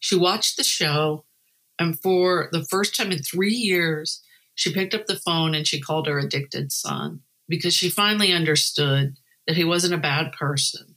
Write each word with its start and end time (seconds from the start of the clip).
She 0.00 0.16
watched 0.16 0.56
the 0.56 0.64
show, 0.64 1.24
and 1.78 2.00
for 2.00 2.48
the 2.52 2.64
first 2.64 2.96
time 2.96 3.12
in 3.12 3.22
three 3.22 3.54
years, 3.54 4.22
she 4.54 4.74
picked 4.74 4.94
up 4.94 5.06
the 5.06 5.16
phone 5.16 5.54
and 5.54 5.66
she 5.66 5.80
called 5.80 6.06
her 6.06 6.18
addicted 6.18 6.72
son 6.72 7.20
because 7.48 7.74
she 7.74 7.88
finally 7.88 8.32
understood 8.32 9.16
that 9.46 9.56
he 9.56 9.64
wasn't 9.64 9.94
a 9.94 9.98
bad 9.98 10.32
person, 10.32 10.96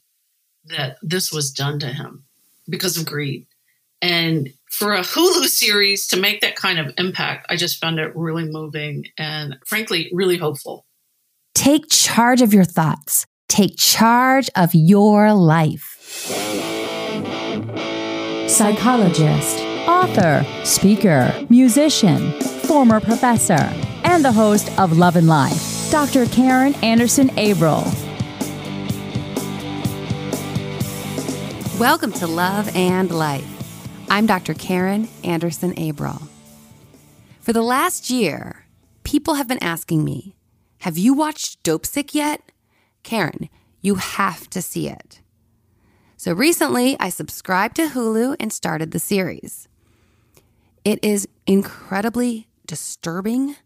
that 0.66 0.98
this 1.02 1.32
was 1.32 1.52
done 1.52 1.80
to 1.80 1.88
him 1.88 2.26
because 2.68 2.98
of 2.98 3.06
greed. 3.06 3.48
And 4.02 4.54
for 4.70 4.94
a 4.94 5.02
Hulu 5.02 5.46
series 5.46 6.08
to 6.08 6.20
make 6.20 6.42
that 6.42 6.56
kind 6.56 6.78
of 6.78 6.94
impact, 6.98 7.48
I 7.50 7.56
just 7.56 7.80
found 7.80 8.00
it 8.00 8.16
really 8.16 8.46
moving 8.46 9.06
and 9.18 9.58
frankly, 9.66 10.10
really 10.14 10.38
hopeful. 10.38 10.86
Take 11.56 11.90
charge 11.90 12.42
of 12.42 12.54
your 12.54 12.66
thoughts, 12.66 13.26
take 13.48 13.78
charge 13.78 14.50
of 14.56 14.76
your 14.76 15.34
life. 15.34 16.73
Psychologist, 18.54 19.62
author, 19.88 20.46
speaker, 20.64 21.34
musician, 21.50 22.40
former 22.68 23.00
professor, 23.00 23.68
and 24.04 24.24
the 24.24 24.32
host 24.32 24.70
of 24.80 24.96
Love 24.96 25.16
and 25.16 25.28
Life, 25.28 25.90
Dr. 25.90 26.28
Karen 26.28 26.76
Anderson 26.84 27.30
Abril. 27.30 27.84
Welcome 31.80 32.12
to 32.14 32.28
Love 32.28 32.70
and 32.76 33.10
Life. 33.10 33.88
I'm 34.12 34.28
Dr. 34.28 34.54
Karen 34.54 35.10
Anderson 35.24 35.74
Abril. 35.74 36.22
For 37.40 37.54
the 37.54 37.64
last 37.64 38.12
year, 38.12 38.68
people 39.04 39.34
have 39.34 39.48
been 39.48 39.64
asking 39.64 40.04
me, 40.04 40.36
Have 40.82 41.00
you 41.00 41.16
watched 41.16 41.64
Dopesick 41.64 42.14
yet? 42.14 42.52
Karen, 43.02 43.50
you 43.82 43.96
have 43.96 44.48
to 44.52 44.62
see 44.62 44.88
it. 44.88 45.23
So 46.24 46.32
recently, 46.32 46.96
I 47.02 47.10
subscribed 47.10 47.76
to 47.76 47.90
Hulu 47.90 48.38
and 48.40 48.54
started 48.54 48.92
the 48.92 49.00
series. 49.00 49.68
It 50.86 51.04
is 51.04 51.28
incredibly 51.46 52.48
disturbing 52.66 53.58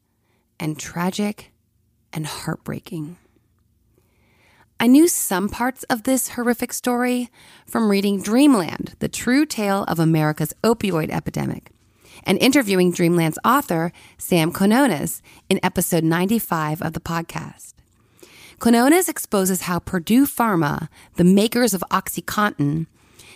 and 0.59 0.79
tragic 0.79 1.51
and 2.11 2.25
heartbreaking. 2.25 3.17
I 4.79 4.87
knew 4.87 5.07
some 5.07 5.49
parts 5.49 5.83
of 5.83 6.01
this 6.01 6.29
horrific 6.29 6.73
story 6.73 7.29
from 7.67 7.91
reading 7.91 8.23
Dreamland, 8.23 8.95
the 8.97 9.07
true 9.07 9.45
tale 9.45 9.83
of 9.83 9.99
America's 9.99 10.55
opioid 10.63 11.11
epidemic, 11.11 11.69
and 12.23 12.39
interviewing 12.39 12.91
Dreamland's 12.91 13.37
author, 13.45 13.91
Sam 14.17 14.51
Quinones, 14.51 15.21
in 15.47 15.59
episode 15.61 16.03
95 16.03 16.81
of 16.81 16.93
the 16.93 16.99
podcast. 16.99 17.76
Quinones 18.59 19.07
exposes 19.07 19.61
how 19.61 19.77
Purdue 19.77 20.25
Pharma, 20.25 20.89
the 21.15 21.23
makers 21.23 21.75
of 21.75 21.83
OxyContin, 21.91 22.87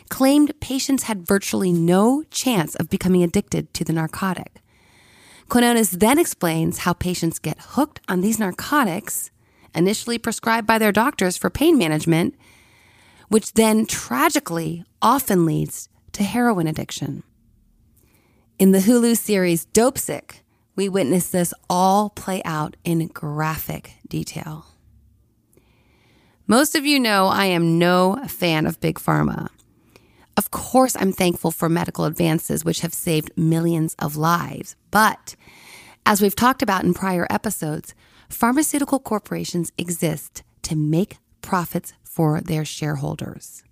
claimed 0.10 0.60
patients 0.60 1.04
had 1.04 1.28
virtually 1.28 1.72
no 1.72 2.24
chance 2.32 2.76
of 2.76 2.90
becoming 2.90 3.22
addicted 3.22 3.72
to 3.76 3.84
the 3.84 3.94
narcotic. 3.94 4.62
Quinones 5.48 5.92
then 5.92 6.18
explains 6.18 6.80
how 6.80 6.94
patients 6.94 7.38
get 7.38 7.60
hooked 7.60 8.02
on 8.10 8.22
these 8.22 8.40
narcotics 8.40 9.30
initially 9.76 10.18
prescribed 10.18 10.66
by 10.66 10.80
their 10.80 10.92
doctors 10.92 11.38
for 11.38 11.50
pain 11.50 11.78
management, 11.78 12.36
which 13.28 13.54
then 13.54 13.86
tragically 13.86 14.84
often 15.02 15.46
leads 15.46 15.88
to 16.14 16.24
heroin 16.24 16.68
addiction. 16.68 17.24
In 18.58 18.72
the 18.72 18.80
Hulu 18.80 19.16
series 19.16 19.68
Dopesick, 19.68 20.42
we 20.76 20.90
witness 20.90 21.30
this 21.30 21.54
all 21.70 22.10
play 22.10 22.42
out 22.44 22.76
in 22.84 23.08
graphic 23.08 23.94
detail. 24.08 24.71
Most 26.52 26.76
of 26.76 26.86
you 26.86 27.00
know 27.00 27.28
I 27.28 27.46
am 27.46 27.80
no 27.80 28.20
fan 28.28 28.66
of 28.66 28.82
Big 28.82 29.00
Pharma. 29.00 29.48
Of 30.36 30.52
course, 30.52 30.98
I'm 31.00 31.14
thankful 31.14 31.50
for 31.50 31.70
medical 31.70 32.04
advances 32.04 32.66
which 32.66 32.82
have 32.82 32.94
saved 32.94 33.32
millions 33.38 33.96
of 34.00 34.18
lives. 34.18 34.76
But 34.92 35.38
as 36.06 36.22
we've 36.22 36.36
talked 36.36 36.62
about 36.62 36.84
in 36.84 36.94
prior 36.94 37.26
episodes, 37.30 37.96
pharmaceutical 38.28 39.00
corporations 39.00 39.72
exist 39.78 40.44
to 40.64 40.76
make 40.76 41.20
profits 41.42 41.94
for 42.04 42.42
their 42.42 42.66
shareholders. 42.66 43.64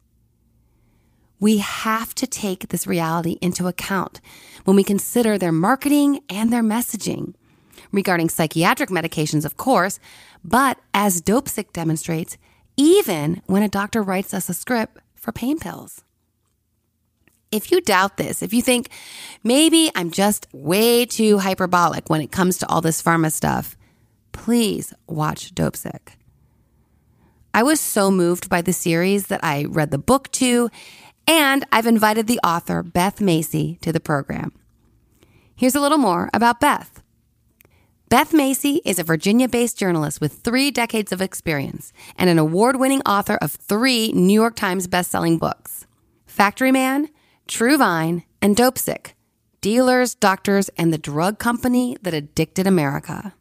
We 1.38 1.57
have 1.57 2.16
to 2.16 2.25
take 2.25 2.69
this 2.69 2.88
reality 2.88 3.38
into 3.41 3.68
account 3.68 4.22
when 4.63 4.78
we 4.78 4.85
consider 4.85 5.38
their 5.38 5.51
marketing 5.51 6.22
and 6.29 6.50
their 6.53 6.63
messaging 6.63 7.34
regarding 7.91 8.29
psychiatric 8.29 8.89
medications, 8.89 9.44
of 9.44 9.57
course, 9.57 10.00
but 10.45 10.79
as 10.94 11.22
Dopesick 11.22 11.73
demonstrates, 11.73 12.38
even 12.79 13.41
when 13.45 13.62
a 13.62 13.67
doctor 13.67 14.01
writes 14.01 14.34
us 14.34 14.47
a 14.47 14.53
script 14.53 15.00
for 15.13 15.34
pain 15.34 15.59
pills. 15.59 16.01
If 17.51 17.72
you 17.72 17.81
doubt 17.81 18.16
this, 18.16 18.41
if 18.41 18.53
you 18.53 18.62
think 18.62 18.88
maybe 19.44 19.91
I'm 19.95 20.12
just 20.12 20.47
way 20.53 21.06
too 21.06 21.39
hyperbolic 21.39 22.09
when 22.09 22.22
it 22.22 22.31
comes 22.31 22.57
to 22.59 22.69
all 22.69 22.79
this 22.79 23.03
pharma 23.03 23.34
stuff, 23.34 23.75
please 24.31 24.94
watch 25.07 25.53
Dopesick. 25.53 26.13
I 27.53 27.63
was 27.63 27.81
so 27.81 28.09
moved 28.09 28.47
by 28.47 28.62
the 28.62 28.72
series 28.72 29.28
that 29.28 29.44
I 29.44 29.66
read 29.66 29.91
the 29.91 29.97
book 29.97 30.31
too, 30.31 30.69
and 31.28 31.66
I've 31.73 31.88
invited 31.88 32.28
the 32.28 32.39
author, 32.45 32.81
Beth 32.81 33.19
Macy, 33.19 33.78
to 33.81 33.91
the 33.91 34.00
program. 34.00 34.53
Here's 35.53 35.75
a 35.75 35.81
little 35.81 35.97
more 35.97 36.29
about 36.34 36.62
Beth. 36.62 37.03
Beth 38.09 38.34
Macy 38.34 38.81
is 38.86 38.97
a 38.97 39.03
Virginia 39.03 39.47
based 39.47 39.78
journalist 39.78 40.20
with 40.20 40.40
three 40.40 40.72
decades 40.72 41.12
of 41.12 41.22
experience 41.22 41.94
and 42.18 42.28
an 42.28 42.40
award 42.40 42.78
winning 42.78 43.03
author 43.03 43.38
of 43.40 43.52
three 43.52 44.12
New 44.14 44.34
York 44.34 44.56
Times 44.56 44.88
best-selling 44.88 45.38
books 45.38 45.86
Factory 46.25 46.72
Man, 46.72 47.09
True 47.48 47.78
Vine, 47.78 48.24
and 48.42 48.56
Dopesick 48.56 49.14
Dealers, 49.62 50.16
Doctors, 50.16 50.69
and 50.69 50.92
the 50.92 50.98
Drug 50.98 51.38
Company 51.38 51.98
That 52.02 52.16
Addicted 52.16 52.66
America. 52.66 53.36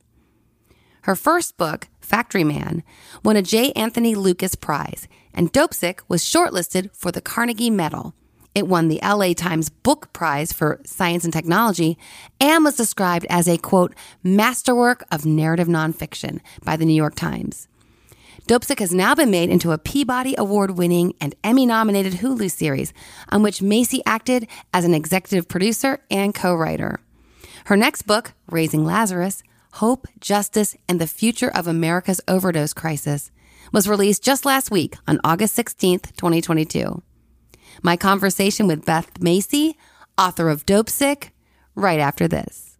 Her 1.04 1.16
first 1.16 1.56
book, 1.56 1.88
Factory 1.98 2.44
Man, 2.44 2.82
won 3.24 3.36
a 3.36 3.42
J. 3.42 3.72
Anthony 3.72 4.14
Lukas 4.14 4.54
Prize, 4.54 5.08
and 5.32 5.50
Dopesick 5.50 6.00
was 6.08 6.22
shortlisted 6.22 6.94
for 6.94 7.10
the 7.10 7.22
Carnegie 7.22 7.70
Medal. 7.70 8.14
It 8.58 8.66
won 8.66 8.88
the 8.88 8.98
LA 9.04 9.34
Times 9.34 9.68
Book 9.68 10.12
Prize 10.12 10.52
for 10.52 10.80
Science 10.84 11.22
and 11.22 11.32
Technology 11.32 11.96
and 12.40 12.64
was 12.64 12.74
described 12.74 13.24
as 13.30 13.46
a 13.46 13.56
quote, 13.56 13.94
masterwork 14.24 15.04
of 15.12 15.24
narrative 15.24 15.68
nonfiction 15.68 16.40
by 16.64 16.74
the 16.74 16.84
New 16.84 16.92
York 16.92 17.14
Times. 17.14 17.68
Dopesick 18.48 18.80
has 18.80 18.92
now 18.92 19.14
been 19.14 19.30
made 19.30 19.48
into 19.48 19.70
a 19.70 19.78
Peabody 19.78 20.34
Award 20.36 20.72
winning 20.72 21.14
and 21.20 21.36
Emmy 21.44 21.66
nominated 21.66 22.14
Hulu 22.14 22.50
series 22.50 22.92
on 23.28 23.44
which 23.44 23.62
Macy 23.62 24.02
acted 24.04 24.48
as 24.74 24.84
an 24.84 24.92
executive 24.92 25.46
producer 25.46 26.00
and 26.10 26.34
co 26.34 26.52
writer. 26.52 26.98
Her 27.66 27.76
next 27.76 28.08
book, 28.08 28.32
Raising 28.50 28.84
Lazarus, 28.84 29.44
Hope, 29.74 30.08
Justice, 30.18 30.76
and 30.88 31.00
the 31.00 31.06
Future 31.06 31.52
of 31.54 31.68
America's 31.68 32.20
Overdose 32.26 32.72
Crisis, 32.72 33.30
was 33.72 33.88
released 33.88 34.24
just 34.24 34.44
last 34.44 34.72
week 34.72 34.96
on 35.06 35.20
August 35.22 35.56
16th, 35.56 36.16
2022. 36.16 37.04
My 37.82 37.96
conversation 37.96 38.66
with 38.66 38.84
Beth 38.84 39.20
Macy, 39.20 39.76
author 40.16 40.48
of 40.48 40.66
Dopesick, 40.66 41.30
right 41.74 42.00
after 42.00 42.26
this. 42.26 42.78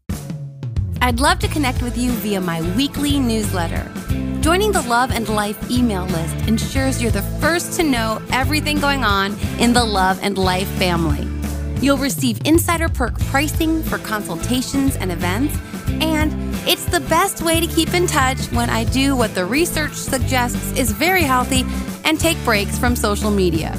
I'd 1.01 1.21
love 1.21 1.39
to 1.41 1.49
connect 1.49 1.83
with 1.83 1.97
you 1.97 2.11
via 2.13 2.41
my 2.41 2.61
weekly 2.77 3.21
newsletter. 3.21 3.91
Joining 4.41 4.73
the 4.73 4.83
Love 4.83 5.11
and 5.13 5.29
Life 5.29 5.71
email 5.71 6.05
list 6.07 6.49
ensures 6.49 7.01
you're 7.01 7.13
the 7.13 7.23
first 7.41 7.75
to 7.75 7.85
know 7.85 8.21
everything 8.33 8.81
going 8.81 9.05
on 9.05 9.39
in 9.59 9.73
the 9.73 9.85
Love 9.85 10.19
and 10.23 10.37
Life 10.37 10.69
family. 10.71 11.29
You'll 11.81 11.99
receive 11.99 12.41
insider 12.45 12.89
perk 12.89 13.19
pricing 13.27 13.83
for 13.85 13.99
consultations 13.99 14.97
and 14.97 15.13
events 15.13 15.57
and 16.01 16.33
it's 16.69 16.85
the 16.85 17.01
best 17.01 17.43
way 17.43 17.61
to 17.61 17.67
keep 17.67 17.95
in 17.95 18.07
touch 18.07 18.39
when 18.53 18.69
I 18.69 18.85
do 18.85 19.17
what 19.17 19.35
the 19.35 19.45
research 19.45 19.95
suggests 19.95 20.73
is 20.73 20.93
very 20.93 21.23
healthy 21.23 21.65
and 22.05 22.19
take 22.19 22.43
breaks 22.45 22.79
from 22.79 22.97
social 22.97 23.31
media. 23.31 23.77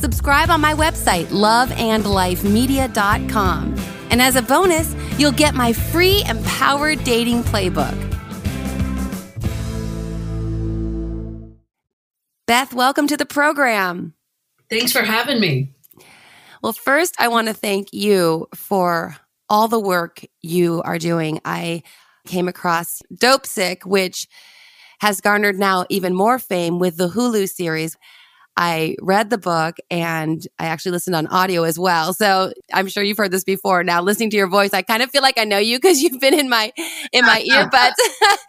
Subscribe 0.00 0.50
on 0.50 0.60
my 0.60 0.74
website, 0.74 1.26
loveandlifemedia.com. 1.26 3.74
And 4.10 4.20
as 4.20 4.34
a 4.34 4.42
bonus, 4.42 4.94
you'll 5.18 5.30
get 5.32 5.54
my 5.54 5.72
free 5.72 6.24
Empowered 6.28 7.04
Dating 7.04 7.44
Playbook. 7.44 7.96
Beth, 12.46 12.74
welcome 12.74 13.06
to 13.06 13.16
the 13.16 13.26
program. 13.26 14.14
Thanks 14.68 14.90
for 14.90 15.02
having 15.02 15.38
me. 15.38 15.72
Well, 16.62 16.72
first, 16.72 17.14
I 17.18 17.28
want 17.28 17.48
to 17.48 17.54
thank 17.54 17.92
you 17.92 18.48
for 18.54 19.16
all 19.48 19.68
the 19.68 19.78
work 19.78 20.22
you 20.42 20.82
are 20.82 20.98
doing. 20.98 21.40
I 21.44 21.82
came 22.26 22.48
across 22.48 23.02
Dopesick, 23.14 23.86
which 23.86 24.26
has 25.00 25.20
garnered 25.20 25.58
now 25.58 25.86
even 25.88 26.14
more 26.14 26.38
fame 26.38 26.78
with 26.78 26.96
the 26.96 27.08
Hulu 27.08 27.48
series. 27.48 27.96
I 28.62 28.96
read 29.00 29.30
the 29.30 29.38
book 29.38 29.78
and 29.90 30.46
I 30.58 30.66
actually 30.66 30.92
listened 30.92 31.16
on 31.16 31.26
audio 31.28 31.62
as 31.62 31.78
well. 31.78 32.12
So 32.12 32.52
I'm 32.70 32.88
sure 32.88 33.02
you've 33.02 33.16
heard 33.16 33.30
this 33.30 33.42
before. 33.42 33.82
Now 33.82 34.02
listening 34.02 34.28
to 34.30 34.36
your 34.36 34.50
voice, 34.50 34.74
I 34.74 34.82
kind 34.82 35.02
of 35.02 35.10
feel 35.10 35.22
like 35.22 35.38
I 35.38 35.44
know 35.44 35.56
you 35.56 35.78
because 35.78 36.02
you've 36.02 36.20
been 36.20 36.38
in 36.38 36.50
my 36.50 36.70
in 37.10 37.24
my 37.24 37.42
earbuds 37.50 37.94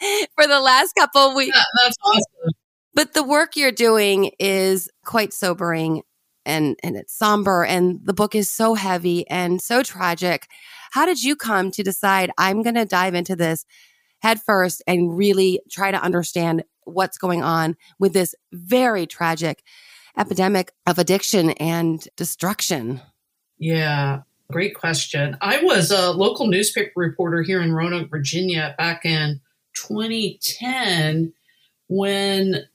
for 0.36 0.48
the 0.48 0.60
last 0.60 0.96
couple 0.96 1.34
weeks. 1.34 1.58
That's 1.81 1.96
awesome. 2.04 2.52
But 2.94 3.13
the 3.13 3.24
work 3.24 3.56
you're 3.56 3.72
doing 3.72 4.31
is 4.38 4.90
quite 5.06 5.31
sobering. 5.31 6.02
and 6.46 6.78
and 6.84 6.98
it's 6.98 7.18
somber 7.18 7.63
and 7.63 8.02
the 8.04 8.13
book 8.13 8.36
is 8.36 8.50
so 8.50 8.74
heavy 8.74 9.25
and 9.30 9.62
so 9.62 9.81
tragic. 9.81 10.48
How 10.92 11.06
did 11.06 11.24
you 11.24 11.38
come 11.38 11.72
to 11.72 11.84
decide 11.84 12.31
I'm 12.38 12.63
going 12.63 12.75
to 12.75 12.84
dive 12.84 13.16
into 13.16 13.38
this 13.38 13.63
head 14.19 14.42
first 14.42 14.84
and 14.86 15.16
really 15.18 15.62
try 15.72 15.90
to 15.90 16.04
understand 16.04 16.66
what's 16.84 17.18
going 17.18 17.44
on 17.44 17.78
with 17.98 18.12
this 18.12 18.36
very 18.52 19.08
tragic 19.08 19.63
epidemic 20.18 20.72
of 20.88 21.00
addiction 21.00 21.52
and 21.52 22.08
destruction? 22.16 23.02
Yeah, 23.58 24.22
great 24.52 24.75
question. 24.75 25.38
I 25.42 25.62
was 25.63 25.92
a 25.92 26.12
local 26.12 26.48
newspaper 26.48 26.94
reporter 26.96 27.42
here 27.42 27.62
in 27.62 27.74
Roanoke, 27.74 28.10
Virginia 28.10 28.75
back 28.78 29.06
in 29.06 29.40
2010 29.74 31.34
when 31.88 32.66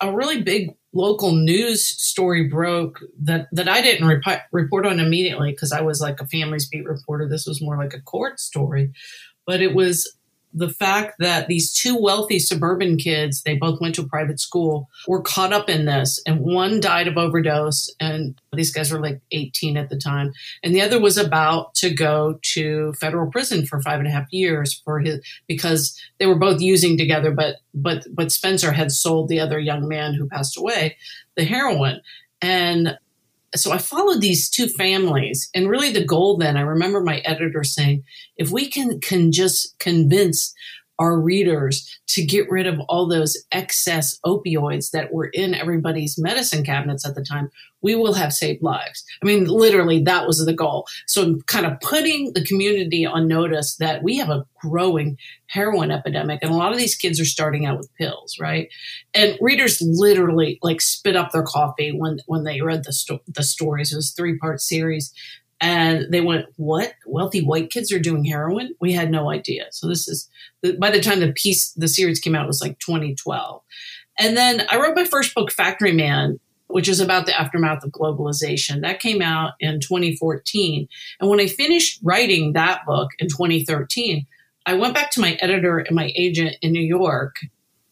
a 0.00 0.12
really 0.12 0.42
big 0.42 0.74
local 0.92 1.32
news 1.32 1.84
story 1.84 2.48
broke 2.48 3.00
that, 3.20 3.48
that 3.52 3.68
I 3.68 3.82
didn't 3.82 4.06
rep- 4.06 4.46
report 4.52 4.86
on 4.86 4.98
immediately 4.98 5.52
because 5.52 5.72
I 5.72 5.82
was 5.82 6.00
like 6.00 6.20
a 6.20 6.26
family's 6.26 6.68
beat 6.68 6.86
reporter. 6.86 7.28
This 7.28 7.46
was 7.46 7.62
more 7.62 7.76
like 7.76 7.94
a 7.94 8.00
court 8.00 8.40
story. 8.40 8.92
But 9.46 9.60
it 9.60 9.74
was 9.74 10.15
the 10.56 10.70
fact 10.70 11.16
that 11.18 11.48
these 11.48 11.70
two 11.70 12.00
wealthy 12.00 12.38
suburban 12.38 12.96
kids, 12.96 13.42
they 13.42 13.54
both 13.54 13.78
went 13.78 13.94
to 13.94 14.00
a 14.00 14.08
private 14.08 14.40
school, 14.40 14.88
were 15.06 15.20
caught 15.20 15.52
up 15.52 15.68
in 15.68 15.84
this. 15.84 16.20
And 16.26 16.40
one 16.40 16.80
died 16.80 17.06
of 17.06 17.18
overdose, 17.18 17.94
and 18.00 18.40
these 18.54 18.72
guys 18.72 18.90
were 18.90 19.00
like 19.00 19.20
18 19.32 19.76
at 19.76 19.90
the 19.90 19.98
time. 19.98 20.32
And 20.64 20.74
the 20.74 20.80
other 20.80 20.98
was 20.98 21.18
about 21.18 21.74
to 21.74 21.90
go 21.90 22.38
to 22.54 22.94
federal 22.94 23.30
prison 23.30 23.66
for 23.66 23.82
five 23.82 23.98
and 23.98 24.08
a 24.08 24.10
half 24.10 24.32
years 24.32 24.80
for 24.82 24.98
his 24.98 25.20
because 25.46 26.00
they 26.18 26.26
were 26.26 26.38
both 26.38 26.62
using 26.62 26.96
together, 26.96 27.30
but 27.30 27.56
but 27.74 28.06
but 28.14 28.32
Spencer 28.32 28.72
had 28.72 28.90
sold 28.90 29.28
the 29.28 29.40
other 29.40 29.58
young 29.58 29.86
man 29.86 30.14
who 30.14 30.26
passed 30.26 30.56
away 30.56 30.96
the 31.36 31.44
heroin. 31.44 32.00
And 32.40 32.98
so 33.58 33.72
I 33.72 33.78
followed 33.78 34.20
these 34.20 34.48
two 34.48 34.68
families, 34.68 35.48
and 35.54 35.68
really 35.68 35.90
the 35.92 36.04
goal 36.04 36.36
then, 36.36 36.56
I 36.56 36.62
remember 36.62 37.00
my 37.00 37.18
editor 37.18 37.64
saying, 37.64 38.04
if 38.36 38.50
we 38.50 38.68
can, 38.68 39.00
can 39.00 39.32
just 39.32 39.78
convince 39.78 40.54
our 40.98 41.18
readers 41.20 41.98
to 42.08 42.24
get 42.24 42.50
rid 42.50 42.66
of 42.66 42.80
all 42.88 43.06
those 43.06 43.36
excess 43.52 44.18
opioids 44.24 44.90
that 44.90 45.12
were 45.12 45.26
in 45.26 45.54
everybody's 45.54 46.18
medicine 46.18 46.64
cabinets 46.64 47.06
at 47.06 47.14
the 47.14 47.22
time, 47.22 47.50
we 47.82 47.94
will 47.94 48.14
have 48.14 48.32
saved 48.32 48.62
lives. 48.62 49.04
I 49.22 49.26
mean, 49.26 49.44
literally, 49.44 50.02
that 50.02 50.26
was 50.26 50.44
the 50.44 50.52
goal. 50.52 50.86
So, 51.06 51.22
I'm 51.22 51.42
kind 51.42 51.66
of 51.66 51.78
putting 51.80 52.32
the 52.32 52.44
community 52.44 53.04
on 53.04 53.28
notice 53.28 53.76
that 53.76 54.02
we 54.02 54.16
have 54.16 54.30
a 54.30 54.44
growing 54.60 55.18
heroin 55.48 55.90
epidemic, 55.90 56.40
and 56.42 56.50
a 56.50 56.56
lot 56.56 56.72
of 56.72 56.78
these 56.78 56.96
kids 56.96 57.20
are 57.20 57.24
starting 57.26 57.66
out 57.66 57.78
with 57.78 57.94
pills, 57.94 58.36
right? 58.40 58.68
And 59.14 59.38
readers 59.40 59.80
literally 59.80 60.58
like 60.62 60.80
spit 60.80 61.16
up 61.16 61.32
their 61.32 61.42
coffee 61.42 61.90
when 61.90 62.18
when 62.26 62.44
they 62.44 62.60
read 62.60 62.84
the 62.84 62.92
sto- 62.92 63.20
the 63.26 63.42
stories. 63.42 63.92
It 63.92 63.96
was 63.96 64.12
three 64.12 64.38
part 64.38 64.60
series 64.60 65.12
and 65.60 66.12
they 66.12 66.20
went, 66.20 66.46
"What? 66.56 66.94
Wealthy 67.06 67.42
white 67.42 67.70
kids 67.70 67.92
are 67.92 67.98
doing 67.98 68.24
heroin? 68.24 68.74
We 68.80 68.92
had 68.92 69.10
no 69.10 69.30
idea." 69.30 69.66
So 69.70 69.88
this 69.88 70.06
is 70.08 70.28
by 70.78 70.90
the 70.90 71.00
time 71.00 71.20
the 71.20 71.32
piece, 71.32 71.70
the 71.72 71.88
series 71.88 72.20
came 72.20 72.34
out, 72.34 72.44
it 72.44 72.48
was 72.48 72.60
like 72.60 72.78
2012. 72.78 73.62
And 74.18 74.36
then 74.36 74.66
I 74.70 74.78
wrote 74.78 74.96
my 74.96 75.04
first 75.04 75.34
book, 75.34 75.52
Factory 75.52 75.92
Man, 75.92 76.40
which 76.68 76.88
is 76.88 77.00
about 77.00 77.26
the 77.26 77.38
aftermath 77.38 77.84
of 77.84 77.92
globalization. 77.92 78.80
That 78.80 79.00
came 79.00 79.22
out 79.22 79.52
in 79.60 79.80
2014. 79.80 80.88
And 81.20 81.30
when 81.30 81.40
I 81.40 81.46
finished 81.46 82.00
writing 82.02 82.52
that 82.52 82.84
book 82.86 83.10
in 83.18 83.28
2013, 83.28 84.26
I 84.64 84.74
went 84.74 84.94
back 84.94 85.10
to 85.12 85.20
my 85.20 85.38
editor 85.40 85.78
and 85.78 85.94
my 85.94 86.12
agent 86.16 86.56
in 86.62 86.72
New 86.72 86.80
York. 86.80 87.36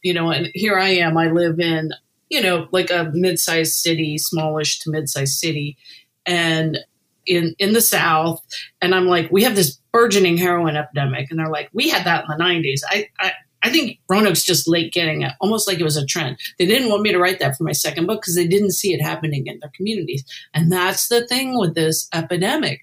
You 0.02 0.12
know, 0.12 0.30
and 0.30 0.50
here 0.54 0.78
I 0.78 0.90
am. 0.90 1.16
I 1.16 1.30
live 1.30 1.58
in, 1.58 1.92
you 2.28 2.42
know, 2.42 2.68
like 2.72 2.90
a 2.90 3.10
mid-sized 3.14 3.72
city, 3.72 4.18
smallish 4.18 4.80
to 4.80 4.90
mid-sized 4.90 5.38
city. 5.38 5.78
And 6.26 6.78
in 7.26 7.54
in 7.58 7.72
the 7.72 7.80
South, 7.80 8.40
and 8.80 8.94
I'm 8.94 9.06
like, 9.06 9.30
we 9.30 9.42
have 9.42 9.56
this 9.56 9.78
burgeoning 9.92 10.36
heroin 10.36 10.76
epidemic, 10.76 11.30
and 11.30 11.38
they're 11.38 11.48
like, 11.48 11.70
we 11.72 11.88
had 11.88 12.04
that 12.04 12.24
in 12.24 12.36
the 12.36 12.44
'90s. 12.44 12.80
I, 12.88 13.08
I 13.18 13.32
I 13.62 13.70
think 13.70 13.98
Roanoke's 14.10 14.44
just 14.44 14.68
late 14.68 14.92
getting 14.92 15.22
it, 15.22 15.32
almost 15.40 15.66
like 15.66 15.80
it 15.80 15.84
was 15.84 15.96
a 15.96 16.04
trend. 16.04 16.36
They 16.58 16.66
didn't 16.66 16.90
want 16.90 17.02
me 17.02 17.12
to 17.12 17.18
write 17.18 17.38
that 17.38 17.56
for 17.56 17.64
my 17.64 17.72
second 17.72 18.06
book 18.06 18.20
because 18.20 18.34
they 18.34 18.46
didn't 18.46 18.72
see 18.72 18.92
it 18.92 19.02
happening 19.02 19.46
in 19.46 19.58
their 19.60 19.72
communities, 19.74 20.24
and 20.52 20.70
that's 20.70 21.08
the 21.08 21.26
thing 21.26 21.58
with 21.58 21.74
this 21.74 22.08
epidemic. 22.12 22.80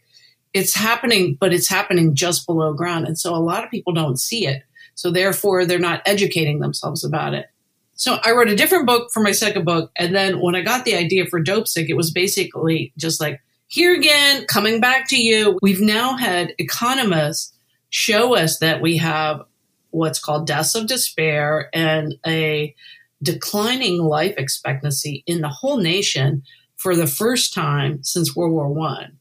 It's 0.54 0.76
happening, 0.76 1.38
but 1.40 1.54
it's 1.54 1.70
happening 1.70 2.16
just 2.16 2.46
below 2.46 2.74
ground, 2.74 3.06
and 3.06 3.18
so 3.18 3.36
a 3.36 3.38
lot 3.38 3.64
of 3.64 3.72
people 3.72 3.94
don't 3.94 4.20
see 4.20 4.48
it. 4.48 4.64
So 4.96 5.12
therefore, 5.12 5.66
they're 5.66 5.80
not 5.80 6.02
educating 6.06 6.60
themselves 6.60 7.04
about 7.04 7.34
it. 7.34 7.48
So 7.94 8.18
I 8.24 8.32
wrote 8.32 8.50
a 8.50 8.56
different 8.56 8.88
book 8.88 9.10
for 9.14 9.22
my 9.22 9.32
second 9.32 9.64
book, 9.64 9.92
and 9.96 10.16
then 10.16 10.42
when 10.42 10.56
I 10.56 10.62
got 10.62 10.86
the 10.86 10.96
idea 10.96 11.28
for 11.28 11.40
Dopesick, 11.44 11.88
it 11.88 11.96
was 11.96 12.12
basically 12.12 12.92
just 12.98 13.22
like 13.22 13.40
here 13.72 13.96
again, 13.96 14.46
coming 14.48 14.82
back 14.82 15.08
to 15.08 15.16
you, 15.16 15.58
we've 15.62 15.80
now 15.80 16.18
had 16.18 16.54
economists 16.58 17.54
show 17.90 18.36
us 18.36 18.60
that 18.60 18.82
we 18.82 18.98
have 18.98 19.44
what's 19.92 20.20
called 20.20 20.46
deaths 20.46 20.76
of 20.76 20.88
despair 20.88 21.70
and 21.74 22.16
a 22.28 22.76
declining 23.24 24.00
life 24.00 24.34
expectancy 24.38 25.24
in 25.26 25.40
the 25.40 25.48
whole 25.48 25.78
nation 25.78 26.44
for 26.76 26.98
the 26.98 27.08
first 27.08 27.54
time 27.54 28.04
since 28.04 28.36
World 28.36 28.52
War 28.52 28.68
One. 28.68 29.18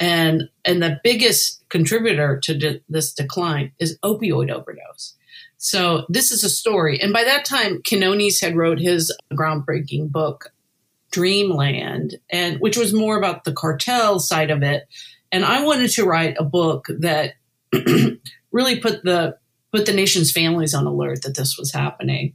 And, 0.00 0.48
and 0.64 0.82
the 0.82 0.98
biggest 1.04 1.62
contributor 1.68 2.40
to 2.42 2.58
de- 2.58 2.80
this 2.88 3.12
decline 3.12 3.70
is 3.78 3.98
opioid 4.02 4.50
overdose. 4.50 5.14
So 5.58 6.06
this 6.08 6.32
is 6.32 6.42
a 6.42 6.50
story. 6.50 7.00
And 7.00 7.12
by 7.12 7.22
that 7.22 7.44
time, 7.44 7.80
Quinones 7.88 8.40
had 8.40 8.56
wrote 8.56 8.80
his 8.80 9.16
groundbreaking 9.32 10.10
book, 10.10 10.52
Dreamland, 11.12 12.16
and 12.30 12.58
which 12.58 12.76
was 12.76 12.92
more 12.92 13.16
about 13.16 13.44
the 13.44 13.52
cartel 13.52 14.18
side 14.18 14.50
of 14.50 14.62
it. 14.62 14.88
And 15.30 15.44
I 15.44 15.64
wanted 15.64 15.90
to 15.92 16.04
write 16.04 16.36
a 16.38 16.44
book 16.44 16.86
that 16.98 17.34
really 18.52 18.80
put 18.80 19.04
the 19.04 19.38
put 19.72 19.86
the 19.86 19.92
nation's 19.92 20.32
families 20.32 20.74
on 20.74 20.86
alert 20.86 21.22
that 21.22 21.36
this 21.36 21.56
was 21.56 21.72
happening. 21.72 22.34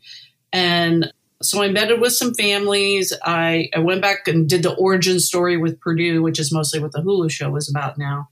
And 0.54 1.12
so 1.42 1.62
I 1.62 1.68
met 1.70 2.00
with 2.00 2.14
some 2.14 2.34
families. 2.34 3.14
I, 3.24 3.70
I 3.76 3.80
went 3.80 4.02
back 4.02 4.28
and 4.28 4.50
did 4.50 4.64
the 4.64 4.74
origin 4.74 5.20
story 5.20 5.56
with 5.56 5.80
Purdue, 5.80 6.24
which 6.24 6.40
is 6.40 6.52
mostly 6.52 6.80
what 6.80 6.94
the 6.94 7.02
Hulu 7.02 7.30
show 7.30 7.56
is 7.56 7.70
about 7.70 8.00
now, 8.00 8.30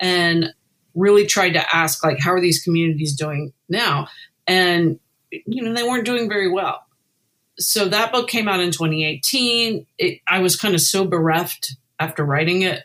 and 0.00 0.52
really 0.94 1.26
tried 1.26 1.52
to 1.52 1.76
ask 1.76 2.02
like, 2.02 2.18
how 2.18 2.32
are 2.32 2.40
these 2.40 2.62
communities 2.62 3.14
doing 3.14 3.52
now? 3.68 4.08
And 4.48 4.98
you 5.30 5.62
know, 5.62 5.74
they 5.74 5.84
weren't 5.84 6.06
doing 6.06 6.28
very 6.28 6.50
well 6.50 6.84
so 7.60 7.88
that 7.88 8.12
book 8.12 8.28
came 8.28 8.48
out 8.48 8.60
in 8.60 8.70
2018. 8.70 9.86
It, 9.98 10.20
I 10.26 10.40
was 10.40 10.56
kind 10.56 10.74
of 10.74 10.80
so 10.80 11.04
bereft 11.04 11.76
after 11.98 12.24
writing 12.24 12.62
it 12.62 12.84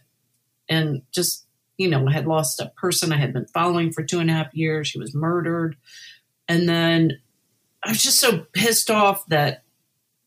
and 0.67 1.01
just, 1.11 1.45
you 1.77 1.87
know, 1.87 2.07
I 2.07 2.11
had 2.11 2.27
lost 2.27 2.59
a 2.59 2.71
person 2.77 3.13
I 3.13 3.17
had 3.17 3.33
been 3.33 3.47
following 3.47 3.91
for 3.91 4.03
two 4.03 4.19
and 4.19 4.29
a 4.29 4.33
half 4.33 4.53
years. 4.53 4.87
She 4.87 4.99
was 4.99 5.15
murdered. 5.15 5.77
And 6.47 6.67
then 6.67 7.19
I 7.83 7.89
was 7.89 8.03
just 8.03 8.19
so 8.19 8.45
pissed 8.53 8.91
off 8.91 9.25
that 9.27 9.63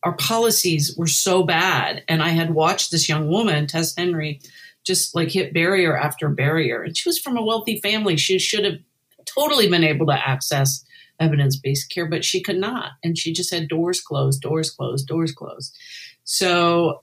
our 0.03 0.15
policies 0.17 0.95
were 0.97 1.07
so 1.07 1.43
bad. 1.43 2.03
And 2.09 2.23
I 2.23 2.31
had 2.31 2.55
watched 2.55 2.91
this 2.91 3.09
young 3.09 3.29
woman, 3.29 3.67
Tess 3.67 3.95
Henry, 3.97 4.41
just 4.85 5.15
like 5.15 5.29
hit 5.29 5.53
barrier 5.53 5.97
after 5.97 6.29
barrier. 6.29 6.83
And 6.83 6.97
she 6.97 7.09
was 7.09 7.19
from 7.19 7.37
a 7.37 7.45
wealthy 7.45 7.81
family. 7.81 8.17
She 8.17 8.39
should 8.39 8.65
have 8.65 8.79
totally 9.27 9.69
been 9.69 9.85
able 9.85 10.07
to 10.07 10.13
access 10.13 10.85
evidence 11.21 11.57
based 11.57 11.91
care, 11.91 12.07
but 12.07 12.25
she 12.25 12.43
could 12.43 12.59
not. 12.59 12.93
And 13.03 13.17
she 13.17 13.33
just 13.33 13.53
had 13.53 13.69
doors 13.69 14.01
closed, 14.01 14.41
doors 14.41 14.71
closed, 14.71 15.07
doors 15.07 15.33
closed. 15.33 15.77
So, 16.25 17.03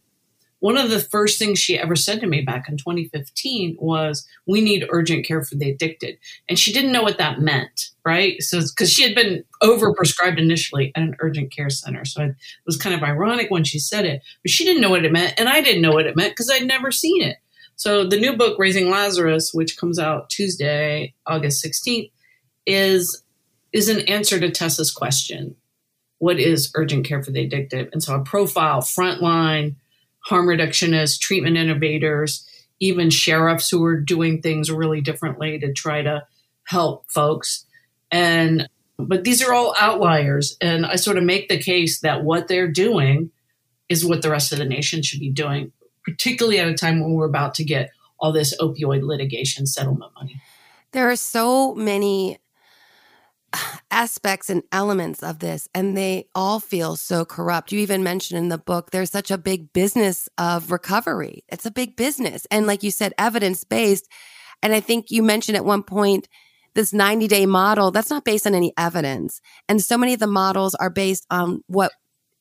one 0.60 0.78
of 0.78 0.90
the 0.90 1.00
first 1.00 1.38
things 1.38 1.60
she 1.60 1.78
ever 1.78 1.96
said 1.96 2.22
to 2.22 2.28
me 2.28 2.42
back 2.42 2.68
in 2.70 2.78
2015 2.78 3.78
was, 3.80 4.26
We 4.48 4.62
need 4.62 4.88
urgent 4.90 5.26
care 5.26 5.44
for 5.44 5.56
the 5.56 5.70
addicted. 5.70 6.18
And 6.50 6.58
she 6.58 6.74
didn't 6.74 6.92
know 6.92 7.04
what 7.04 7.18
that 7.18 7.40
meant, 7.40 7.90
right? 8.06 8.42
So, 8.42 8.62
because 8.62 8.92
she 8.92 9.04
had 9.04 9.16
been 9.16 9.44
overprescribed 9.62 10.40
initially 10.40 10.92
at 10.96 11.04
an 11.04 11.16
urgent 11.20 11.52
care 11.52 11.70
center. 11.70 12.06
So, 12.06 12.24
it 12.24 12.36
was 12.66 12.78
kind 12.78 12.96
of 12.96 13.04
ironic 13.04 13.52
when 13.52 13.64
she 13.64 13.80
said 13.80 14.06
it, 14.06 14.22
but 14.44 14.50
she 14.52 14.64
didn't 14.64 14.82
know 14.82 14.90
what 14.90 15.06
it 15.06 15.12
meant. 15.12 15.34
And 15.38 15.50
I 15.50 15.62
didn't 15.62 15.82
know 15.82 15.92
what 15.92 16.08
it 16.08 16.16
meant 16.16 16.32
because 16.32 16.50
I'd 16.50 16.68
never 16.68 16.92
seen 16.92 17.22
it. 17.22 17.38
So, 17.76 18.08
the 18.08 18.20
new 18.20 18.38
book, 18.38 18.58
Raising 18.58 18.90
Lazarus, 18.90 19.52
which 19.54 19.78
comes 19.78 20.00
out 20.00 20.30
Tuesday, 20.30 21.14
August 21.28 21.64
16th, 21.64 22.12
is 22.66 23.22
is 23.76 23.90
an 23.90 24.00
answer 24.08 24.40
to 24.40 24.50
Tess's 24.50 24.92
question 24.92 25.56
what 26.20 26.40
is 26.40 26.72
urgent 26.76 27.06
care 27.06 27.22
for 27.22 27.32
the 27.32 27.44
addicted? 27.44 27.90
And 27.92 28.02
so 28.02 28.16
I 28.16 28.24
profile 28.24 28.80
frontline 28.80 29.76
harm 30.20 30.48
reductionists, 30.48 31.20
treatment 31.20 31.58
innovators, 31.58 32.48
even 32.80 33.10
sheriffs 33.10 33.70
who 33.70 33.84
are 33.84 34.00
doing 34.00 34.42
things 34.42 34.72
really 34.72 35.02
differently 35.02 35.60
to 35.60 35.74
try 35.74 36.02
to 36.02 36.26
help 36.64 37.12
folks. 37.12 37.66
And 38.10 38.70
but 38.98 39.26
these 39.26 39.44
are 39.44 39.54
all 39.54 39.76
outliers. 39.78 40.56
And 40.62 40.86
I 40.86 40.96
sort 40.96 41.18
of 41.18 41.26
make 41.26 41.50
the 41.50 41.60
case 41.60 42.00
that 42.00 42.24
what 42.24 42.48
they're 42.48 42.72
doing 42.72 43.30
is 43.90 44.06
what 44.06 44.22
the 44.22 44.32
rest 44.32 44.54
of 44.54 44.58
the 44.58 44.66
nation 44.66 45.02
should 45.02 45.20
be 45.20 45.30
doing, 45.30 45.74
particularly 46.06 46.60
at 46.60 46.70
a 46.70 46.74
time 46.74 47.02
when 47.02 47.12
we're 47.12 47.28
about 47.28 47.54
to 47.56 47.66
get 47.66 47.92
all 48.20 48.32
this 48.32 48.58
opioid 48.58 49.04
litigation 49.04 49.68
settlement 49.68 50.14
money. 50.16 50.42
There 50.94 51.12
are 51.12 51.18
so 51.18 51.76
many 51.76 52.40
aspects 53.92 54.50
and 54.50 54.64
elements 54.72 55.24
of 55.24 55.40
this, 55.40 55.68
and 55.74 55.98
they 55.98 56.28
all 56.36 56.60
feel 56.60 56.96
so 56.96 57.26
corrupt. 57.26 57.72
You 57.72 57.80
even 57.80 58.04
mentioned 58.04 58.38
in 58.38 58.50
the 58.50 58.58
book, 58.58 58.92
there's 58.92 59.12
such 59.12 59.32
a 59.32 59.38
big 59.38 59.74
business 59.74 60.28
of 60.38 60.72
recovery. 60.72 61.44
It's 61.50 61.66
a 61.66 61.72
big 61.72 61.96
business. 61.96 62.46
And 62.52 62.68
like 62.68 62.84
you 62.84 62.92
said, 62.92 63.14
evidence 63.18 63.64
based. 63.64 64.08
And 64.64 64.74
I 64.74 64.80
think 64.80 65.12
you 65.12 65.24
mentioned 65.24 65.58
at 65.58 65.66
one 65.66 65.84
point, 65.84 66.28
this 66.74 66.92
90 66.92 67.28
day 67.28 67.46
model, 67.46 67.92
that's 67.92 68.10
not 68.10 68.26
based 68.26 68.46
on 68.46 68.54
any 68.54 68.74
evidence. 68.78 69.40
And 69.70 69.82
so 69.82 69.98
many 69.98 70.14
of 70.14 70.20
the 70.20 70.28
models 70.28 70.76
are 70.76 70.90
based 70.90 71.26
on 71.30 71.62
what 71.68 71.94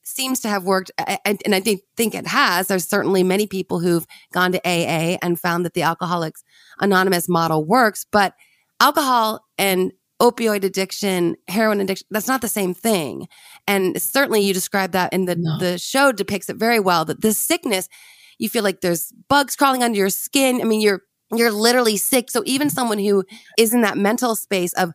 seems 0.03 0.41
to 0.41 0.49
have 0.49 0.65
worked. 0.65 0.91
And 0.99 1.55
I 1.55 1.61
think 1.61 2.15
it 2.15 2.27
has. 2.27 2.67
There's 2.67 2.89
certainly 2.89 3.23
many 3.23 3.47
people 3.47 3.79
who've 3.79 4.07
gone 4.33 4.53
to 4.53 4.59
AA 4.59 5.19
and 5.23 5.41
found 5.41 5.65
that 5.65 5.75
the 5.75 5.83
Alcoholics 5.83 6.43
Anonymous 6.81 7.29
model 7.29 7.65
works, 7.65 8.05
but 8.11 8.35
alcohol 8.81 9.47
and 9.57 9.93
opioid 10.21 10.65
addiction, 10.65 11.37
heroin 11.49 11.81
addiction, 11.81 12.07
that's 12.11 12.29
not 12.29 12.41
the 12.41 12.49
same 12.49 12.75
thing. 12.75 13.29
And 13.67 14.01
certainly 14.01 14.41
you 14.41 14.55
describe 14.55 14.93
that 14.93 15.13
in 15.13 15.25
the, 15.25 15.37
no. 15.37 15.59
the 15.59 15.79
show 15.79 16.13
depicts 16.13 16.49
it 16.49 16.57
very 16.57 16.81
well 16.81 17.05
that 17.05 17.21
this 17.21 17.39
sickness, 17.39 17.89
you 18.39 18.49
feel 18.49 18.63
like 18.65 18.81
there's 18.81 19.13
bugs 19.29 19.57
crawling 19.57 19.83
under 19.83 19.99
your 19.99 20.11
skin. 20.11 20.61
I 20.61 20.65
mean, 20.65 20.81
you're, 20.81 21.03
you're 21.33 21.51
literally 21.51 21.97
sick. 21.97 22.31
So 22.31 22.43
even 22.47 22.71
someone 22.71 22.99
who 22.99 23.25
is 23.59 23.75
in 23.75 23.83
that 23.83 23.99
mental 23.99 24.37
space 24.37 24.73
of, 24.75 24.93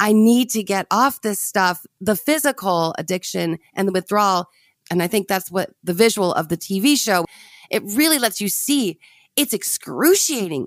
I 0.00 0.12
need 0.12 0.50
to 0.50 0.62
get 0.62 0.86
off 0.90 1.20
this 1.20 1.40
stuff, 1.40 1.86
the 2.00 2.16
physical 2.16 2.94
addiction 2.98 3.58
and 3.74 3.86
the 3.86 3.92
withdrawal. 3.92 4.46
And 4.90 5.02
I 5.02 5.06
think 5.06 5.28
that's 5.28 5.50
what 5.50 5.70
the 5.82 5.94
visual 5.94 6.34
of 6.34 6.48
the 6.48 6.56
TV 6.56 6.98
show, 6.98 7.24
it 7.70 7.82
really 7.84 8.18
lets 8.18 8.40
you 8.40 8.48
see 8.48 8.98
it's 9.36 9.54
excruciating 9.54 10.66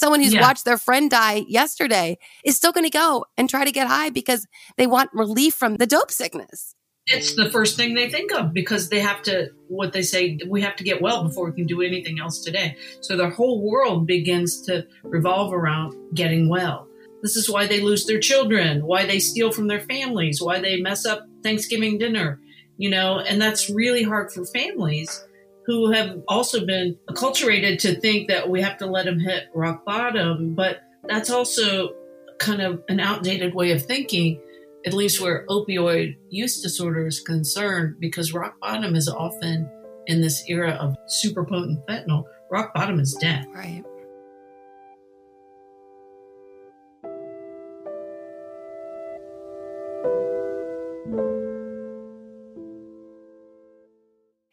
someone 0.00 0.20
who's 0.20 0.34
yeah. 0.34 0.40
watched 0.40 0.64
their 0.64 0.78
friend 0.78 1.10
die 1.10 1.44
yesterday 1.48 2.18
is 2.44 2.56
still 2.56 2.72
going 2.72 2.84
to 2.84 2.90
go 2.90 3.26
and 3.36 3.48
try 3.48 3.64
to 3.64 3.72
get 3.72 3.86
high 3.86 4.10
because 4.10 4.46
they 4.76 4.86
want 4.86 5.10
relief 5.12 5.54
from 5.54 5.76
the 5.76 5.86
dope 5.86 6.10
sickness. 6.10 6.74
It's 7.06 7.34
the 7.34 7.50
first 7.50 7.76
thing 7.76 7.94
they 7.94 8.08
think 8.08 8.32
of 8.32 8.52
because 8.52 8.88
they 8.88 9.00
have 9.00 9.22
to, 9.22 9.48
what 9.66 9.92
they 9.92 10.02
say, 10.02 10.38
we 10.48 10.62
have 10.62 10.76
to 10.76 10.84
get 10.84 11.02
well 11.02 11.24
before 11.24 11.46
we 11.46 11.52
can 11.52 11.66
do 11.66 11.82
anything 11.82 12.20
else 12.20 12.44
today. 12.44 12.76
So 13.00 13.16
their 13.16 13.30
whole 13.30 13.60
world 13.60 14.06
begins 14.06 14.62
to 14.62 14.86
revolve 15.02 15.52
around 15.52 15.94
getting 16.14 16.48
well. 16.48 16.86
This 17.22 17.36
is 17.36 17.50
why 17.50 17.66
they 17.66 17.80
lose 17.80 18.06
their 18.06 18.20
children, 18.20 18.86
why 18.86 19.04
they 19.04 19.18
steal 19.18 19.50
from 19.50 19.66
their 19.66 19.80
families, 19.80 20.40
why 20.40 20.60
they 20.60 20.80
mess 20.80 21.04
up 21.04 21.26
Thanksgiving 21.42 21.98
dinner, 21.98 22.40
you 22.76 22.88
know, 22.88 23.18
and 23.18 23.40
that's 23.40 23.68
really 23.68 24.04
hard 24.04 24.32
for 24.32 24.44
families 24.46 25.24
who 25.66 25.92
have 25.92 26.20
also 26.28 26.66
been 26.66 26.96
acculturated 27.08 27.78
to 27.80 28.00
think 28.00 28.28
that 28.28 28.48
we 28.48 28.60
have 28.60 28.76
to 28.78 28.86
let 28.86 29.04
them 29.04 29.20
hit 29.20 29.44
rock 29.54 29.84
bottom. 29.84 30.54
But 30.54 30.80
that's 31.04 31.30
also 31.30 31.94
kind 32.38 32.62
of 32.62 32.82
an 32.88 32.98
outdated 32.98 33.54
way 33.54 33.70
of 33.70 33.84
thinking, 33.84 34.40
at 34.84 34.92
least 34.92 35.20
where 35.20 35.46
opioid 35.48 36.16
use 36.28 36.60
disorder 36.60 37.06
is 37.06 37.20
concerned, 37.20 37.96
because 38.00 38.32
rock 38.32 38.58
bottom 38.60 38.96
is 38.96 39.08
often 39.08 39.70
in 40.06 40.20
this 40.20 40.44
era 40.48 40.72
of 40.72 40.96
super 41.06 41.44
potent 41.44 41.86
fentanyl, 41.86 42.24
rock 42.50 42.74
bottom 42.74 42.98
is 42.98 43.14
death. 43.14 43.46
Right. 43.54 43.84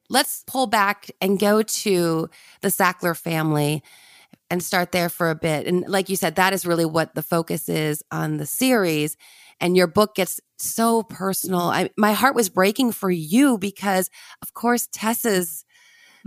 Let's 0.09 0.43
pull 0.47 0.67
back 0.67 1.09
and 1.21 1.39
go 1.39 1.61
to 1.61 2.29
the 2.61 2.67
Sackler 2.67 3.15
family 3.15 3.83
and 4.49 4.63
start 4.63 4.91
there 4.91 5.09
for 5.09 5.29
a 5.29 5.35
bit. 5.35 5.67
And 5.67 5.87
like 5.87 6.09
you 6.09 6.15
said, 6.15 6.35
that 6.35 6.53
is 6.53 6.65
really 6.65 6.85
what 6.85 7.15
the 7.15 7.21
focus 7.21 7.69
is 7.69 8.03
on 8.11 8.37
the 8.37 8.45
series. 8.45 9.15
And 9.61 9.77
your 9.77 9.87
book 9.87 10.15
gets 10.15 10.39
so 10.57 11.03
personal. 11.03 11.61
I, 11.61 11.89
my 11.97 12.13
heart 12.13 12.35
was 12.35 12.49
breaking 12.49 12.93
for 12.93 13.11
you 13.11 13.57
because, 13.57 14.09
of 14.41 14.53
course, 14.53 14.87
Tessa's 14.91 15.65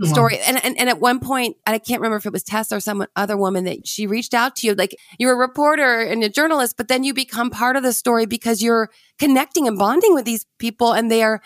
story. 0.03 0.39
And, 0.39 0.63
and, 0.63 0.77
and 0.79 0.89
at 0.89 0.99
one 0.99 1.19
point, 1.19 1.57
I 1.65 1.77
can't 1.77 2.01
remember 2.01 2.17
if 2.17 2.25
it 2.25 2.33
was 2.33 2.43
Tessa 2.43 2.77
or 2.77 2.79
some 2.79 3.05
other 3.15 3.37
woman 3.37 3.65
that 3.65 3.87
she 3.87 4.07
reached 4.07 4.33
out 4.33 4.55
to 4.57 4.67
you. 4.67 4.73
Like 4.73 4.95
you're 5.19 5.33
a 5.33 5.37
reporter 5.37 6.01
and 6.01 6.23
a 6.23 6.29
journalist, 6.29 6.77
but 6.77 6.87
then 6.87 7.03
you 7.03 7.13
become 7.13 7.49
part 7.49 7.75
of 7.75 7.83
the 7.83 7.93
story 7.93 8.25
because 8.25 8.61
you're 8.61 8.89
connecting 9.19 9.67
and 9.67 9.77
bonding 9.77 10.13
with 10.13 10.25
these 10.25 10.45
people 10.57 10.93
and 10.93 11.11
they 11.11 11.23
are 11.23 11.41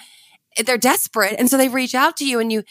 they're 0.65 0.77
desperate. 0.77 1.35
And 1.37 1.49
so 1.49 1.57
they 1.57 1.69
reach 1.69 1.95
out 1.95 2.17
to 2.17 2.25
you 2.25 2.39
and 2.39 2.51
you, 2.51 2.63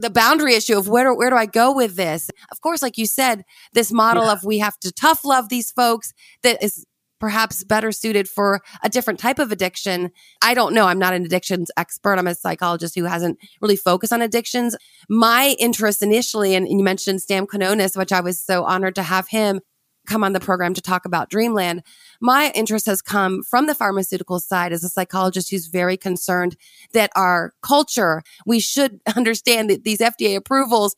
the 0.00 0.10
boundary 0.10 0.54
issue 0.54 0.76
of 0.76 0.88
where, 0.88 1.12
where 1.14 1.30
do 1.30 1.36
I 1.36 1.46
go 1.46 1.74
with 1.74 1.96
this? 1.96 2.30
Of 2.50 2.60
course, 2.60 2.82
like 2.82 2.98
you 2.98 3.06
said, 3.06 3.44
this 3.72 3.92
model 3.92 4.24
yeah. 4.24 4.32
of 4.32 4.44
we 4.44 4.58
have 4.58 4.78
to 4.80 4.92
tough 4.92 5.24
love 5.24 5.48
these 5.48 5.70
folks 5.70 6.12
that 6.42 6.62
is 6.62 6.84
perhaps 7.20 7.64
better 7.64 7.92
suited 7.92 8.28
for 8.28 8.60
a 8.82 8.88
different 8.88 9.18
type 9.18 9.38
of 9.38 9.50
addiction. 9.50 10.10
I 10.42 10.52
don't 10.52 10.74
know. 10.74 10.86
I'm 10.86 10.98
not 10.98 11.14
an 11.14 11.24
addictions 11.24 11.70
expert. 11.76 12.18
I'm 12.18 12.26
a 12.26 12.34
psychologist 12.34 12.94
who 12.94 13.04
hasn't 13.04 13.38
really 13.62 13.76
focused 13.76 14.12
on 14.12 14.20
addictions. 14.20 14.76
My 15.08 15.56
interest 15.58 16.02
initially, 16.02 16.54
and, 16.54 16.68
you 16.68 16.84
mentioned 16.84 17.22
Stan 17.22 17.46
Quinones, 17.46 17.96
which 17.96 18.12
I 18.12 18.20
was 18.20 18.42
so 18.42 18.64
honored 18.64 18.96
to 18.96 19.02
have 19.02 19.28
him 19.28 19.60
come 20.06 20.24
on 20.24 20.32
the 20.32 20.40
program 20.40 20.74
to 20.74 20.80
talk 20.80 21.04
about 21.04 21.30
Dreamland. 21.30 21.82
My 22.20 22.52
interest 22.54 22.86
has 22.86 23.02
come 23.02 23.42
from 23.42 23.66
the 23.66 23.74
pharmaceutical 23.74 24.40
side 24.40 24.72
as 24.72 24.84
a 24.84 24.88
psychologist 24.88 25.50
who's 25.50 25.66
very 25.66 25.96
concerned 25.96 26.56
that 26.92 27.10
our 27.16 27.52
culture, 27.62 28.22
we 28.46 28.60
should 28.60 29.00
understand 29.16 29.70
that 29.70 29.84
these 29.84 29.98
FDA 29.98 30.36
approvals, 30.36 30.94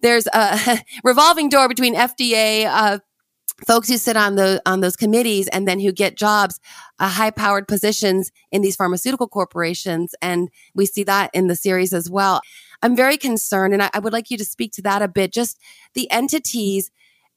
there's 0.00 0.26
a 0.32 0.78
revolving 1.04 1.48
door 1.48 1.68
between 1.68 1.94
FDA, 1.94 2.66
uh, 2.66 2.98
folks 3.66 3.88
who 3.88 3.96
sit 3.96 4.16
on 4.16 4.36
the 4.36 4.60
on 4.66 4.80
those 4.80 4.96
committees 4.96 5.48
and 5.48 5.66
then 5.66 5.80
who 5.80 5.92
get 5.92 6.16
jobs 6.16 6.58
uh, 6.98 7.08
high 7.08 7.30
powered 7.30 7.68
positions 7.68 8.30
in 8.50 8.62
these 8.62 8.76
pharmaceutical 8.76 9.28
corporations 9.28 10.14
and 10.22 10.48
we 10.74 10.86
see 10.86 11.02
that 11.02 11.30
in 11.34 11.46
the 11.46 11.56
series 11.56 11.92
as 11.92 12.08
well 12.08 12.40
i'm 12.82 12.96
very 12.96 13.16
concerned 13.16 13.74
and 13.74 13.82
I, 13.82 13.90
I 13.92 13.98
would 13.98 14.12
like 14.12 14.30
you 14.30 14.38
to 14.38 14.44
speak 14.44 14.72
to 14.72 14.82
that 14.82 15.02
a 15.02 15.08
bit 15.08 15.32
just 15.32 15.58
the 15.94 16.10
entities 16.10 16.90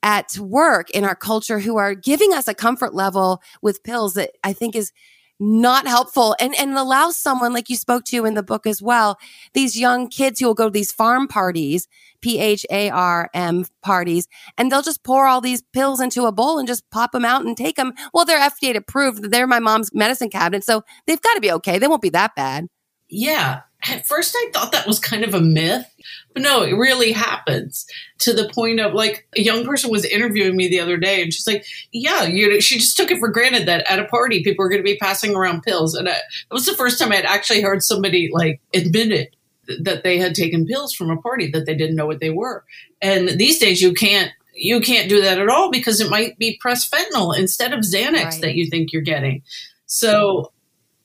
at 0.04 0.38
work 0.38 0.90
in 0.92 1.04
our 1.06 1.16
culture 1.16 1.60
who 1.60 1.78
are 1.78 1.96
giving 1.96 2.34
us 2.34 2.48
a 2.48 2.54
comfort 2.54 2.94
level 2.94 3.42
with 3.62 3.84
pills 3.84 4.14
that 4.14 4.32
I 4.44 4.54
think 4.54 4.76
is 4.76 4.92
not 5.40 5.88
helpful 5.88 6.36
and, 6.40 6.54
and 6.56 6.78
allows 6.78 7.18
someone 7.18 7.54
like 7.54 7.70
you 7.70 7.76
spoke 7.76 8.04
to 8.06 8.26
in 8.26 8.34
the 8.34 8.44
book 8.44 8.68
as 8.68 8.82
well, 8.82 9.18
these 9.54 9.80
young 9.80 10.08
kids 10.08 10.40
who 10.40 10.46
will 10.46 10.54
go 10.54 10.66
to 10.66 10.72
these 10.72 10.94
pharm 10.94 11.28
parties, 11.28 11.88
P-H-A-R-M 12.22 13.66
parties, 13.82 14.28
and 14.58 14.72
they'll 14.72 14.82
just 14.82 15.04
pour 15.04 15.26
all 15.26 15.42
these 15.42 15.62
pills 15.74 16.00
into 16.00 16.26
a 16.26 16.32
bowl 16.32 16.60
and 16.60 16.68
just 16.68 16.90
pop 16.92 17.12
them 17.12 17.26
out 17.26 17.46
and 17.46 17.58
take 17.58 17.76
them. 17.76 17.94
Well, 18.14 18.26
they're 18.26 18.40
FDA 18.40 18.76
approved. 18.76 19.32
They're 19.32 19.48
my 19.48 19.60
mom's 19.60 19.94
medicine 19.94 20.30
cabinet. 20.30 20.64
So 20.64 20.84
they've 21.08 21.22
got 21.22 21.34
to 21.34 21.42
be 21.42 21.52
okay. 21.54 21.80
They 21.80 21.88
won't 21.88 22.02
be 22.02 22.10
that 22.10 22.36
bad. 22.36 22.68
Yeah. 23.10 23.62
At 23.88 24.06
first 24.06 24.36
I 24.38 24.50
thought 24.54 24.72
that 24.72 24.88
was 24.88 25.00
kind 25.00 25.24
of 25.24 25.34
a 25.34 25.42
myth 25.42 25.86
but 26.34 26.42
no, 26.42 26.64
it 26.64 26.74
really 26.74 27.12
happens 27.12 27.86
to 28.20 28.34
the 28.34 28.50
point 28.50 28.80
of 28.80 28.94
like 28.94 29.28
a 29.36 29.42
young 29.42 29.66
person 29.66 29.92
was 29.92 30.06
interviewing 30.06 30.56
me 30.56 30.68
the 30.68 30.80
other 30.80 30.98
day 30.98 31.22
and 31.22 31.34
she's 31.34 31.48
like, 31.48 31.66
yeah, 31.92 32.24
you 32.24 32.50
know, 32.50 32.60
she 32.60 32.80
just 32.80 32.98
took 32.98 33.12
it 33.12 33.20
for 33.20 33.30
granted 33.30 33.68
that 33.68 33.90
at 33.90 34.00
a 34.00 34.06
party 34.06 34.44
people 34.44 34.64
were 34.64 34.70
going 34.70 34.82
to 34.82 34.84
be 34.84 34.98
passing 34.98 35.36
around 35.36 35.64
pills. 35.64 35.94
And 35.94 36.10
I, 36.10 36.14
it 36.14 36.52
was 36.52 36.66
the 36.66 36.76
first 36.76 37.00
time 37.00 37.12
I'd 37.12 37.26
actually 37.26 37.62
heard 37.62 37.84
somebody 37.84 38.30
like 38.34 38.62
admit 38.74 39.12
it 39.12 39.36
that 39.82 40.04
they 40.04 40.18
had 40.18 40.36
taken 40.36 40.66
pills 40.66 40.94
from 40.94 41.10
a 41.10 41.22
party 41.22 41.50
that 41.52 41.66
they 41.66 41.76
didn't 41.76 41.96
know 41.96 42.08
what 42.08 42.20
they 42.20 42.32
were. 42.32 42.66
And 43.02 43.30
these 43.30 43.60
days 43.60 43.82
you 43.82 43.94
can't 43.94 44.32
you 44.56 44.82
can't 44.82 45.10
do 45.10 45.22
that 45.22 45.40
at 45.40 45.50
all 45.50 45.72
because 45.72 46.00
it 46.00 46.12
might 46.12 46.38
be 46.38 46.60
press 46.62 46.88
fentanyl 46.88 47.36
instead 47.36 47.74
of 47.74 47.80
Xanax 47.80 48.24
right. 48.24 48.42
that 48.42 48.56
you 48.56 48.70
think 48.70 48.94
you're 48.94 49.02
getting. 49.02 49.42
So 49.88 50.52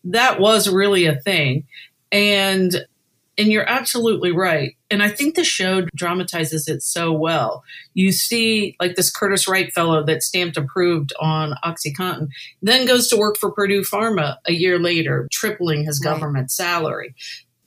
that 0.04 0.38
was 0.38 0.68
really 0.68 1.06
a 1.06 1.16
thing. 1.16 1.66
And 2.12 2.86
and 3.38 3.52
you're 3.52 3.68
absolutely 3.68 4.32
right. 4.32 4.76
And 4.90 5.00
I 5.00 5.10
think 5.10 5.36
the 5.36 5.44
show 5.44 5.82
dramatizes 5.94 6.66
it 6.66 6.82
so 6.82 7.12
well. 7.12 7.62
You 7.94 8.10
see, 8.10 8.74
like 8.80 8.96
this 8.96 9.12
Curtis 9.12 9.46
Wright 9.46 9.72
fellow 9.72 10.02
that 10.04 10.24
stamped 10.24 10.56
approved 10.56 11.12
on 11.20 11.54
OxyContin, 11.64 12.28
then 12.62 12.86
goes 12.86 13.08
to 13.08 13.16
work 13.16 13.38
for 13.38 13.52
Purdue 13.52 13.82
Pharma 13.82 14.38
a 14.46 14.52
year 14.52 14.80
later, 14.80 15.28
tripling 15.30 15.84
his 15.84 16.00
government 16.00 16.44
right. 16.44 16.50
salary. 16.50 17.14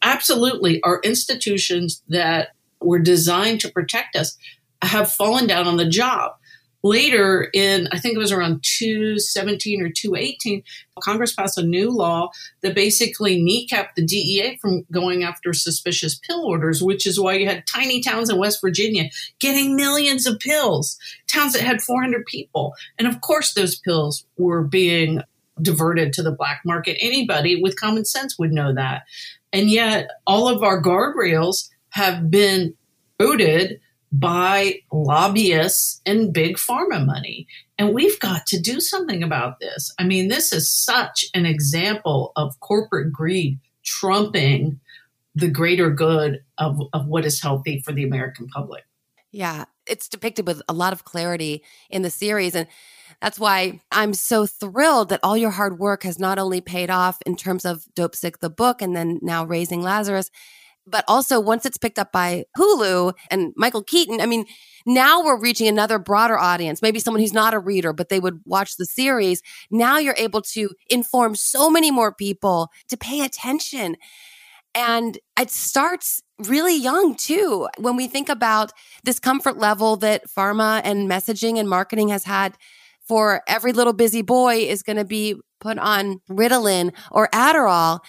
Absolutely, 0.02 0.84
our 0.84 1.00
institutions 1.04 2.04
that 2.10 2.50
were 2.82 3.00
designed 3.00 3.62
to 3.62 3.72
protect 3.72 4.18
us 4.18 4.38
have 4.82 5.12
fallen 5.12 5.48
down 5.48 5.68
on 5.68 5.78
the 5.78 5.88
job. 5.88 6.34
Later, 6.84 7.50
in 7.54 7.88
I 7.92 8.00
think 8.00 8.16
it 8.16 8.20
was 8.20 8.32
around 8.32 8.64
217 8.64 9.82
or 9.82 9.90
218, 9.90 10.64
Congress 11.00 11.34
passed 11.34 11.58
a 11.58 11.64
new 11.64 11.92
law 11.92 12.30
that 12.62 12.76
basically 12.76 13.42
kneecapped 13.42 13.96
the 13.96 14.06
DEA 14.06 14.58
from 14.62 14.86
going 14.92 15.24
after 15.24 15.54
suspicious 15.54 16.16
pill 16.16 16.46
orders, 16.46 16.82
which 16.82 17.06
is 17.06 17.20
why 17.20 17.34
you 17.34 17.48
had 17.48 17.68
tiny 17.68 18.02
towns 18.02 18.30
in 18.30 18.38
West 18.38 18.62
Virginia 18.62 19.10
getting 19.40 19.76
millions 19.76 20.26
of 20.26 20.40
pills, 20.40 20.98
towns 21.28 21.54
that 21.54 21.64
had 21.64 21.82
400 21.82 22.26
people. 22.26 22.74
And 22.98 23.08
of 23.08 23.22
course, 23.22 23.54
those 23.54 23.78
pills 23.78 24.26
were 24.38 24.64
being 24.64 25.22
diverted 25.62 26.14
to 26.14 26.24
the 26.24 26.32
black 26.32 26.62
market. 26.66 26.98
Anybody 27.02 27.62
with 27.62 27.80
common 27.80 28.06
sense 28.06 28.40
would 28.40 28.52
know 28.52 28.74
that. 28.74 29.04
And 29.54 29.70
yet, 29.70 30.10
all 30.26 30.48
of 30.48 30.64
our 30.64 30.82
guardrails 30.82 31.70
have 31.90 32.32
been 32.32 32.74
eroded 33.20 33.81
by 34.12 34.80
lobbyists 34.92 36.02
and 36.06 36.34
big 36.34 36.58
pharma 36.58 37.06
money. 37.06 37.48
And 37.78 37.94
we've 37.94 38.20
got 38.20 38.46
to 38.48 38.60
do 38.60 38.80
something 38.80 39.24
about 39.24 39.60
this. 39.60 39.94
I 39.98 40.04
mean, 40.04 40.28
this 40.28 40.52
is 40.52 40.70
such 40.70 41.26
an 41.34 41.46
example 41.46 42.34
of 42.36 42.60
corporate 42.60 43.14
greed 43.14 43.60
trumping 43.84 44.80
the 45.34 45.48
greater 45.48 45.90
good 45.90 46.44
of, 46.58 46.82
of 46.94 47.08
what 47.08 47.26
is 47.26 47.42
healthy 47.42 47.80
for 47.80 47.94
the 47.94 48.04
American 48.04 48.48
public. 48.48 48.84
Yeah, 49.32 49.66
it's 49.88 50.10
depicted 50.10 50.46
with 50.46 50.62
a 50.68 50.74
lot 50.74 50.92
of 50.92 51.06
clarity 51.06 51.64
in 51.90 52.02
the 52.02 52.10
series. 52.10 52.54
And 52.54 52.68
that's 53.22 53.40
why 53.40 53.80
I'm 53.92 54.14
so 54.14 54.46
thrilled 54.46 55.10
that 55.10 55.22
all 55.24 55.38
your 55.38 55.52
hard 55.52 55.80
work 55.80 56.04
has 56.04 56.20
not 56.20 56.38
only 56.38 56.60
paid 56.60 56.90
off 56.90 57.18
in 57.26 57.38
terms 57.38 57.64
of 57.64 57.86
Dopesick, 57.96 58.40
the 58.40 58.50
book, 58.50 58.82
and 58.82 58.94
then 58.94 59.20
now 59.22 59.46
Raising 59.46 59.82
Lazarus, 59.82 60.30
but 60.92 61.06
also 61.08 61.40
once 61.40 61.66
it's 61.66 61.78
picked 61.78 62.00
up 62.00 62.12
by 62.12 62.46
Hulu 62.58 63.14
and 63.30 63.54
Michael 63.56 63.84
Keaton, 63.84 64.22
I 64.22 64.26
mean, 64.26 64.46
now 64.86 65.24
we're 65.24 65.40
reaching 65.40 65.68
another 65.68 66.00
broader 66.00 66.38
audience, 66.38 66.82
maybe 66.82 67.00
someone 67.00 67.22
who's 67.22 67.34
not 67.34 67.54
a 67.54 67.60
reader, 67.60 67.94
but 67.94 68.10
they 68.10 68.20
would 68.20 68.42
watch 68.46 68.78
the 68.78 68.86
series. 68.86 69.42
Now 69.70 69.98
you're 69.98 70.16
able 70.18 70.42
to 70.54 70.70
inform 70.90 71.36
so 71.36 71.70
many 71.70 71.92
more 71.92 72.14
people 72.14 72.70
to 72.90 72.98
pay 72.98 73.24
attention. 73.24 73.96
And 74.74 75.18
it 75.40 75.50
starts 75.50 76.24
really 76.40 76.76
young 76.76 77.16
too. 77.16 77.68
When 77.78 77.96
we 77.96 78.08
think 78.08 78.30
about 78.30 78.72
this 79.04 79.20
comfort 79.20 79.58
level 79.58 79.98
that 79.98 80.30
pharma 80.30 80.82
and 80.84 81.10
messaging 81.10 81.60
and 81.60 81.70
marketing 81.70 82.10
has 82.10 82.24
had 82.24 82.58
for 83.08 83.42
every 83.48 83.74
little 83.74 83.94
busy 83.94 84.22
boy 84.22 84.58
is 84.58 84.84
going 84.84 84.98
to 84.98 85.06
be 85.06 85.36
put 85.60 85.78
on 85.78 86.22
Ritalin 86.30 86.94
or 87.12 87.28
Adderall 87.30 88.00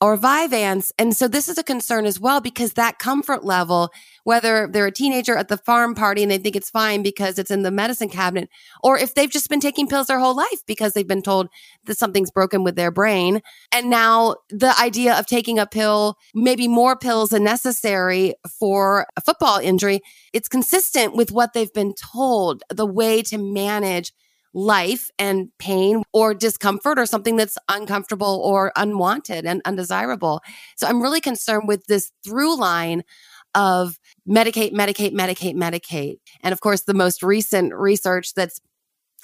or 0.00 0.16
Vyvanse. 0.16 0.92
And 0.98 1.16
so 1.16 1.26
this 1.26 1.48
is 1.48 1.58
a 1.58 1.62
concern 1.62 2.06
as 2.06 2.20
well 2.20 2.40
because 2.40 2.74
that 2.74 2.98
comfort 2.98 3.44
level, 3.44 3.90
whether 4.24 4.68
they're 4.68 4.86
a 4.86 4.92
teenager 4.92 5.36
at 5.36 5.48
the 5.48 5.58
pharm 5.58 5.96
party 5.96 6.22
and 6.22 6.30
they 6.30 6.38
think 6.38 6.54
it's 6.54 6.70
fine 6.70 7.02
because 7.02 7.38
it's 7.38 7.50
in 7.50 7.62
the 7.62 7.70
medicine 7.70 8.08
cabinet, 8.08 8.48
or 8.82 8.96
if 8.96 9.14
they've 9.14 9.30
just 9.30 9.48
been 9.48 9.60
taking 9.60 9.88
pills 9.88 10.06
their 10.06 10.20
whole 10.20 10.36
life 10.36 10.62
because 10.66 10.92
they've 10.92 11.08
been 11.08 11.22
told 11.22 11.48
that 11.86 11.98
something's 11.98 12.30
broken 12.30 12.62
with 12.62 12.76
their 12.76 12.90
brain. 12.90 13.40
And 13.72 13.90
now 13.90 14.36
the 14.50 14.78
idea 14.78 15.18
of 15.18 15.26
taking 15.26 15.58
a 15.58 15.66
pill, 15.66 16.16
maybe 16.34 16.68
more 16.68 16.96
pills 16.96 17.30
than 17.30 17.44
necessary 17.44 18.34
for 18.58 19.06
a 19.16 19.20
football 19.20 19.58
injury, 19.58 20.00
it's 20.32 20.48
consistent 20.48 21.16
with 21.16 21.32
what 21.32 21.54
they've 21.54 21.72
been 21.72 21.94
told, 21.94 22.62
the 22.70 22.86
way 22.86 23.22
to 23.22 23.38
manage 23.38 24.12
life 24.54 25.10
and 25.18 25.48
pain 25.58 26.02
or 26.12 26.34
discomfort 26.34 26.98
or 26.98 27.06
something 27.06 27.36
that's 27.36 27.58
uncomfortable 27.68 28.40
or 28.44 28.72
unwanted 28.76 29.44
and 29.44 29.62
undesirable. 29.64 30.40
So 30.76 30.86
I'm 30.86 31.02
really 31.02 31.20
concerned 31.20 31.68
with 31.68 31.86
this 31.86 32.10
through 32.24 32.56
line 32.58 33.02
of 33.54 33.98
medicate, 34.28 34.72
medicate, 34.72 35.12
medicate, 35.12 35.54
medicate. 35.54 36.18
And 36.42 36.52
of 36.52 36.60
course, 36.60 36.82
the 36.82 36.94
most 36.94 37.22
recent 37.22 37.74
research 37.74 38.34
that's 38.34 38.60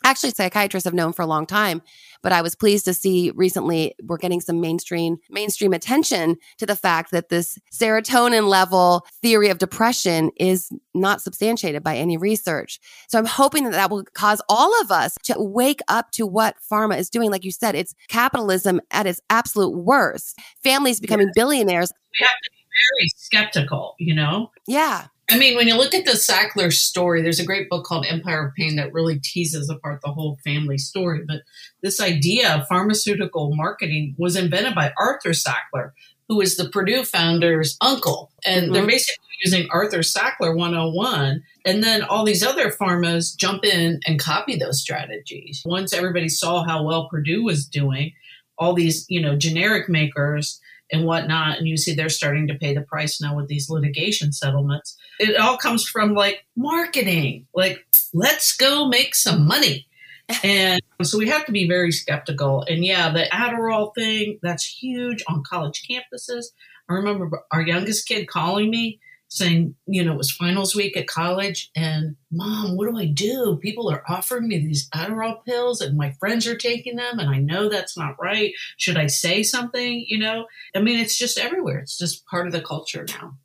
actually 0.04 0.30
psychiatrists 0.30 0.84
have 0.84 0.94
known 0.94 1.12
for 1.12 1.22
a 1.22 1.26
long 1.26 1.46
time 1.46 1.82
but 2.22 2.32
i 2.32 2.40
was 2.42 2.54
pleased 2.54 2.84
to 2.84 2.94
see 2.94 3.32
recently 3.34 3.94
we're 4.04 4.16
getting 4.16 4.40
some 4.40 4.60
mainstream 4.60 5.16
mainstream 5.30 5.72
attention 5.72 6.36
to 6.58 6.66
the 6.66 6.76
fact 6.76 7.10
that 7.10 7.28
this 7.28 7.58
serotonin 7.72 8.48
level 8.48 9.06
theory 9.22 9.48
of 9.48 9.58
depression 9.58 10.30
is 10.36 10.70
not 10.94 11.20
substantiated 11.20 11.82
by 11.82 11.96
any 11.96 12.16
research. 12.16 12.78
So 13.08 13.18
i'm 13.18 13.26
hoping 13.26 13.64
that 13.64 13.72
that 13.72 13.90
will 13.90 14.04
cause 14.14 14.40
all 14.48 14.80
of 14.80 14.90
us 14.90 15.14
to 15.24 15.34
wake 15.38 15.80
up 15.88 16.10
to 16.12 16.26
what 16.26 16.56
pharma 16.70 16.98
is 16.98 17.10
doing. 17.10 17.30
Like 17.30 17.44
you 17.44 17.50
said 17.50 17.74
it's 17.74 17.94
capitalism 18.08 18.80
at 18.90 19.06
its 19.06 19.20
absolute 19.30 19.74
worst. 19.76 20.38
Families 20.62 21.00
becoming 21.00 21.28
yes. 21.28 21.34
billionaires. 21.34 21.92
We 22.20 22.26
have 22.26 22.36
to 22.42 22.50
be 22.50 22.64
very 22.92 23.08
skeptical 23.16 23.94
you 23.98 24.14
know? 24.14 24.50
Yeah 24.66 25.06
I 25.30 25.38
mean, 25.38 25.56
when 25.56 25.68
you 25.68 25.76
look 25.76 25.94
at 25.94 26.04
the 26.04 26.12
Sackler 26.12 26.72
story, 26.72 27.22
there's 27.22 27.40
a 27.40 27.46
great 27.46 27.70
book 27.70 27.84
called 27.84 28.04
Empire 28.06 28.48
of 28.48 28.54
Pain 28.54 28.76
that 28.76 28.92
really 28.92 29.18
teases 29.18 29.70
apart 29.70 30.00
the 30.02 30.12
whole 30.12 30.38
family 30.44 30.76
story. 30.76 31.22
But 31.26 31.42
this 31.82 32.00
idea 32.00 32.54
of 32.54 32.66
pharmaceutical 32.66 33.54
marketing 33.54 34.14
was 34.18 34.36
invented 34.36 34.74
by 34.74 34.92
Arthur 34.98 35.30
Sackler, 35.30 35.92
who 36.28 36.40
is 36.40 36.56
the 36.56 36.68
Purdue 36.68 37.04
founder's 37.04 37.76
uncle. 37.80 38.32
And 38.44 38.64
mm-hmm. 38.64 38.72
they're 38.74 38.86
basically 38.86 39.24
using 39.42 39.66
Arthur 39.70 40.00
Sackler 40.00 40.54
101. 40.54 41.42
And 41.64 41.82
then 41.82 42.02
all 42.02 42.24
these 42.24 42.44
other 42.44 42.70
pharmas 42.70 43.34
jump 43.34 43.64
in 43.64 44.00
and 44.06 44.20
copy 44.20 44.56
those 44.56 44.80
strategies. 44.80 45.62
Once 45.64 45.94
everybody 45.94 46.28
saw 46.28 46.64
how 46.64 46.84
well 46.84 47.08
Purdue 47.08 47.44
was 47.44 47.66
doing, 47.66 48.12
all 48.58 48.74
these, 48.74 49.06
you 49.08 49.20
know, 49.20 49.36
generic 49.36 49.88
makers 49.88 50.60
and 50.92 51.04
whatnot. 51.04 51.58
And 51.58 51.66
you 51.66 51.76
see 51.76 51.94
they're 51.94 52.08
starting 52.08 52.46
to 52.48 52.54
pay 52.54 52.74
the 52.74 52.82
price 52.82 53.20
now 53.20 53.36
with 53.36 53.48
these 53.48 53.70
litigation 53.70 54.32
settlements. 54.32 54.96
It 55.18 55.36
all 55.36 55.56
comes 55.56 55.88
from 55.88 56.14
like 56.14 56.44
marketing, 56.56 57.46
like, 57.54 57.86
let's 58.12 58.56
go 58.56 58.88
make 58.88 59.14
some 59.14 59.46
money. 59.46 59.86
and 60.42 60.80
so 61.02 61.18
we 61.18 61.28
have 61.28 61.44
to 61.46 61.52
be 61.52 61.68
very 61.68 61.92
skeptical. 61.92 62.62
And 62.62 62.84
yeah, 62.84 63.10
the 63.10 63.26
Adderall 63.32 63.94
thing, 63.94 64.38
that's 64.42 64.64
huge 64.64 65.22
on 65.28 65.42
college 65.42 65.86
campuses. 65.88 66.46
I 66.88 66.94
remember 66.94 67.30
our 67.50 67.62
youngest 67.62 68.08
kid 68.08 68.28
calling 68.28 68.70
me 68.70 69.00
saying, 69.28 69.74
you 69.86 70.04
know, 70.04 70.12
it 70.12 70.18
was 70.18 70.30
finals 70.30 70.76
week 70.76 70.96
at 70.96 71.06
college 71.06 71.70
and 71.74 72.16
mom, 72.30 72.76
what 72.76 72.88
do 72.88 72.96
I 72.96 73.06
do? 73.06 73.58
People 73.60 73.90
are 73.90 74.04
offering 74.08 74.48
me 74.48 74.58
these 74.58 74.88
Adderall 74.90 75.44
pills 75.44 75.80
and 75.80 75.96
my 75.96 76.12
friends 76.12 76.46
are 76.46 76.56
taking 76.56 76.96
them 76.96 77.18
and 77.18 77.28
I 77.28 77.38
know 77.38 77.68
that's 77.68 77.96
not 77.96 78.16
right. 78.20 78.52
Should 78.76 78.96
I 78.96 79.08
say 79.08 79.42
something? 79.42 80.04
You 80.06 80.18
know, 80.18 80.46
I 80.74 80.80
mean, 80.80 81.00
it's 81.00 81.18
just 81.18 81.38
everywhere. 81.38 81.78
It's 81.78 81.98
just 81.98 82.26
part 82.26 82.46
of 82.46 82.52
the 82.52 82.60
culture 82.60 83.06
now. 83.08 83.36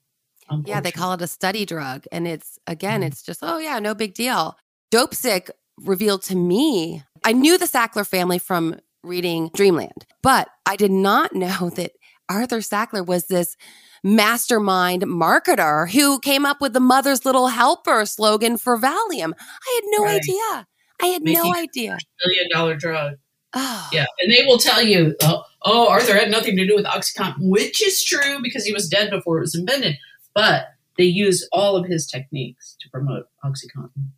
Yeah, 0.65 0.81
they 0.81 0.91
call 0.91 1.13
it 1.13 1.21
a 1.21 1.27
study 1.27 1.65
drug. 1.65 2.05
And 2.11 2.27
it's, 2.27 2.57
again, 2.65 3.01
mm-hmm. 3.01 3.07
it's 3.07 3.21
just, 3.21 3.39
oh, 3.43 3.59
yeah, 3.59 3.79
no 3.79 3.93
big 3.93 4.13
deal. 4.13 4.57
Dopesick 4.91 5.51
revealed 5.77 6.23
to 6.23 6.35
me, 6.35 7.03
I 7.23 7.33
knew 7.33 7.57
the 7.57 7.65
Sackler 7.65 8.05
family 8.05 8.39
from 8.39 8.79
reading 9.03 9.49
Dreamland, 9.53 10.05
but 10.21 10.49
I 10.65 10.75
did 10.75 10.91
not 10.91 11.33
know 11.35 11.69
that 11.75 11.91
Arthur 12.29 12.59
Sackler 12.59 13.05
was 13.05 13.27
this 13.27 13.57
mastermind 14.03 15.03
marketer 15.03 15.89
who 15.89 16.19
came 16.19 16.45
up 16.45 16.61
with 16.61 16.73
the 16.73 16.79
mother's 16.79 17.25
little 17.25 17.47
helper 17.47 18.05
slogan 18.05 18.57
for 18.57 18.77
Valium. 18.77 19.33
I 19.33 19.81
had 19.81 19.99
no 19.99 20.03
right. 20.05 20.15
idea. 20.15 20.67
I 21.01 21.07
had 21.07 21.23
Making 21.23 21.43
no 21.43 21.55
idea. 21.55 21.97
Billion 22.23 22.49
dollar 22.51 22.75
drug. 22.75 23.15
Oh. 23.53 23.89
Yeah. 23.91 24.05
And 24.19 24.31
they 24.31 24.45
will 24.45 24.59
tell 24.59 24.81
you, 24.81 25.15
oh, 25.21 25.43
oh, 25.63 25.89
Arthur 25.89 26.15
had 26.15 26.29
nothing 26.29 26.55
to 26.57 26.67
do 26.67 26.75
with 26.75 26.85
Oxycontin, 26.85 27.49
which 27.49 27.85
is 27.85 28.03
true 28.03 28.39
because 28.43 28.65
he 28.65 28.73
was 28.73 28.87
dead 28.87 29.09
before 29.09 29.37
it 29.37 29.41
was 29.41 29.55
invented. 29.55 29.97
But 30.35 30.67
they 30.97 31.05
used 31.05 31.47
all 31.51 31.75
of 31.75 31.87
his 31.87 32.05
techniques 32.05 32.75
to 32.81 32.89
promote 32.89 33.25
Oxycontin. 33.43 34.09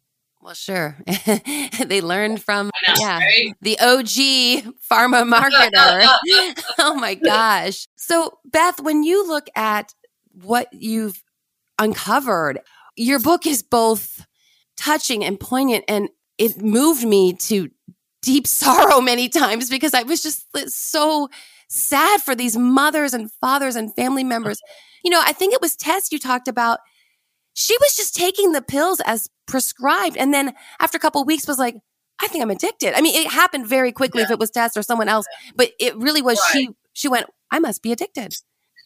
Well, 0.42 0.56
sure. 0.56 0.98
they 1.86 2.02
learned 2.02 2.42
from 2.42 2.72
know, 2.88 2.94
yeah, 3.00 3.20
right? 3.20 3.54
the 3.62 3.80
OG 3.80 4.74
pharma 4.90 5.24
marketer. 5.32 6.64
oh 6.80 6.96
my 6.96 7.14
gosh. 7.14 7.88
So, 7.96 8.40
Beth, 8.46 8.80
when 8.80 9.04
you 9.04 9.28
look 9.28 9.48
at 9.56 9.94
what 10.32 10.68
you've 10.72 11.24
uncovered, 11.78 12.60
your 12.96 13.20
book 13.20 13.46
is 13.46 13.62
both 13.62 14.26
touching 14.78 15.24
and 15.24 15.40
poignant 15.40 15.86
and 15.88 16.10
it 16.38 16.60
moved 16.60 17.06
me 17.06 17.34
to 17.34 17.70
deep 18.24 18.48
sorrow 18.48 19.00
many 19.00 19.30
times 19.30 19.70
because 19.70 19.94
I 19.94 20.04
was 20.04 20.24
just 20.24 20.46
so 20.68 21.30
sad 21.70 22.22
for 22.22 22.36
these 22.36 22.58
mothers 22.58 23.14
and 23.14 23.32
fathers 23.34 23.76
and 23.76 23.94
family 23.96 24.24
members. 24.24 24.60
You 25.04 25.12
know, 25.12 25.22
I 25.24 25.34
think 25.34 25.54
it 25.54 25.62
was 25.62 25.76
Tess 25.76 26.12
you 26.12 26.18
talked 26.20 26.48
about 26.48 26.80
she 27.54 27.76
was 27.80 27.96
just 27.96 28.16
taking 28.16 28.52
the 28.52 28.62
pills 28.62 29.02
as 29.06 29.30
prescribed. 29.48 30.18
And 30.18 30.34
then 30.34 30.54
after 30.80 30.98
a 30.98 31.00
couple 31.00 31.24
weeks 31.26 31.48
was 31.48 31.60
like, 31.60 31.76
I 32.22 32.28
think 32.28 32.44
I'm 32.44 32.52
addicted. 32.52 32.94
I 32.96 33.02
mean, 33.02 33.16
it 33.16 33.32
happened 33.32 33.68
very 33.68 33.92
quickly 33.92 34.22
yeah. 34.22 34.26
if 34.26 34.32
it 34.32 34.40
was 34.40 34.52
Tess 34.52 34.78
or 34.78 34.84
someone 34.84 35.10
else, 35.10 35.26
but 35.56 35.72
it 35.80 35.96
really 35.98 36.22
was 36.22 36.40
right. 36.40 36.68
she, 36.68 36.70
she 36.94 37.08
went, 37.08 37.28
I 37.50 37.60
must 37.60 37.82
be 37.82 37.92
addicted. 37.92 38.36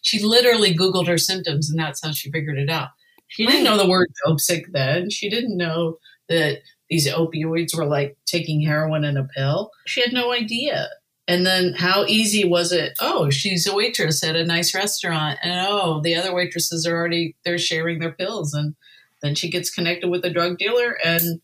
She 0.02 0.24
literally 0.24 0.76
Googled 0.76 1.08
her 1.08 1.18
symptoms 1.18 1.70
and 1.70 1.80
that's 1.80 2.04
how 2.04 2.12
she 2.12 2.32
figured 2.32 2.58
it 2.58 2.70
out. 2.70 2.90
She 3.28 3.46
didn't 3.46 3.64
know 3.64 3.78
the 3.78 3.90
word 3.90 4.08
Dopesick 4.26 4.72
then. 4.72 5.10
She 5.10 5.30
didn't 5.30 5.58
know 5.58 5.98
that 6.30 6.60
these 6.90 7.08
opioids 7.08 7.76
were 7.76 7.86
like 7.86 8.18
taking 8.26 8.62
heroin 8.62 9.04
in 9.04 9.18
a 9.18 9.28
pill. 9.36 9.72
She 9.88 10.02
had 10.02 10.14
no 10.14 10.32
idea. 10.32 10.90
And 11.28 11.46
then 11.46 11.74
how 11.74 12.06
easy 12.06 12.48
was 12.48 12.72
it? 12.72 12.94
Oh, 13.00 13.30
she's 13.30 13.66
a 13.66 13.76
waitress 13.76 14.24
at 14.24 14.36
a 14.36 14.46
nice 14.46 14.76
restaurant. 14.76 15.40
And 15.42 15.68
oh, 15.68 16.02
the 16.02 16.16
other 16.16 16.34
waitresses 16.34 16.86
are 16.86 16.96
already, 16.96 17.36
they're 17.44 17.58
sharing 17.58 18.00
their 18.00 18.12
pills. 18.12 18.54
And 18.54 18.76
then 19.22 19.34
she 19.34 19.50
gets 19.50 19.74
connected 19.74 20.10
with 20.10 20.24
a 20.24 20.30
drug 20.30 20.58
dealer 20.58 20.98
and 21.04 21.42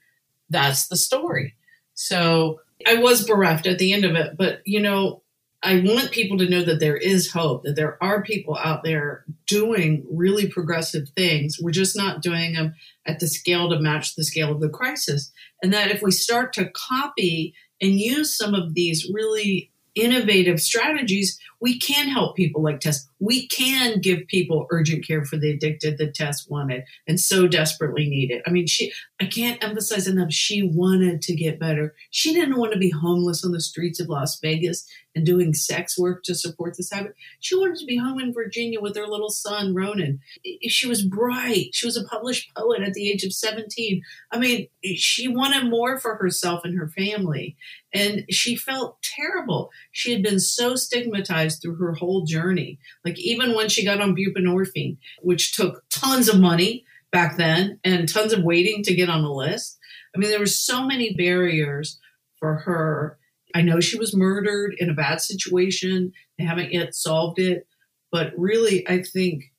that's 0.50 0.88
the 0.88 0.98
story. 0.98 1.56
So 1.96 2.60
I 2.86 2.96
was 2.96 3.26
bereft 3.26 3.65
at 3.65 3.80
the 3.80 3.94
end 3.94 4.06
of 4.06 4.15
it. 4.15 4.38
But, 4.38 4.62
you 4.65 4.80
know, 4.80 5.24
I 5.63 5.80
want 5.80 6.12
people 6.12 6.38
to 6.39 6.50
know 6.50 6.63
that 6.63 6.80
there 6.80 6.98
is 6.98 7.32
hope, 7.32 7.63
that 7.63 7.76
there 7.76 8.02
are 8.04 8.24
people 8.24 8.58
out 8.58 8.84
there 8.84 9.26
doing 9.46 10.06
really 10.12 10.48
progressive 10.48 11.10
things. 11.10 11.58
We're 11.62 11.72
just 11.72 11.96
not 11.96 12.22
doing 12.22 12.54
them 12.54 12.74
at 13.06 13.20
the 13.20 13.28
scale 13.28 13.70
to 13.70 13.80
match 13.80 14.15
the 14.15 14.24
scale 14.24 14.52
of 14.52 14.60
the 14.60 14.70
crisis. 14.70 15.32
And 15.62 15.72
that 15.74 15.91
if 15.91 16.02
we 16.02 16.12
start 16.12 16.54
to 16.54 16.72
copy 16.72 17.54
and 17.80 18.00
use 18.00 18.36
some 18.36 18.56
of 18.56 18.74
these 18.74 19.10
really 19.13 19.71
innovative 19.96 20.62
strategies, 20.62 21.40
we 21.60 21.80
can 21.80 22.08
help 22.08 22.36
people 22.36 22.64
like 22.64 22.80
Tess. 22.80 23.08
We 23.22 23.48
can 23.48 24.00
give 24.02 24.28
people 24.28 24.66
urgent 24.72 25.06
care 25.06 25.24
for 25.24 25.38
the 25.38 25.52
addicted 25.52 26.00
that 26.00 26.16
Tess 26.16 26.48
wanted 26.50 26.84
and 27.08 27.20
so 27.20 27.48
desperately 27.48 28.10
needed. 28.10 28.42
I 28.48 28.50
mean, 28.50 28.66
she, 28.66 28.92
I 29.22 29.26
can't 29.26 29.64
emphasize 29.64 30.08
enough, 30.08 30.34
she 30.34 30.64
wanted 30.64 31.22
to 31.22 31.36
get 31.36 31.60
better. 31.60 31.94
She 32.10 32.34
didn't 32.34 32.58
want 32.58 32.74
to 32.74 32.80
be 32.80 32.90
homeless 32.90 33.46
on 33.46 33.52
the 33.52 33.62
streets 33.62 34.00
of 34.00 34.10
Las 34.10 34.40
Vegas 34.42 34.88
and 35.16 35.26
doing 35.26 35.54
sex 35.54 35.98
work 35.98 36.24
to 36.24 36.36
support 36.36 36.76
this 36.78 36.92
habit. 36.92 37.14
She 37.40 37.56
wanted 37.56 37.78
to 37.80 37.86
be 37.86 37.98
home 37.98 38.20
in 38.20 38.34
Virginia 38.34 38.80
with 38.82 38.96
her 38.96 39.08
little 39.08 39.30
son, 39.30 39.76
Ronan. 39.76 40.20
She 40.68 40.88
was 40.88 41.06
bright. 41.06 41.70
She 41.74 41.86
was 41.86 41.98
a 41.98 42.06
published 42.06 42.52
poet 42.56 42.82
at 42.82 42.94
the 42.94 43.10
age 43.10 43.24
of 43.24 43.34
17. 43.34 44.02
I 44.32 44.40
mean, 44.40 44.68
she 44.96 45.28
wanted 45.28 45.70
more 45.70 46.00
for 46.00 46.16
herself 46.16 46.62
and 46.64 46.78
her 46.78 46.88
family. 46.88 47.58
And 47.94 48.24
she 48.30 48.56
felt 48.56 49.02
terrible. 49.04 49.70
She 49.92 50.14
had 50.14 50.24
been 50.24 50.40
so 50.40 50.76
stigmatized 50.76 51.62
through 51.62 51.76
her 51.76 51.94
whole 51.94 52.24
journey. 52.26 52.80
Like, 53.04 53.11
even 53.17 53.56
when 53.56 53.69
she 53.69 53.86
got 53.86 54.02
on 54.02 54.15
buprenorphine, 54.15 54.97
which 55.21 55.54
took 55.56 55.84
tons 55.89 56.28
of 56.28 56.39
money 56.39 56.86
back 57.12 57.38
then 57.38 57.80
and 57.84 58.08
tons 58.08 58.34
of 58.34 58.43
waiting 58.43 58.84
to 58.84 58.95
get 58.95 59.10
on 59.10 59.21
the 59.24 59.30
list. 59.30 59.78
I 60.15 60.19
mean, 60.19 60.30
there 60.30 60.39
were 60.39 60.45
so 60.45 60.86
many 60.86 61.13
barriers 61.13 62.00
for 62.39 62.56
her 62.58 63.17
I 63.54 63.62
know 63.62 63.80
she 63.80 63.97
was 63.97 64.15
murdered 64.15 64.76
in 64.78 64.89
a 64.89 64.93
bad 64.93 65.21
situation. 65.21 66.13
They 66.38 66.45
haven't 66.45 66.74
yet 66.74 66.95
solved 66.95 67.39
it. 67.39 67.67
But 68.12 68.34
really, 68.38 68.88
I 68.88 69.04
think 69.04 69.52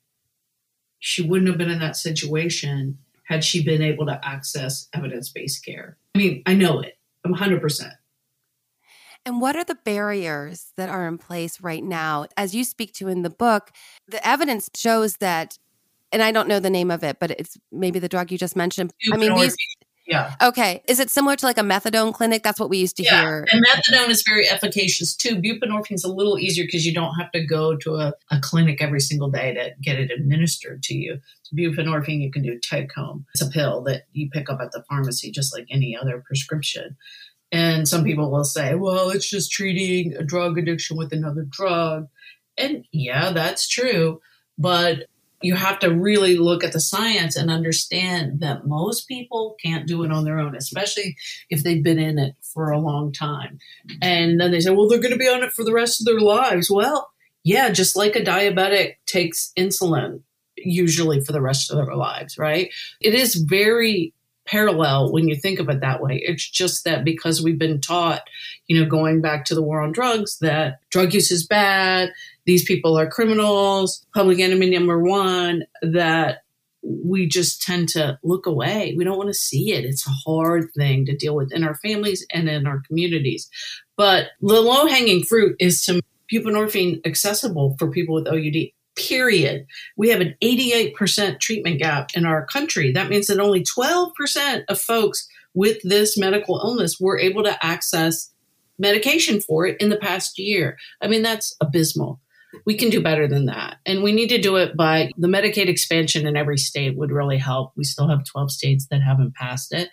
she 0.99 1.21
wouldn't 1.21 1.49
have 1.49 1.57
been 1.57 1.69
in 1.69 1.79
that 1.79 1.97
situation 1.97 2.99
had 3.25 3.43
she 3.43 3.63
been 3.63 3.81
able 3.81 4.05
to 4.05 4.19
access 4.23 4.87
evidence 4.93 5.29
based 5.29 5.65
care. 5.65 5.97
I 6.15 6.17
mean, 6.17 6.43
I 6.45 6.53
know 6.53 6.79
it. 6.81 6.97
I'm 7.25 7.33
100%. 7.33 7.91
And 9.25 9.39
what 9.39 9.55
are 9.55 9.63
the 9.63 9.77
barriers 9.85 10.73
that 10.75 10.89
are 10.89 11.07
in 11.07 11.17
place 11.17 11.61
right 11.61 11.83
now? 11.83 12.25
As 12.35 12.53
you 12.53 12.63
speak 12.63 12.93
to 12.95 13.07
in 13.07 13.21
the 13.21 13.29
book, 13.29 13.71
the 14.07 14.25
evidence 14.27 14.69
shows 14.75 15.17
that, 15.17 15.57
and 16.11 16.21
I 16.21 16.31
don't 16.31 16.47
know 16.47 16.59
the 16.59 16.69
name 16.69 16.91
of 16.91 17.03
it, 17.03 17.17
but 17.19 17.31
it's 17.31 17.57
maybe 17.71 17.99
the 17.99 18.09
drug 18.09 18.31
you 18.31 18.37
just 18.37 18.55
mentioned. 18.55 18.93
I 19.11 19.17
mean, 19.17 19.33
yeah. 20.05 20.35
Okay. 20.41 20.83
Is 20.87 20.99
it 20.99 21.09
similar 21.09 21.35
to 21.37 21.45
like 21.45 21.57
a 21.57 21.61
methadone 21.61 22.13
clinic? 22.13 22.43
That's 22.43 22.59
what 22.59 22.69
we 22.69 22.77
used 22.77 22.97
to 22.97 23.03
yeah. 23.03 23.21
hear. 23.21 23.47
And 23.51 23.63
methadone 23.65 24.09
is 24.09 24.23
very 24.27 24.47
efficacious 24.49 25.15
too. 25.15 25.37
Buprenorphine 25.37 25.93
is 25.93 26.03
a 26.03 26.11
little 26.11 26.37
easier 26.37 26.65
because 26.65 26.85
you 26.85 26.93
don't 26.93 27.15
have 27.15 27.31
to 27.31 27.45
go 27.45 27.77
to 27.77 27.95
a, 27.95 28.13
a 28.29 28.39
clinic 28.41 28.81
every 28.81 28.99
single 28.99 29.29
day 29.29 29.53
to 29.53 29.71
get 29.81 29.97
it 29.97 30.11
administered 30.11 30.83
to 30.83 30.93
you. 30.93 31.19
So 31.43 31.55
buprenorphine 31.55 32.21
you 32.21 32.31
can 32.31 32.43
do 32.43 32.59
take 32.59 32.93
home. 32.93 33.25
It's 33.33 33.41
a 33.41 33.49
pill 33.49 33.81
that 33.83 34.03
you 34.11 34.29
pick 34.29 34.49
up 34.49 34.59
at 34.61 34.71
the 34.71 34.83
pharmacy 34.89 35.31
just 35.31 35.55
like 35.55 35.67
any 35.71 35.95
other 35.95 36.21
prescription. 36.27 36.97
And 37.53 37.87
some 37.87 38.03
people 38.03 38.31
will 38.31 38.43
say, 38.43 38.73
well, 38.73 39.11
it's 39.11 39.29
just 39.29 39.51
treating 39.51 40.15
a 40.15 40.23
drug 40.23 40.57
addiction 40.57 40.97
with 40.97 41.13
another 41.13 41.45
drug. 41.47 42.07
And 42.57 42.85
yeah, 42.91 43.31
that's 43.31 43.67
true. 43.67 44.21
But 44.57 45.05
you 45.43 45.53
have 45.53 45.77
to 45.79 45.93
really 45.93 46.35
look 46.37 46.63
at 46.63 46.73
the 46.73 46.79
science 46.79 47.35
and 47.35 47.51
understand 47.51 48.39
that 48.39 48.65
most 48.65 49.07
people 49.07 49.55
can't 49.63 49.87
do 49.87 50.03
it 50.03 50.11
on 50.11 50.23
their 50.23 50.39
own, 50.39 50.55
especially 50.55 51.15
if 51.49 51.63
they've 51.63 51.83
been 51.83 51.99
in 51.99 52.17
it 52.17 52.35
for 52.41 52.71
a 52.71 52.79
long 52.79 53.11
time. 53.11 53.59
And 54.01 54.41
then 54.41 54.51
they 54.51 54.59
say, 54.59 54.71
well, 54.71 54.87
they're 54.87 54.99
going 54.99 55.13
to 55.13 55.17
be 55.17 55.29
on 55.29 55.43
it 55.43 55.53
for 55.53 55.63
the 55.63 55.73
rest 55.73 56.01
of 56.01 56.05
their 56.05 56.21
lives. 56.21 56.71
Well, 56.71 57.11
yeah, 57.43 57.69
just 57.69 57.95
like 57.95 58.15
a 58.15 58.21
diabetic 58.21 58.95
takes 59.05 59.51
insulin 59.55 60.21
usually 60.57 61.21
for 61.21 61.33
the 61.33 61.41
rest 61.41 61.69
of 61.69 61.77
their 61.77 61.95
lives, 61.95 62.37
right? 62.37 62.71
It 62.99 63.13
is 63.13 63.35
very 63.35 64.13
parallel 64.45 65.11
when 65.11 65.27
you 65.27 65.35
think 65.35 65.59
of 65.59 65.69
it 65.69 65.81
that 65.81 66.01
way. 66.01 66.21
It's 66.23 66.49
just 66.49 66.83
that 66.85 67.03
because 67.03 67.41
we've 67.41 67.59
been 67.59 67.81
taught, 67.81 68.21
you 68.67 68.79
know, 68.79 68.89
going 68.89 69.21
back 69.21 69.45
to 69.45 69.55
the 69.55 69.61
war 69.61 69.81
on 69.81 69.91
drugs, 69.91 70.37
that 70.39 70.79
drug 70.89 71.13
use 71.13 71.31
is 71.31 71.45
bad, 71.45 72.11
these 72.45 72.63
people 72.65 72.97
are 72.97 73.09
criminals, 73.09 74.05
public 74.13 74.39
enemy 74.39 74.69
number 74.69 74.99
one, 74.99 75.63
that 75.81 76.39
we 76.83 77.25
just 77.25 77.61
tend 77.61 77.87
to 77.89 78.19
look 78.23 78.45
away. 78.45 78.93
We 78.97 79.05
don't 79.05 79.17
want 79.17 79.29
to 79.29 79.33
see 79.33 79.71
it. 79.71 79.85
It's 79.85 80.05
a 80.05 80.11
hard 80.25 80.69
thing 80.75 81.05
to 81.05 81.15
deal 81.15 81.35
with 81.35 81.53
in 81.53 81.63
our 81.63 81.75
families 81.75 82.25
and 82.31 82.49
in 82.49 82.67
our 82.67 82.81
communities. 82.85 83.49
But 83.95 84.27
the 84.41 84.59
low 84.59 84.85
hanging 84.87 85.23
fruit 85.23 85.55
is 85.59 85.85
to 85.85 85.93
make 85.93 86.03
buprenorphine 86.31 87.05
accessible 87.05 87.75
for 87.79 87.89
people 87.89 88.15
with 88.15 88.27
OUD. 88.27 88.71
Period. 88.95 89.65
We 89.97 90.09
have 90.09 90.21
an 90.21 90.35
88% 90.41 91.39
treatment 91.39 91.79
gap 91.79 92.11
in 92.15 92.25
our 92.25 92.45
country. 92.45 92.91
That 92.91 93.09
means 93.09 93.27
that 93.27 93.39
only 93.39 93.63
12% 93.63 94.63
of 94.67 94.79
folks 94.79 95.27
with 95.53 95.81
this 95.83 96.17
medical 96.17 96.59
illness 96.63 96.99
were 96.99 97.17
able 97.17 97.43
to 97.43 97.65
access 97.65 98.31
medication 98.77 99.39
for 99.41 99.65
it 99.65 99.79
in 99.79 99.89
the 99.89 99.97
past 99.97 100.37
year. 100.37 100.77
I 101.01 101.07
mean, 101.07 101.21
that's 101.21 101.55
abysmal 101.61 102.19
we 102.65 102.75
can 102.75 102.89
do 102.89 103.01
better 103.01 103.27
than 103.27 103.45
that. 103.47 103.77
And 103.85 104.03
we 104.03 104.11
need 104.11 104.29
to 104.29 104.41
do 104.41 104.55
it 104.57 104.75
by 104.75 105.11
the 105.17 105.27
Medicaid 105.27 105.67
expansion 105.67 106.27
in 106.27 106.37
every 106.37 106.57
state 106.57 106.97
would 106.97 107.11
really 107.11 107.37
help. 107.37 107.73
We 107.75 107.83
still 107.83 108.07
have 108.07 108.23
12 108.23 108.51
states 108.51 108.87
that 108.87 109.01
haven't 109.01 109.35
passed 109.35 109.73
it. 109.73 109.89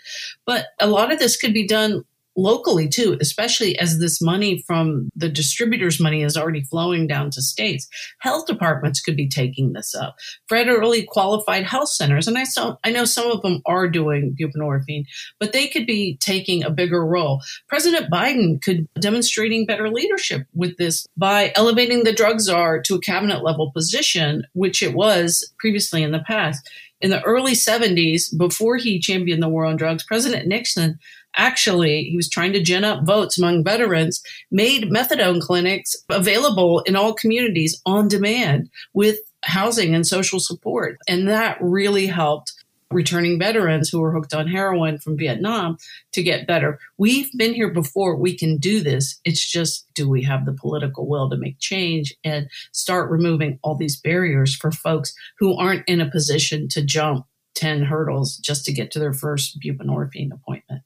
But 0.46 0.66
a 0.78 0.86
lot 0.86 1.12
of 1.12 1.18
this 1.18 1.36
could 1.36 1.54
be 1.54 1.66
done 1.66 2.04
locally 2.36 2.88
too, 2.88 3.16
especially 3.20 3.78
as 3.78 3.98
this 3.98 4.20
money 4.20 4.62
from 4.66 5.08
the 5.14 5.28
distributors' 5.28 6.00
money 6.00 6.22
is 6.22 6.36
already 6.36 6.62
flowing 6.62 7.06
down 7.06 7.30
to 7.30 7.42
states. 7.42 7.88
Health 8.20 8.46
departments 8.46 9.00
could 9.00 9.16
be 9.16 9.28
taking 9.28 9.72
this 9.72 9.94
up. 9.94 10.16
Federally 10.50 11.06
qualified 11.06 11.64
health 11.64 11.90
centers, 11.90 12.28
and 12.28 12.38
I 12.38 12.44
saw, 12.44 12.76
I 12.84 12.90
know 12.90 13.04
some 13.04 13.30
of 13.30 13.42
them 13.42 13.62
are 13.66 13.88
doing 13.88 14.36
buprenorphine, 14.40 15.04
but 15.38 15.52
they 15.52 15.68
could 15.68 15.86
be 15.86 16.16
taking 16.20 16.62
a 16.62 16.70
bigger 16.70 17.04
role. 17.04 17.40
President 17.68 18.10
Biden 18.10 18.62
could 18.62 18.86
demonstrating 18.98 19.66
better 19.66 19.90
leadership 19.90 20.46
with 20.54 20.76
this 20.76 21.06
by 21.16 21.52
elevating 21.56 22.04
the 22.04 22.12
drug 22.12 22.40
czar 22.40 22.80
to 22.82 22.94
a 22.94 23.00
cabinet 23.00 23.42
level 23.42 23.72
position, 23.72 24.44
which 24.52 24.82
it 24.82 24.94
was 24.94 25.52
previously 25.58 26.02
in 26.02 26.12
the 26.12 26.24
past. 26.26 26.68
In 27.00 27.10
the 27.10 27.22
early 27.22 27.52
70s, 27.52 28.36
before 28.36 28.76
he 28.76 29.00
championed 29.00 29.42
the 29.42 29.48
war 29.48 29.64
on 29.64 29.76
drugs, 29.76 30.04
President 30.04 30.46
Nixon 30.46 30.98
actually, 31.36 32.04
he 32.04 32.16
was 32.16 32.28
trying 32.28 32.52
to 32.52 32.62
gin 32.62 32.84
up 32.84 33.04
votes 33.04 33.38
among 33.38 33.64
veterans, 33.64 34.22
made 34.50 34.90
methadone 34.90 35.40
clinics 35.40 35.96
available 36.08 36.80
in 36.80 36.96
all 36.96 37.14
communities 37.14 37.80
on 37.86 38.08
demand 38.08 38.70
with 38.94 39.18
housing 39.42 39.94
and 39.94 40.06
social 40.06 40.40
support. 40.40 40.98
And 41.08 41.28
that 41.28 41.58
really 41.60 42.06
helped 42.06 42.52
returning 42.90 43.38
veterans 43.38 43.88
who 43.88 44.00
were 44.00 44.12
hooked 44.12 44.34
on 44.34 44.48
heroin 44.48 44.98
from 44.98 45.16
Vietnam 45.16 45.78
to 46.12 46.22
get 46.22 46.46
better. 46.46 46.78
We've 46.98 47.30
been 47.36 47.54
here 47.54 47.70
before. 47.70 48.16
We 48.16 48.36
can 48.36 48.58
do 48.58 48.80
this. 48.80 49.20
It's 49.24 49.48
just, 49.48 49.86
do 49.94 50.08
we 50.08 50.24
have 50.24 50.44
the 50.44 50.52
political 50.52 51.08
will 51.08 51.30
to 51.30 51.36
make 51.36 51.58
change 51.60 52.14
and 52.24 52.48
start 52.72 53.10
removing 53.10 53.58
all 53.62 53.76
these 53.76 54.00
barriers 54.00 54.56
for 54.56 54.72
folks 54.72 55.14
who 55.38 55.56
aren't 55.56 55.88
in 55.88 56.00
a 56.00 56.10
position 56.10 56.68
to 56.70 56.84
jump 56.84 57.26
10 57.54 57.84
hurdles 57.84 58.36
just 58.38 58.64
to 58.64 58.72
get 58.72 58.90
to 58.92 58.98
their 58.98 59.12
first 59.12 59.60
buprenorphine 59.60 60.32
appointment? 60.32 60.82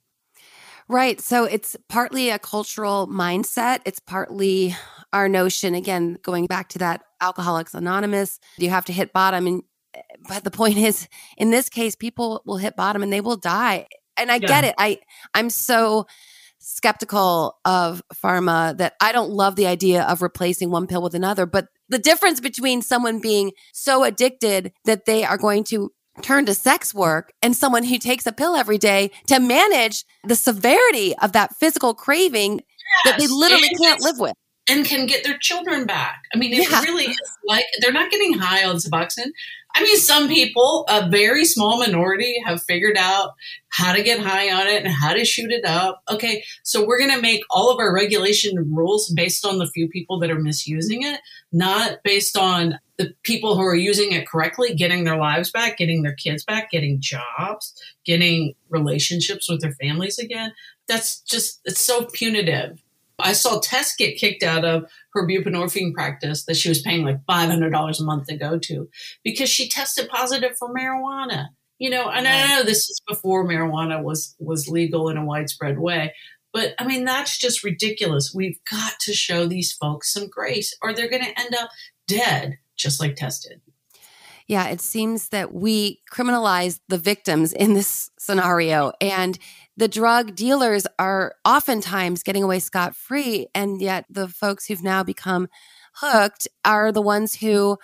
Right. 0.89 1.21
So 1.21 1.45
it's 1.45 1.77
partly 1.89 2.31
a 2.31 2.39
cultural 2.39 3.07
mindset. 3.09 3.81
It's 3.85 4.01
partly 4.01 4.77
our 5.13 5.29
notion, 5.29 5.75
again, 5.75 6.19
going 6.23 6.47
back 6.47 6.69
to 6.71 6.79
that 6.81 7.03
Alcoholics 7.21 7.73
Anonymous, 7.73 8.39
you 8.59 8.71
have 8.71 8.85
to 8.87 8.93
hit 8.93 9.13
bottom. 9.13 9.47
And, 9.47 9.63
but 10.29 10.45
the 10.45 10.51
point 10.51 10.77
is, 10.77 11.09
in 11.39 11.51
this 11.51 11.69
case, 11.69 11.95
people 11.95 12.43
will 12.45 12.59
hit 12.59 12.77
bottom 12.77 13.03
and 13.03 13.13
they 13.13 13.21
will 13.21 13.37
die. 13.37 13.87
And 14.17 14.31
I 14.31 14.37
yeah. 14.37 14.47
get 14.49 14.65
it. 14.65 14.75
I, 14.77 14.99
I'm 15.33 15.51
so 15.51 16.07
skeptical 16.59 17.59
of 17.65 18.03
pharma 18.15 18.77
that 18.79 18.95
I 19.01 19.13
don't 19.13 19.31
love 19.31 19.55
the 19.55 19.67
idea 19.67 20.03
of 20.03 20.23
replacing 20.23 20.71
one 20.71 20.87
pill 20.87 21.03
with 21.03 21.15
another. 21.15 21.47
But 21.47 21.69
the 21.89 21.99
difference 21.99 22.41
between 22.41 22.83
someone 22.83 23.21
being 23.21 23.53
so 23.73 24.03
addicted 24.03 24.73
that 24.85 25.05
they 25.05 25.25
are 25.25 25.39
going 25.39 25.65
to 25.65 25.93
turn 26.23 26.47
to 26.47 26.55
sex 26.55 26.95
work 26.95 27.33
and 27.43 27.57
someone 27.57 27.85
who 27.85 27.99
takes 27.99 28.27
a 28.27 28.33
pill 28.33 28.57
every 28.57 28.79
day 28.79 29.11
to 29.27 29.41
manage 29.41 30.05
the 30.25 30.37
severity 30.37 31.15
of 31.19 31.33
that 31.33 31.57
physical 31.57 31.95
craving 31.95 32.61
yes, 32.61 33.13
that 33.13 33.19
they 33.19 33.27
literally 33.27 33.71
can't 33.83 34.01
live 34.01 34.19
with. 34.19 34.35
And 34.69 34.87
can 34.87 35.07
get 35.07 35.25
their 35.25 35.37
children 35.39 35.85
back. 35.85 36.23
I 36.35 36.39
mean, 36.39 36.55
it 36.55 36.71
yeah. 36.71 36.81
really 36.83 37.05
is 37.05 37.21
like 37.47 37.67
they're 37.81 37.93
not 37.93 38.11
getting 38.11 38.33
high 38.33 38.65
on 38.65 38.77
Suboxone. 38.77 39.31
I 39.75 39.83
mean, 39.83 39.97
some 39.97 40.29
people, 40.29 40.85
a 40.89 41.09
very 41.09 41.45
small 41.45 41.79
minority, 41.79 42.37
have 42.47 42.63
figured 42.63 42.97
out 42.97 43.33
how 43.71 43.93
to 43.93 44.05
get 44.05 44.21
high 44.21 44.53
on 44.53 44.69
it 44.69 44.85
and 44.85 44.95
how 44.95 45.15
to 45.15 45.25
shoot 45.25 45.51
it 45.51 45.65
up. 45.65 46.01
Okay, 46.09 46.45
so 46.63 46.87
we're 46.87 46.99
going 46.99 47.15
to 47.15 47.21
make 47.21 47.43
all 47.51 47.73
of 47.73 47.81
our 47.81 47.93
regulation 47.93 48.73
rules 48.73 49.13
based 49.17 49.45
on 49.45 49.59
the 49.59 49.67
few 49.67 49.89
people 49.89 50.21
that 50.21 50.31
are 50.31 50.39
misusing 50.39 51.03
it, 51.03 51.21
not 51.53 51.99
based 52.05 52.37
on 52.37 52.79
the 52.99 53.13
people 53.25 53.57
who 53.57 53.63
are 53.63 53.75
using 53.75 54.13
it 54.13 54.29
correctly 54.29 54.75
getting 54.75 55.03
their 55.03 55.17
lives 55.17 55.51
back, 55.51 55.77
getting 55.77 56.03
their 56.03 56.15
kids 56.15 56.45
back, 56.45 56.71
getting 56.71 57.01
jobs, 57.01 57.75
getting 58.05 58.55
relationships 58.69 59.49
with 59.49 59.61
their 59.61 59.73
families 59.73 60.19
again. 60.19 60.53
That's 60.87 61.21
just, 61.23 61.61
it's 61.65 61.81
so 61.81 62.05
punitive. 62.13 62.81
I 63.19 63.33
saw 63.33 63.61
Tess 63.61 63.95
get 63.95 64.19
kicked 64.19 64.43
out 64.43 64.65
of 64.65 64.91
her 65.13 65.27
buprenorphine 65.27 65.95
practice 65.95 66.45
that 66.45 66.57
she 66.57 66.69
was 66.69 66.83
paying 66.83 67.05
like 67.05 67.25
$500 67.27 68.01
a 68.01 68.03
month 68.03 68.27
to 68.27 68.37
go 68.37 68.59
to 68.59 68.89
because 69.23 69.49
she 69.49 69.69
tested 69.69 70.09
positive 70.09 70.57
for 70.59 70.75
marijuana. 70.75 71.49
You 71.79 71.91
know, 71.91 72.09
and 72.09 72.27
I 72.29 72.49
know 72.49 72.63
this 72.63 72.89
is 72.89 73.03
before 73.07 73.47
marijuana 73.47 74.03
was 74.03 74.37
was 74.39 74.69
legal 74.69 75.09
in 75.09 75.17
a 75.17 75.25
widespread 75.25 75.79
way, 75.79 76.15
but 76.53 76.75
I 76.79 76.87
mean 76.87 77.05
that's 77.05 77.37
just 77.37 77.65
ridiculous. 77.65 78.33
We've 78.33 78.59
got 78.71 79.01
to 79.01 79.13
show 79.13 79.47
these 79.47 79.73
folks 79.73 80.13
some 80.13 80.29
grace 80.29 80.75
or 80.83 80.93
they're 80.93 81.11
going 81.11 81.25
to 81.25 81.41
end 81.41 81.55
up 81.55 81.71
dead 82.07 82.59
just 82.77 83.01
like 83.01 83.17
tested. 83.17 83.61
Yeah, 84.47 84.69
it 84.69 84.81
seems 84.81 85.31
that 85.31 85.55
we 85.55 86.03
criminalize 86.13 86.81
the 86.89 86.99
victims 86.99 87.53
in 87.53 87.75
this 87.75 88.11
scenario 88.19 88.93
and 89.01 89.39
the 89.77 89.89
drug 89.89 90.35
dealers 90.35 90.87
are 90.99 91.35
oftentimes 91.45 92.23
getting 92.23 92.43
away 92.43 92.59
scot 92.59 92.95
free. 92.95 93.49
And 93.55 93.81
yet 93.81 94.07
the 94.09 94.29
folks 94.29 94.67
who've 94.67 94.83
now 94.83 95.03
become 95.03 95.49
hooked 95.97 96.49
are 96.65 96.93
the 96.93 97.03
ones 97.03 97.37
who 97.37 97.79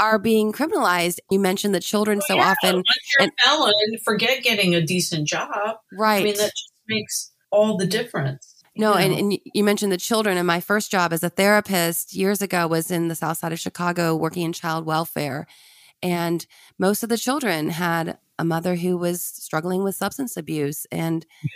are 0.00 0.18
being 0.18 0.52
criminalized. 0.52 1.18
You 1.30 1.38
mentioned 1.38 1.74
the 1.74 1.80
children 1.80 2.20
so 2.20 2.34
oh, 2.34 2.36
yeah, 2.38 2.50
often. 2.50 2.76
Once 2.76 2.86
you're 3.18 3.24
and, 3.24 3.32
a 3.38 3.42
felon, 3.42 3.98
forget 4.04 4.42
getting 4.42 4.74
a 4.74 4.80
decent 4.80 5.26
job. 5.26 5.76
Right. 5.92 6.20
I 6.20 6.24
mean, 6.24 6.36
that 6.36 6.50
just 6.50 6.72
makes 6.88 7.32
all 7.50 7.76
the 7.76 7.86
difference. 7.86 8.54
No, 8.76 8.94
and, 8.94 9.12
and 9.12 9.38
you 9.54 9.64
mentioned 9.64 9.90
the 9.90 9.96
children. 9.96 10.38
And 10.38 10.46
my 10.46 10.60
first 10.60 10.90
job 10.90 11.12
as 11.12 11.24
a 11.24 11.30
therapist 11.30 12.14
years 12.14 12.40
ago 12.40 12.68
was 12.68 12.92
in 12.92 13.08
the 13.08 13.16
south 13.16 13.38
side 13.38 13.52
of 13.52 13.58
Chicago 13.58 14.14
working 14.14 14.44
in 14.44 14.52
child 14.52 14.86
welfare. 14.86 15.48
And 16.00 16.46
most 16.78 17.02
of 17.02 17.08
the 17.08 17.18
children 17.18 17.70
had 17.70 18.18
a 18.38 18.44
mother 18.44 18.74
who 18.76 18.96
was 18.96 19.22
struggling 19.22 19.82
with 19.82 19.94
substance 19.94 20.36
abuse 20.36 20.86
and 20.90 21.26
yeah. 21.42 21.50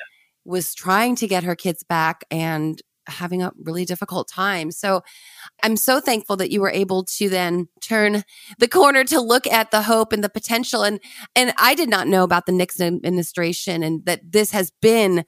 was 0.45 0.75
trying 0.75 1.17
to 1.17 1.29
get 1.29 1.45
her 1.45 1.55
kids 1.55 1.83
back 1.83 2.25
and 2.31 2.83
having 3.07 3.43
a 3.43 3.53
really 3.63 3.85
difficult 3.85 4.29
time. 4.29 4.71
So 4.71 5.03
I'm 5.63 5.77
so 5.77 6.01
thankful 6.01 6.37
that 6.37 6.51
you 6.51 6.61
were 6.61 6.71
able 6.71 7.05
to 7.05 7.29
then 7.29 7.69
turn 7.81 8.23
the 8.59 8.69
corner 8.69 9.05
to 9.05 9.21
look 9.21 9.47
at 9.47 9.71
the 9.71 9.83
hope 9.83 10.13
and 10.13 10.23
the 10.23 10.29
potential 10.29 10.85
and 10.85 11.01
and 11.35 11.53
I 11.59 11.75
did 11.75 11.89
not 11.89 12.07
know 12.07 12.23
about 12.23 12.47
the 12.47 12.53
Nixon 12.53 12.87
administration 12.87 13.83
and 13.83 14.05
that 14.07 14.21
this 14.31 14.53
has 14.53 14.71
been 14.81 15.25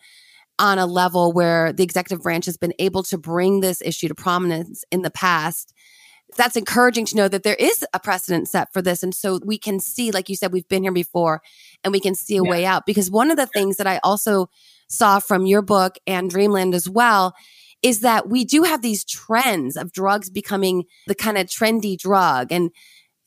on 0.59 0.79
a 0.79 0.87
level 0.87 1.33
where 1.33 1.73
the 1.73 1.83
executive 1.83 2.23
branch 2.23 2.47
has 2.47 2.57
been 2.57 2.75
able 2.79 3.03
to 3.03 3.19
bring 3.19 3.61
this 3.61 3.83
issue 3.83 4.09
to 4.09 4.15
prominence 4.15 4.85
in 4.93 5.03
the 5.03 5.11
past 5.11 5.74
that's 6.37 6.57
encouraging 6.57 7.07
to 7.07 7.17
know 7.17 7.29
that 7.29 7.43
there 7.43 7.55
is 7.55 7.85
a 7.93 8.01
precedent 8.01 8.49
set 8.49 8.73
for 8.73 8.83
this. 8.83 9.03
And 9.03 9.15
so 9.15 9.41
we 9.45 9.59
can 9.59 9.81
see, 9.81 10.11
like 10.11 10.29
you 10.29 10.37
said, 10.37 10.53
we've 10.53 10.69
been 10.69 10.83
here 10.83 10.93
before 10.93 11.43
and 11.83 11.93
we 11.93 12.01
can 12.01 12.15
see 12.15 12.37
a 12.37 12.43
yeah. 12.43 12.51
way 12.51 12.67
out. 12.67 12.87
Because 12.87 13.11
one 13.11 13.31
of 13.31 13.37
the 13.37 13.47
things 13.47 13.77
that 13.77 13.87
I 13.87 14.01
also 14.03 14.49
saw 14.89 15.21
from 15.21 15.47
your 15.47 15.63
book 15.63 15.97
and 16.07 16.31
Dreamland 16.31 16.75
as 16.75 16.89
well 16.89 17.35
is 17.83 18.01
that 18.01 18.29
we 18.29 18.45
do 18.45 18.63
have 18.63 18.83
these 18.83 19.05
trends 19.05 19.77
of 19.77 19.93
drugs 19.93 20.31
becoming 20.31 20.85
the 21.07 21.15
kind 21.15 21.37
of 21.37 21.47
trendy 21.47 21.99
drug. 21.99 22.51
And 22.51 22.71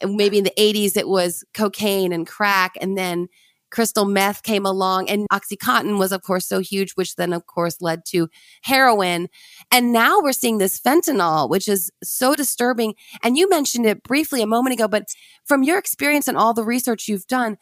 maybe 0.03 0.39
in 0.39 0.43
the 0.43 0.53
80s, 0.57 0.97
it 0.97 1.07
was 1.07 1.43
cocaine 1.53 2.11
and 2.11 2.25
crack. 2.25 2.73
And 2.81 2.97
then 2.97 3.27
crystal 3.71 4.05
meth 4.05 4.43
came 4.43 4.65
along 4.65 5.09
and 5.09 5.27
oxycontin 5.31 5.97
was 5.97 6.11
of 6.11 6.21
course 6.21 6.45
so 6.45 6.59
huge 6.59 6.93
which 6.93 7.15
then 7.15 7.33
of 7.33 7.45
course 7.45 7.81
led 7.81 8.05
to 8.05 8.29
heroin. 8.63 9.27
And 9.71 9.91
now 9.91 10.19
we're 10.21 10.33
seeing 10.33 10.57
this 10.57 10.79
fentanyl 10.79 11.49
which 11.49 11.67
is 11.67 11.91
so 12.03 12.35
disturbing. 12.35 12.95
And 13.23 13.37
you 13.37 13.49
mentioned 13.49 13.85
it 13.85 14.03
briefly 14.03 14.41
a 14.41 14.47
moment 14.47 14.73
ago 14.73 14.87
but 14.87 15.07
from 15.45 15.63
your 15.63 15.77
experience 15.77 16.27
and 16.27 16.37
all 16.37 16.53
the 16.53 16.63
research 16.63 17.07
you've 17.07 17.27
done 17.27 17.57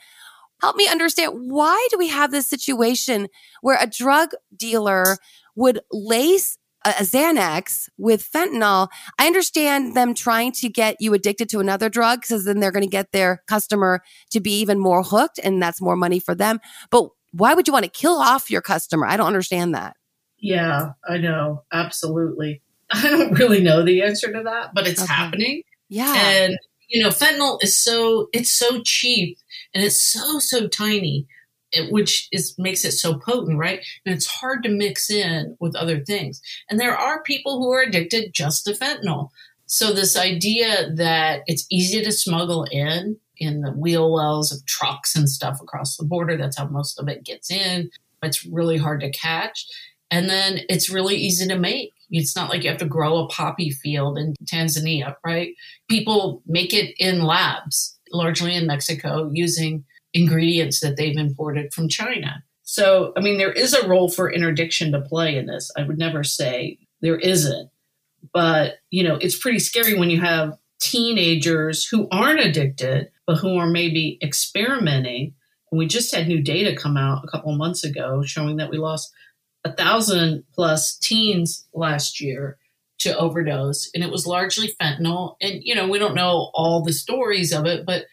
help 0.62 0.76
me 0.76 0.88
understand 0.88 1.34
why 1.36 1.88
do 1.92 1.98
we 1.98 2.08
have 2.08 2.32
this 2.32 2.48
situation 2.48 3.28
where 3.62 3.78
a 3.80 3.88
drug 3.88 4.32
dealer 4.56 5.18
would 5.56 5.80
lace 5.92 6.58
a 6.86 7.04
Xanax 7.04 7.90
with 7.98 8.30
fentanyl, 8.30 8.90
I 9.20 9.28
understand 9.28 9.96
them 9.96 10.14
trying 10.14 10.52
to 10.54 10.70
get 10.70 10.98
you 11.00 11.14
addicted 11.14 11.50
to 11.50 11.60
another 11.60 11.90
drug 11.90 12.22
because 12.22 12.46
then 12.46 12.60
they're 12.60 12.72
going 12.72 12.84
to 12.84 12.90
get 12.90 13.12
their 13.12 13.44
customer 13.48 14.02
to 14.32 14.40
be 14.40 14.60
even 14.60 14.80
more 14.80 15.04
hooked 15.04 15.40
and 15.44 15.62
that's 15.62 15.82
more 15.82 15.96
money 15.96 16.20
for 16.20 16.36
them. 16.36 16.60
But 16.92 17.10
why 17.32 17.54
would 17.54 17.68
you 17.68 17.74
want 17.74 17.86
to 17.86 17.92
kill 17.92 18.16
off 18.16 18.50
your 18.50 18.62
customer? 18.62 19.08
I 19.08 19.18
don't 19.18 19.28
understand 19.28 19.74
that. 19.76 19.96
Yeah, 20.38 20.92
I 21.08 21.18
know. 21.18 21.64
Absolutely. 21.72 22.62
I 22.92 23.10
don't 23.10 23.38
really 23.38 23.62
know 23.62 23.84
the 23.84 24.04
answer 24.04 24.32
to 24.32 24.44
that, 24.44 24.74
but 24.74 24.88
it's 24.88 25.04
okay. 25.04 25.14
happening. 25.14 25.64
Yeah. 25.90 26.14
And 26.16 26.58
you 26.88 27.02
know, 27.02 27.10
fentanyl 27.10 27.64
is 27.64 27.76
so 27.76 28.30
it's 28.32 28.52
so 28.52 28.82
cheap 28.84 29.38
and 29.74 29.84
it's 29.84 30.02
so 30.02 30.40
so 30.40 30.68
tiny 30.68 31.28
which 31.90 32.28
is 32.32 32.56
makes 32.58 32.86
it 32.86 32.92
so 32.92 33.18
potent, 33.18 33.58
right? 33.58 33.82
And 34.06 34.16
it's 34.16 34.26
hard 34.26 34.64
to 34.64 34.70
mix 34.70 35.10
in 35.10 35.58
with 35.60 35.76
other 35.76 36.04
things. 36.04 36.42
And 36.70 36.80
there 36.80 36.98
are 36.98 37.24
people 37.24 37.60
who 37.60 37.72
are 37.72 37.82
addicted 37.82 38.34
just 38.34 38.66
to 38.66 38.74
fentanyl. 38.74 39.30
So 39.66 39.92
this 39.92 40.16
idea 40.16 40.92
that 40.94 41.42
it's 41.48 41.66
easy 41.72 42.04
to 42.04 42.12
smuggle 42.12 42.66
in 42.72 43.18
in 43.38 43.62
the 43.62 43.72
wheel 43.72 44.12
wells 44.14 44.52
of 44.52 44.66
trucks 44.66 45.16
and 45.16 45.30
stuff 45.30 45.60
across 45.62 45.98
the 45.98 46.06
border, 46.06 46.38
that's 46.38 46.58
how 46.58 46.68
most 46.68 47.00
of 47.00 47.08
it 47.08 47.24
gets 47.24 47.52
in. 47.52 47.90
It's 48.24 48.46
really 48.46 48.78
hard 48.78 49.02
to 49.02 49.12
catch. 49.12 49.68
And 50.12 50.30
then 50.30 50.60
it's 50.70 50.90
really 50.90 51.16
easy 51.16 51.48
to 51.48 51.58
make. 51.58 51.94
It's 52.12 52.36
not 52.36 52.50
like 52.50 52.64
you 52.64 52.70
have 52.70 52.80
to 52.80 52.86
grow 52.86 53.18
a 53.18 53.28
poppy 53.28 53.72
field 53.72 54.18
in 54.18 54.36
Tanzania, 54.46 55.16
right? 55.26 55.56
People 55.90 56.42
make 56.46 56.74
it 56.74 56.96
in 57.00 57.24
labs, 57.24 57.98
largely 58.12 58.56
in 58.56 58.68
Mexico, 58.68 59.30
using 59.34 59.84
ingredients 60.16 60.80
that 60.80 60.96
they've 60.96 61.18
imported 61.18 61.74
from 61.74 61.90
China. 61.90 62.44
So, 62.64 63.14
I 63.16 63.20
mean, 63.20 63.38
there 63.38 63.52
is 63.52 63.74
a 63.74 63.88
role 63.88 64.10
for 64.10 64.32
interdiction 64.32 64.92
to 64.94 65.02
play 65.02 65.38
in 65.38 65.46
this. 65.46 65.70
I 65.78 65.84
would 65.84 66.00
never 66.00 66.24
say 66.24 66.80
there 67.02 67.20
isn't. 67.20 67.70
But, 68.34 68.80
you 68.90 69.04
know, 69.04 69.18
it's 69.18 69.38
pretty 69.38 69.60
scary 69.60 70.00
when 70.00 70.10
you 70.10 70.20
have 70.22 70.58
teenagers 70.80 71.86
who 71.86 72.08
aren't 72.12 72.40
addicted, 72.40 73.12
but 73.28 73.36
who 73.36 73.58
are 73.58 73.68
maybe 73.68 74.18
experimenting. 74.24 75.36
And 75.72 75.78
we 75.78 75.86
just 75.86 76.14
had 76.16 76.28
new 76.28 76.42
data 76.42 76.76
come 76.76 76.98
out 76.98 77.24
a 77.24 77.28
couple 77.28 77.56
months 77.56 77.84
ago 77.84 78.24
showing 78.24 78.56
that 78.58 78.72
we 78.72 78.78
lost 78.78 79.14
a 79.64 79.72
thousand 79.72 80.44
plus 80.54 80.98
teens 80.98 81.68
last 81.74 82.20
year 82.20 82.58
to 83.00 83.16
overdose. 83.18 83.92
And 83.94 84.04
it 84.04 84.12
was 84.12 84.26
largely 84.26 84.74
fentanyl. 84.82 85.36
And, 85.42 85.62
you 85.62 85.76
know, 85.76 85.88
we 85.88 86.00
don't 86.00 86.16
know 86.16 86.50
all 86.54 86.84
the 86.84 86.94
stories 86.94 87.52
of 87.54 87.66
it, 87.66 87.86
but 87.86 88.06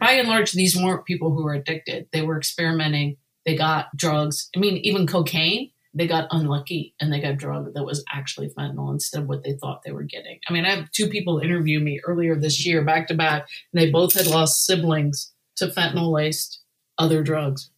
by 0.00 0.12
and 0.12 0.28
large, 0.28 0.52
these 0.52 0.76
weren't 0.76 1.06
people 1.06 1.32
who 1.32 1.44
were 1.44 1.54
addicted. 1.54 2.08
They 2.12 2.22
were 2.22 2.36
experimenting. 2.36 3.16
They 3.46 3.56
got 3.56 3.96
drugs. 3.96 4.50
I 4.54 4.58
mean, 4.58 4.76
even 4.78 5.06
cocaine, 5.06 5.70
they 5.94 6.06
got 6.06 6.28
unlucky 6.30 6.94
and 7.00 7.12
they 7.12 7.20
got 7.20 7.38
drug 7.38 7.72
that 7.74 7.84
was 7.84 8.04
actually 8.12 8.50
fentanyl 8.50 8.92
instead 8.92 9.22
of 9.22 9.28
what 9.28 9.42
they 9.42 9.54
thought 9.54 9.82
they 9.84 9.92
were 9.92 10.02
getting. 10.02 10.38
I 10.48 10.52
mean, 10.52 10.64
I 10.64 10.74
have 10.74 10.90
two 10.92 11.08
people 11.08 11.38
interview 11.38 11.80
me 11.80 12.00
earlier 12.04 12.36
this 12.36 12.64
year, 12.66 12.84
back 12.84 13.08
to 13.08 13.14
back, 13.14 13.46
and 13.72 13.80
they 13.82 13.90
both 13.90 14.12
had 14.14 14.26
lost 14.26 14.66
siblings 14.66 15.32
to 15.56 15.68
fentanyl 15.68 16.12
laced 16.12 16.60
other 16.98 17.22
drugs. 17.22 17.70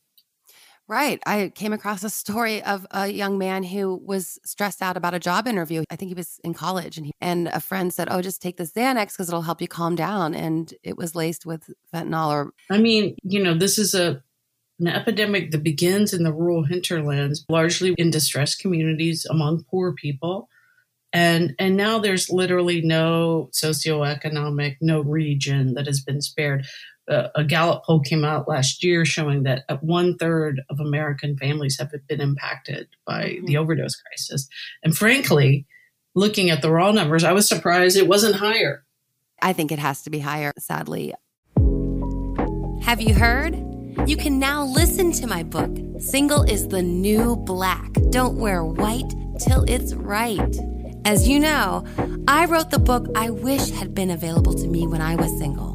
Right. 0.90 1.22
I 1.24 1.52
came 1.54 1.72
across 1.72 2.02
a 2.02 2.10
story 2.10 2.64
of 2.64 2.84
a 2.90 3.06
young 3.06 3.38
man 3.38 3.62
who 3.62 3.94
was 4.04 4.40
stressed 4.44 4.82
out 4.82 4.96
about 4.96 5.14
a 5.14 5.20
job 5.20 5.46
interview. 5.46 5.84
I 5.88 5.94
think 5.94 6.08
he 6.08 6.16
was 6.16 6.40
in 6.42 6.52
college 6.52 6.96
and 6.96 7.06
he, 7.06 7.12
and 7.20 7.46
a 7.46 7.60
friend 7.60 7.94
said, 7.94 8.08
"Oh, 8.10 8.20
just 8.20 8.42
take 8.42 8.56
this 8.56 8.72
Xanax 8.72 9.12
because 9.12 9.28
it'll 9.28 9.42
help 9.42 9.60
you 9.60 9.68
calm 9.68 9.94
down." 9.94 10.34
And 10.34 10.74
it 10.82 10.96
was 10.96 11.14
laced 11.14 11.46
with 11.46 11.70
fentanyl 11.94 12.32
or 12.32 12.52
I 12.72 12.78
mean, 12.78 13.14
you 13.22 13.40
know, 13.40 13.54
this 13.54 13.78
is 13.78 13.94
a 13.94 14.20
an 14.80 14.88
epidemic 14.88 15.52
that 15.52 15.62
begins 15.62 16.12
in 16.12 16.24
the 16.24 16.32
rural 16.32 16.64
hinterlands, 16.64 17.44
largely 17.48 17.94
in 17.96 18.10
distressed 18.10 18.58
communities 18.58 19.24
among 19.30 19.62
poor 19.70 19.92
people. 19.92 20.48
And 21.12 21.54
and 21.60 21.76
now 21.76 22.00
there's 22.00 22.30
literally 22.30 22.82
no 22.82 23.48
socioeconomic, 23.52 24.78
no 24.80 25.02
region 25.02 25.74
that 25.74 25.86
has 25.86 26.00
been 26.00 26.20
spared 26.20 26.66
a 27.10 27.44
Gallup 27.44 27.84
poll 27.84 28.00
came 28.00 28.24
out 28.24 28.48
last 28.48 28.84
year 28.84 29.04
showing 29.04 29.42
that 29.42 29.64
one 29.82 30.16
third 30.16 30.62
of 30.70 30.78
American 30.80 31.36
families 31.36 31.78
have 31.78 31.90
been 32.06 32.20
impacted 32.20 32.88
by 33.06 33.24
mm-hmm. 33.24 33.46
the 33.46 33.56
overdose 33.56 33.96
crisis. 33.96 34.48
And 34.82 34.96
frankly, 34.96 35.66
looking 36.14 36.50
at 36.50 36.62
the 36.62 36.70
raw 36.70 36.92
numbers, 36.92 37.24
I 37.24 37.32
was 37.32 37.48
surprised 37.48 37.96
it 37.96 38.06
wasn't 38.06 38.36
higher. 38.36 38.84
I 39.42 39.52
think 39.52 39.72
it 39.72 39.78
has 39.78 40.02
to 40.02 40.10
be 40.10 40.20
higher, 40.20 40.52
sadly. 40.58 41.14
Have 42.82 43.00
you 43.00 43.14
heard? 43.14 43.56
You 44.06 44.16
can 44.16 44.38
now 44.38 44.64
listen 44.64 45.12
to 45.12 45.26
my 45.26 45.42
book, 45.42 45.76
Single 45.98 46.42
is 46.42 46.68
the 46.68 46.82
New 46.82 47.36
Black. 47.36 47.92
Don't 48.10 48.38
wear 48.38 48.64
white 48.64 49.12
till 49.38 49.64
it's 49.64 49.94
right. 49.94 50.56
As 51.04 51.28
you 51.28 51.40
know, 51.40 51.84
I 52.28 52.44
wrote 52.46 52.70
the 52.70 52.78
book 52.78 53.06
I 53.14 53.30
wish 53.30 53.70
had 53.70 53.94
been 53.94 54.10
available 54.10 54.54
to 54.54 54.66
me 54.66 54.86
when 54.86 55.00
I 55.00 55.16
was 55.16 55.36
single. 55.38 55.69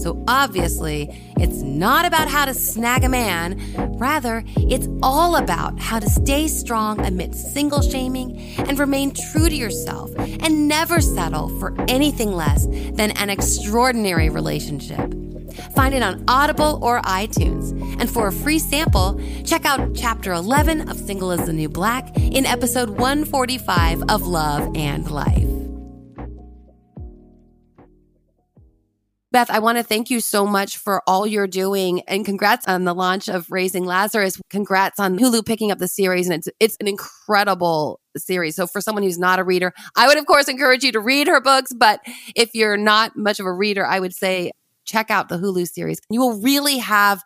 So 0.00 0.24
obviously, 0.26 1.08
it's 1.36 1.60
not 1.62 2.06
about 2.06 2.28
how 2.28 2.46
to 2.46 2.54
snag 2.54 3.04
a 3.04 3.08
man. 3.08 3.60
Rather, 3.98 4.42
it's 4.56 4.88
all 5.02 5.36
about 5.36 5.78
how 5.78 5.98
to 5.98 6.08
stay 6.08 6.48
strong 6.48 7.04
amidst 7.04 7.52
single 7.52 7.82
shaming 7.82 8.38
and 8.58 8.78
remain 8.78 9.12
true 9.12 9.48
to 9.48 9.54
yourself 9.54 10.10
and 10.18 10.68
never 10.68 11.00
settle 11.00 11.48
for 11.60 11.74
anything 11.88 12.32
less 12.32 12.66
than 12.66 13.10
an 13.12 13.28
extraordinary 13.28 14.30
relationship. 14.30 15.12
Find 15.74 15.94
it 15.94 16.02
on 16.02 16.24
Audible 16.28 16.78
or 16.82 17.00
iTunes. 17.02 17.70
And 18.00 18.08
for 18.08 18.28
a 18.28 18.32
free 18.32 18.58
sample, 18.58 19.20
check 19.44 19.64
out 19.66 19.94
chapter 19.94 20.32
11 20.32 20.88
of 20.88 20.96
Single 20.96 21.32
is 21.32 21.44
the 21.44 21.52
New 21.52 21.68
Black 21.68 22.16
in 22.16 22.46
episode 22.46 22.90
145 22.90 24.04
of 24.08 24.26
Love 24.26 24.74
and 24.74 25.10
Life. 25.10 25.59
Beth, 29.32 29.48
I 29.48 29.60
want 29.60 29.78
to 29.78 29.84
thank 29.84 30.10
you 30.10 30.18
so 30.18 30.44
much 30.44 30.76
for 30.76 31.04
all 31.06 31.24
you're 31.24 31.46
doing 31.46 32.00
and 32.08 32.24
congrats 32.24 32.66
on 32.66 32.82
the 32.82 32.92
launch 32.92 33.28
of 33.28 33.48
Raising 33.48 33.84
Lazarus. 33.84 34.40
Congrats 34.50 34.98
on 34.98 35.16
Hulu 35.16 35.46
picking 35.46 35.70
up 35.70 35.78
the 35.78 35.86
series 35.86 36.28
and 36.28 36.34
it's 36.34 36.48
it's 36.58 36.76
an 36.80 36.88
incredible 36.88 38.00
series. 38.16 38.56
So 38.56 38.66
for 38.66 38.80
someone 38.80 39.04
who's 39.04 39.20
not 39.20 39.38
a 39.38 39.44
reader, 39.44 39.72
I 39.96 40.08
would 40.08 40.18
of 40.18 40.26
course 40.26 40.48
encourage 40.48 40.82
you 40.82 40.90
to 40.90 41.00
read 41.00 41.28
her 41.28 41.40
books, 41.40 41.72
but 41.72 42.00
if 42.34 42.54
you're 42.54 42.76
not 42.76 43.16
much 43.16 43.38
of 43.38 43.46
a 43.46 43.52
reader, 43.52 43.86
I 43.86 44.00
would 44.00 44.12
say 44.12 44.50
check 44.84 45.12
out 45.12 45.28
the 45.28 45.38
Hulu 45.38 45.68
series. 45.68 46.00
You 46.10 46.20
will 46.20 46.40
really 46.40 46.78
have 46.78 47.22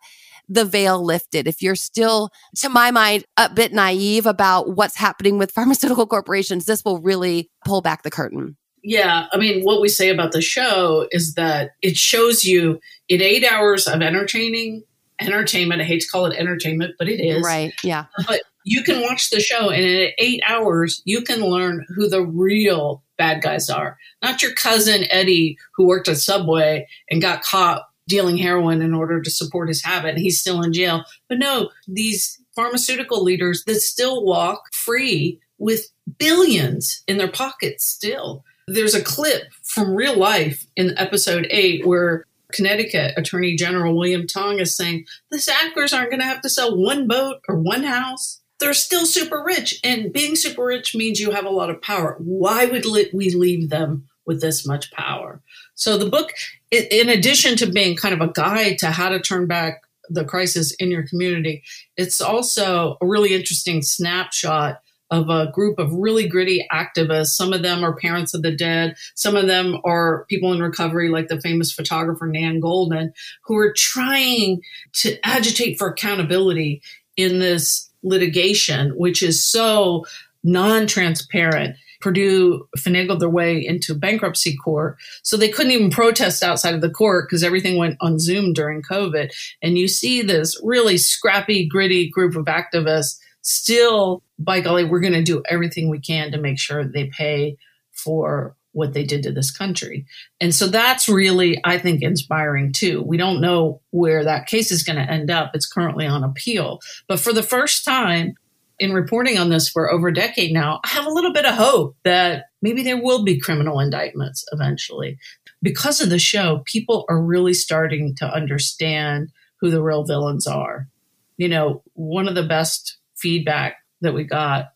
the 0.46 0.66
veil 0.66 1.02
lifted. 1.02 1.48
If 1.48 1.62
you're 1.62 1.74
still, 1.74 2.28
to 2.56 2.68
my 2.68 2.90
mind, 2.90 3.24
a 3.38 3.48
bit 3.48 3.72
naive 3.72 4.26
about 4.26 4.76
what's 4.76 4.96
happening 4.96 5.38
with 5.38 5.50
pharmaceutical 5.54 6.06
corporations, 6.06 6.66
this 6.66 6.84
will 6.84 7.00
really 7.00 7.50
pull 7.64 7.80
back 7.80 8.02
the 8.02 8.10
curtain. 8.10 8.58
Yeah, 8.84 9.26
I 9.32 9.38
mean, 9.38 9.62
what 9.62 9.80
we 9.80 9.88
say 9.88 10.10
about 10.10 10.32
the 10.32 10.42
show 10.42 11.08
is 11.10 11.34
that 11.34 11.70
it 11.80 11.96
shows 11.96 12.44
you 12.44 12.80
in 13.08 13.22
eight 13.22 13.44
hours 13.44 13.86
of 13.86 14.02
entertaining 14.02 14.84
entertainment. 15.20 15.80
I 15.80 15.84
hate 15.84 16.02
to 16.02 16.08
call 16.08 16.26
it 16.26 16.36
entertainment, 16.36 16.96
but 16.98 17.08
it 17.08 17.18
is. 17.18 17.42
Right. 17.42 17.72
Yeah. 17.82 18.04
But 18.26 18.42
you 18.64 18.82
can 18.82 19.00
watch 19.00 19.30
the 19.30 19.40
show, 19.40 19.70
and 19.70 19.82
in 19.82 20.10
eight 20.18 20.42
hours, 20.46 21.02
you 21.04 21.22
can 21.22 21.40
learn 21.40 21.86
who 21.96 22.08
the 22.08 22.22
real 22.22 23.02
bad 23.16 23.42
guys 23.42 23.70
are. 23.70 23.96
Not 24.22 24.42
your 24.42 24.52
cousin 24.52 25.04
Eddie, 25.10 25.56
who 25.74 25.86
worked 25.86 26.08
at 26.08 26.18
Subway 26.18 26.86
and 27.08 27.22
got 27.22 27.42
caught 27.42 27.82
dealing 28.06 28.36
heroin 28.36 28.82
in 28.82 28.92
order 28.92 29.22
to 29.22 29.30
support 29.30 29.68
his 29.68 29.82
habit. 29.82 30.10
And 30.10 30.18
he's 30.18 30.40
still 30.40 30.62
in 30.62 30.72
jail. 30.72 31.04
But 31.28 31.38
no, 31.38 31.70
these 31.88 32.38
pharmaceutical 32.54 33.22
leaders 33.22 33.64
that 33.66 33.76
still 33.76 34.24
walk 34.24 34.74
free 34.74 35.40
with 35.58 35.88
billions 36.18 37.02
in 37.06 37.16
their 37.16 37.30
pockets 37.30 37.86
still. 37.86 38.44
There's 38.66 38.94
a 38.94 39.02
clip 39.02 39.52
from 39.62 39.94
real 39.94 40.16
life 40.16 40.66
in 40.76 40.96
episode 40.96 41.46
eight 41.50 41.86
where 41.86 42.24
Connecticut 42.52 43.12
Attorney 43.16 43.56
General 43.56 43.96
William 43.96 44.26
Tong 44.26 44.58
is 44.58 44.74
saying 44.74 45.04
the 45.30 45.38
Sacklers 45.38 45.92
aren't 45.92 46.10
going 46.10 46.20
to 46.20 46.26
have 46.26 46.40
to 46.42 46.48
sell 46.48 46.76
one 46.76 47.06
boat 47.06 47.40
or 47.48 47.60
one 47.60 47.82
house. 47.82 48.40
They're 48.60 48.72
still 48.72 49.04
super 49.04 49.42
rich, 49.44 49.80
and 49.84 50.12
being 50.12 50.36
super 50.36 50.64
rich 50.64 50.94
means 50.94 51.20
you 51.20 51.32
have 51.32 51.44
a 51.44 51.50
lot 51.50 51.68
of 51.68 51.82
power. 51.82 52.16
Why 52.20 52.64
would 52.64 52.86
we 53.12 53.30
leave 53.30 53.68
them 53.68 54.08
with 54.24 54.40
this 54.40 54.66
much 54.66 54.90
power? 54.92 55.42
So 55.74 55.98
the 55.98 56.08
book, 56.08 56.30
in 56.70 57.08
addition 57.10 57.56
to 57.56 57.70
being 57.70 57.96
kind 57.96 58.14
of 58.14 58.20
a 58.20 58.32
guide 58.32 58.78
to 58.78 58.92
how 58.92 59.10
to 59.10 59.20
turn 59.20 59.46
back 59.46 59.82
the 60.08 60.24
crisis 60.24 60.72
in 60.76 60.90
your 60.90 61.06
community, 61.06 61.62
it's 61.96 62.20
also 62.20 62.96
a 63.02 63.06
really 63.06 63.34
interesting 63.34 63.82
snapshot 63.82 64.80
of 65.10 65.28
a 65.28 65.50
group 65.52 65.78
of 65.78 65.92
really 65.92 66.28
gritty 66.28 66.66
activists. 66.72 67.28
Some 67.28 67.52
of 67.52 67.62
them 67.62 67.84
are 67.84 67.96
parents 67.96 68.34
of 68.34 68.42
the 68.42 68.50
dead. 68.50 68.96
Some 69.14 69.36
of 69.36 69.46
them 69.46 69.80
are 69.84 70.24
people 70.28 70.52
in 70.52 70.60
recovery, 70.60 71.08
like 71.08 71.28
the 71.28 71.40
famous 71.40 71.72
photographer 71.72 72.26
Nan 72.26 72.60
Goldin, 72.60 73.12
who 73.44 73.56
are 73.56 73.72
trying 73.72 74.62
to 74.94 75.18
agitate 75.24 75.78
for 75.78 75.88
accountability 75.88 76.82
in 77.16 77.38
this 77.38 77.90
litigation, 78.02 78.90
which 78.96 79.22
is 79.22 79.44
so 79.44 80.04
non 80.42 80.86
transparent. 80.86 81.76
Purdue 82.00 82.68
finagled 82.76 83.20
their 83.20 83.30
way 83.30 83.64
into 83.64 83.94
bankruptcy 83.94 84.54
court. 84.58 84.98
So 85.22 85.38
they 85.38 85.48
couldn't 85.48 85.72
even 85.72 85.90
protest 85.90 86.42
outside 86.42 86.74
of 86.74 86.82
the 86.82 86.90
court 86.90 87.26
because 87.26 87.42
everything 87.42 87.78
went 87.78 87.96
on 88.02 88.18
Zoom 88.18 88.52
during 88.52 88.82
COVID. 88.82 89.32
And 89.62 89.78
you 89.78 89.88
see 89.88 90.20
this 90.20 90.60
really 90.62 90.98
scrappy, 90.98 91.66
gritty 91.66 92.10
group 92.10 92.36
of 92.36 92.44
activists 92.44 93.18
still, 93.44 94.22
by 94.38 94.60
golly, 94.60 94.84
we're 94.84 95.00
going 95.00 95.12
to 95.12 95.22
do 95.22 95.42
everything 95.48 95.88
we 95.88 96.00
can 96.00 96.32
to 96.32 96.38
make 96.38 96.58
sure 96.58 96.84
they 96.84 97.06
pay 97.06 97.56
for 97.92 98.56
what 98.72 98.92
they 98.92 99.04
did 99.04 99.22
to 99.22 99.30
this 99.30 99.52
country. 99.52 100.04
And 100.40 100.52
so 100.52 100.66
that's 100.66 101.08
really, 101.08 101.60
I 101.64 101.78
think, 101.78 102.02
inspiring 102.02 102.72
too. 102.72 103.02
We 103.02 103.16
don't 103.16 103.40
know 103.40 103.80
where 103.90 104.24
that 104.24 104.48
case 104.48 104.72
is 104.72 104.82
going 104.82 104.96
to 104.96 105.10
end 105.10 105.30
up. 105.30 105.52
It's 105.54 105.70
currently 105.70 106.06
on 106.06 106.24
appeal. 106.24 106.80
But 107.06 107.20
for 107.20 107.32
the 107.32 107.42
first 107.42 107.84
time 107.84 108.34
in 108.80 108.92
reporting 108.92 109.38
on 109.38 109.50
this 109.50 109.68
for 109.68 109.92
over 109.92 110.08
a 110.08 110.14
decade 110.14 110.52
now, 110.52 110.80
I 110.84 110.88
have 110.88 111.06
a 111.06 111.12
little 111.12 111.32
bit 111.32 111.46
of 111.46 111.54
hope 111.54 111.96
that 112.02 112.46
maybe 112.62 112.82
there 112.82 113.00
will 113.00 113.22
be 113.22 113.38
criminal 113.38 113.78
indictments 113.78 114.44
eventually. 114.50 115.18
Because 115.62 116.00
of 116.00 116.10
the 116.10 116.18
show, 116.18 116.62
people 116.64 117.04
are 117.08 117.22
really 117.22 117.54
starting 117.54 118.16
to 118.16 118.26
understand 118.26 119.30
who 119.60 119.70
the 119.70 119.82
real 119.82 120.04
villains 120.04 120.48
are. 120.48 120.88
You 121.36 121.48
know, 121.48 121.82
one 121.92 122.26
of 122.26 122.34
the 122.34 122.42
best 122.42 122.98
feedback 123.24 123.78
that 124.02 124.12
we 124.12 124.22
got 124.22 124.74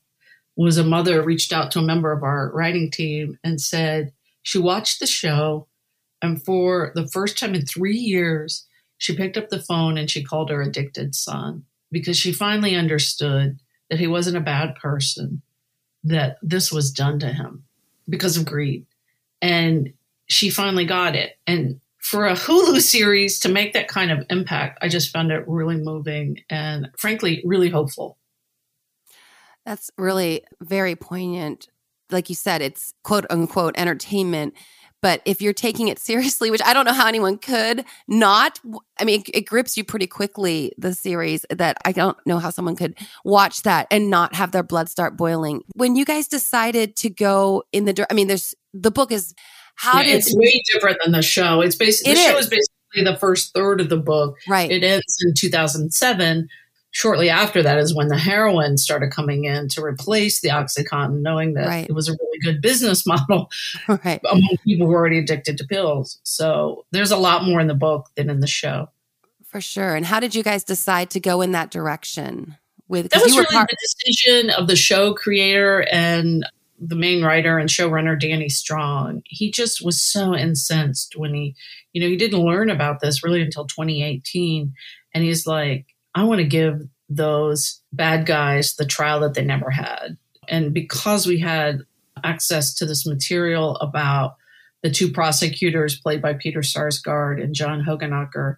was 0.57 0.79
a 0.79 0.83
mother 0.83 1.23
reached 1.23 1.53
out 1.53 1.71
to 1.71 1.79
a 1.79 1.83
member 1.83 2.11
of 2.13 2.23
our 2.23 2.51
writing 2.55 2.91
team 2.91 3.39
and 3.45 3.61
said 3.61 4.11
she 4.43 4.59
watched 4.59 5.01
the 5.01 5.07
show 5.07 5.69
and 6.23 6.43
for 6.43 6.93
the 6.95 7.07
first 7.09 7.39
time 7.39 7.55
in 7.55 7.67
three 7.67 7.99
years 7.99 8.67
she 8.97 9.15
picked 9.15 9.37
up 9.37 9.51
the 9.51 9.61
phone 9.61 9.99
and 9.99 10.11
she 10.11 10.25
called 10.25 10.49
her 10.49 10.63
addicted 10.63 11.15
son 11.15 11.63
because 11.93 12.17
she 12.17 12.33
finally 12.33 12.75
understood 12.75 13.61
that 13.91 14.01
he 14.01 14.07
wasn't 14.07 14.37
a 14.37 14.41
bad 14.41 14.75
person 14.77 15.43
that 16.03 16.39
this 16.41 16.73
was 16.73 16.91
done 16.91 17.19
to 17.19 17.29
him 17.29 17.65
because 18.09 18.39
of 18.39 18.47
greed 18.47 18.87
and 19.43 19.93
she 20.27 20.49
finally 20.49 20.87
got 20.87 21.15
it 21.15 21.37
and 21.47 21.79
for 21.99 22.27
a 22.27 22.33
Hulu 22.33 22.81
series 22.81 23.39
to 23.41 23.49
make 23.49 23.75
that 23.75 23.89
kind 23.89 24.11
of 24.11 24.25
impact, 24.31 24.79
I 24.81 24.89
just 24.89 25.13
found 25.13 25.31
it 25.31 25.47
really 25.47 25.77
moving 25.77 26.41
and 26.49 26.91
frankly, 26.97 27.43
really 27.45 27.69
hopeful. 27.69 28.18
That's 29.69 29.91
really 29.99 30.45
very 30.63 30.97
poignant. 30.97 31.69
Like 32.11 32.31
you 32.31 32.35
said, 32.35 32.63
it's 32.63 32.95
quote 33.05 33.27
unquote 33.29 33.75
entertainment. 33.77 34.55
But 35.03 35.21
if 35.27 35.43
you're 35.43 35.53
taking 35.53 35.89
it 35.89 35.99
seriously, 35.99 36.51
which 36.51 36.63
I 36.65 36.73
don't 36.73 36.87
know 36.87 36.95
how 36.95 37.07
anyone 37.07 37.37
could 37.37 37.85
not, 38.09 38.61
I 38.99 39.05
mean, 39.05 39.21
it, 39.21 39.31
it 39.35 39.41
grips 39.43 39.77
you 39.77 39.85
pretty 39.85 40.07
quickly, 40.07 40.73
the 40.79 40.95
series, 40.95 41.45
that 41.51 41.77
I 41.85 41.93
don't 41.93 42.17
know 42.25 42.39
how 42.39 42.49
someone 42.49 42.77
could 42.77 42.97
watch 43.27 43.61
that 43.63 43.87
and 43.91 44.09
not 44.09 44.35
have 44.35 44.53
their 44.53 44.63
blood 44.63 44.89
start 44.89 45.19
boiling. 45.19 45.61
When 45.75 45.97
you 45.97 46.07
guys 46.07 46.29
decided 46.29 46.97
to 46.97 47.11
go 47.11 47.63
in 47.71 47.85
the, 47.85 48.07
I 48.11 48.15
mean, 48.15 48.27
there's 48.27 48.55
the 48.73 48.91
book 48.91 49.13
is 49.13 49.35
how 49.75 49.99
yeah, 49.99 50.05
did 50.05 50.15
it's 50.17 50.35
way 50.35 50.63
different 50.73 50.97
than 51.05 51.13
the 51.13 51.21
show. 51.21 51.61
It's 51.61 51.77
basically, 51.77 52.15
the 52.15 52.21
show 52.21 52.39
is 52.39 52.49
basically 52.49 53.05
the 53.05 53.19
first 53.19 53.53
third 53.53 53.83
of 53.83 53.91
the 53.91 53.99
book. 53.99 54.39
Right. 54.49 54.71
It 54.71 54.83
ends 54.83 55.15
in 55.27 55.35
2007 55.35 56.49
shortly 56.91 57.29
after 57.29 57.63
that 57.63 57.79
is 57.79 57.95
when 57.95 58.09
the 58.09 58.19
heroin 58.19 58.79
started 58.79 59.11
coming 59.11 59.45
in 59.45 59.69
to 59.69 59.83
replace 59.83 60.41
the 60.41 60.49
oxycontin 60.49 61.21
knowing 61.21 61.55
that 61.55 61.67
right. 61.67 61.89
it 61.89 61.93
was 61.93 62.09
a 62.09 62.13
really 62.13 62.39
good 62.43 62.61
business 62.61 63.07
model 63.07 63.51
right. 63.89 64.21
among 64.31 64.57
people 64.65 64.87
who 64.87 64.93
are 64.93 64.97
already 64.97 65.19
addicted 65.19 65.59
to 65.59 65.67
pills. 65.67 66.19
So 66.23 66.85
there's 66.91 67.11
a 67.11 67.17
lot 67.17 67.45
more 67.45 67.61
in 67.61 67.67
the 67.67 67.75
book 67.75 68.09
than 68.17 68.31
in 68.31 68.41
the 68.41 68.47
show. 68.47 68.89
For 69.47 69.61
sure. 69.61 69.95
And 69.95 70.05
how 70.05 70.21
did 70.21 70.35
you 70.35 70.43
guys 70.43 70.65
decide 70.65 71.11
to 71.11 71.21
go 71.21 71.41
in 71.41 71.53
that 71.53 71.71
direction 71.71 72.57
with 72.89 73.11
that 73.11 73.23
was 73.23 73.37
really 73.37 73.47
part- 73.47 73.71
the 73.71 73.77
decision 73.81 74.51
of 74.51 74.67
the 74.67 74.77
show 74.77 75.15
creator 75.15 75.87
and 75.93 76.45
the 76.81 76.97
main 76.97 77.23
writer 77.23 77.59
and 77.59 77.69
showrunner 77.69 78.19
danny 78.19 78.49
strong. 78.49 79.23
He 79.27 79.51
just 79.51 79.85
was 79.85 80.01
so 80.01 80.35
incensed 80.35 81.17
when 81.17 81.35
he 81.35 81.55
you 81.93 82.01
know 82.01 82.09
he 82.09 82.17
didn't 82.17 82.41
learn 82.41 82.71
about 82.71 83.01
this 83.01 83.23
really 83.23 83.43
until 83.43 83.67
2018 83.67 84.73
and 85.15 85.25
he's 85.25 85.47
like 85.47 85.87
I 86.19 86.25
want 86.25 86.41
to 86.41 86.47
give 86.47 86.83
those 87.09 87.81
bad 87.93 88.27
guys 88.27 88.75
the 88.75 88.85
trial 88.85 89.21
that 89.21 89.35
they 89.35 89.45
never 89.45 89.71
had. 89.71 90.17
And 90.49 90.75
because 90.75 91.27
we 91.27 91.39
had 91.39 91.83
access 92.25 92.75
to 92.75 92.87
this 92.87 93.07
material 93.07 93.77
about 93.77 94.35
the 94.83 94.91
two 94.91 95.13
prosecutors 95.13 95.99
played 96.01 96.21
by 96.21 96.35
Peter 96.35 96.61
Sarsgaard 96.61 97.43
and 97.43 97.55
John 97.55 97.85
Hoogenakker, 97.85 98.57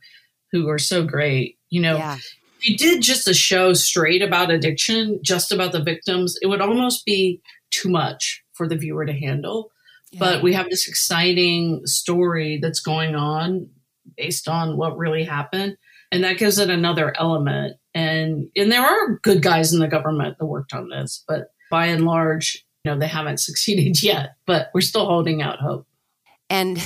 who 0.53 0.69
are 0.69 0.79
so 0.79 1.05
great, 1.05 1.59
you 1.69 1.83
know, 1.83 1.99
yeah. 1.99 2.17
if 2.17 2.69
you 2.69 2.77
did 2.79 3.03
just 3.03 3.29
a 3.29 3.35
show 3.35 3.75
straight 3.75 4.23
about 4.23 4.51
addiction, 4.51 5.21
just 5.23 5.53
about 5.53 5.73
the 5.73 5.83
victims, 5.83 6.37
it 6.41 6.47
would 6.47 6.63
almost 6.63 7.05
be 7.05 7.43
too 7.71 7.91
much 7.91 8.43
for 8.55 8.67
the 8.67 8.77
viewer 8.77 9.05
to 9.05 9.13
handle. 9.13 9.71
Yeah. 10.13 10.19
But 10.19 10.43
we 10.43 10.55
have 10.55 10.71
this 10.71 10.89
exciting 10.89 11.83
story 11.85 12.59
that's 12.61 12.81
going 12.81 13.15
on 13.15 13.69
based 14.17 14.49
on 14.49 14.79
what 14.79 14.97
really 14.97 15.25
happened 15.25 15.77
and 16.13 16.25
that 16.25 16.39
gives 16.39 16.59
it 16.59 16.71
another 16.71 17.15
element. 17.19 17.77
And 17.95 18.49
and 18.57 18.71
there 18.71 18.83
are 18.83 19.19
good 19.23 19.43
guys 19.43 19.73
in 19.73 19.81
the 19.81 19.89
government 19.89 20.39
that 20.39 20.47
worked 20.47 20.73
on 20.73 20.89
this, 20.89 21.25
but 21.27 21.53
by 21.71 21.87
and 21.87 22.05
large, 22.05 22.65
you 22.85 22.91
know, 22.91 22.99
they 22.99 23.09
haven't 23.09 23.41
succeeded 23.41 24.03
yet. 24.03 24.35
But 24.47 24.71
we're 24.75 24.81
still 24.81 25.07
holding 25.07 25.43
out 25.43 25.61
hope. 25.61 25.87
And 26.49 26.85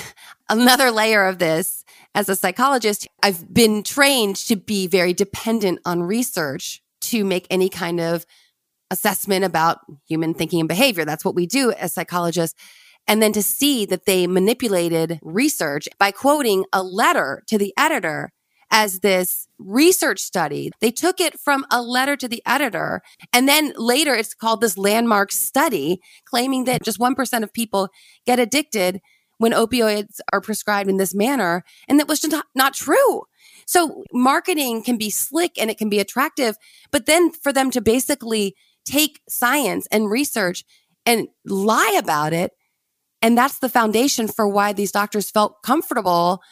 another 0.49 0.91
layer 0.91 1.25
of 1.25 1.39
this, 1.39 1.85
as 2.15 2.29
a 2.29 2.37
psychologist, 2.37 3.09
I've 3.23 3.53
been 3.53 3.83
trained 3.83 4.37
to 4.37 4.57
be 4.57 4.87
very 4.87 5.15
dependent 5.15 5.81
on 5.87 6.03
research 6.03 6.83
to 7.03 7.25
make 7.25 7.47
any 7.51 7.69
kind 7.69 8.01
of 8.01 8.27
assessment 8.91 9.45
about 9.45 9.79
human 10.07 10.35
thinking 10.35 10.61
and 10.61 10.69
behavior. 10.69 11.05
That's 11.05 11.25
what 11.25 11.35
we 11.35 11.47
do 11.47 11.73
as 11.73 11.95
psychologists. 11.95 12.59
And 13.07 13.21
then 13.21 13.33
to 13.33 13.43
see 13.43 13.85
that 13.87 14.07
they 14.07 14.27
manipulated 14.27 15.19
research 15.23 15.89
by 15.99 16.11
quoting 16.11 16.65
a 16.73 16.83
letter 16.83 17.43
to 17.49 17.59
the 17.59 17.75
editor 17.77 18.31
as 18.75 19.01
this 19.01 19.47
research 19.61 20.19
study. 20.19 20.73
They 20.81 20.91
took 20.91 21.21
it 21.21 21.39
from 21.39 21.65
a 21.71 21.81
letter 21.81 22.17
to 22.17 22.27
the 22.27 22.43
editor. 22.45 23.03
And 23.33 23.49
then 23.49 23.73
later 23.77 24.15
it's 24.15 24.35
called 24.35 24.61
this 24.61 24.77
landmark 24.77 25.31
study 25.31 26.01
claiming 26.25 26.65
that 26.65 26.83
just 26.83 26.99
1% 26.99 27.43
of 27.45 27.53
people 27.53 27.89
get 28.27 28.41
addicted 28.41 29.01
when 29.39 29.53
opioids 29.53 30.19
are 30.33 30.41
prescribed 30.41 30.91
in 30.91 30.97
this 30.97 31.15
manner. 31.15 31.63
And 31.89 32.01
that 32.01 32.09
was 32.09 32.21
just 32.21 32.35
not, 32.57 32.75
true. 32.75 33.23
So 33.65 34.03
marketing 34.13 34.83
can 34.83 34.99
be 34.99 35.09
slick 35.09 35.53
and 35.57 35.71
it 35.71 35.79
can 35.79 35.89
be 35.89 36.01
attractive, 36.01 36.57
but 36.91 37.07
then 37.07 37.31
for 37.31 37.53
them 37.53 37.71
to 37.71 37.81
basically 37.81 38.57
take 38.85 39.21
science 39.29 39.87
and 39.93 40.11
research 40.11 40.65
and 41.07 41.29
lie 41.45 41.95
about 41.97 42.33
it. 42.33 42.51
And 43.23 43.39
that's 43.39 43.61
the 43.61 43.69
foundation 43.69 44.27
for 44.27 44.49
why 44.49 44.73
these 44.73 44.91
doctors 44.91 45.31
felt 45.31 45.63
comfortable 45.63 46.43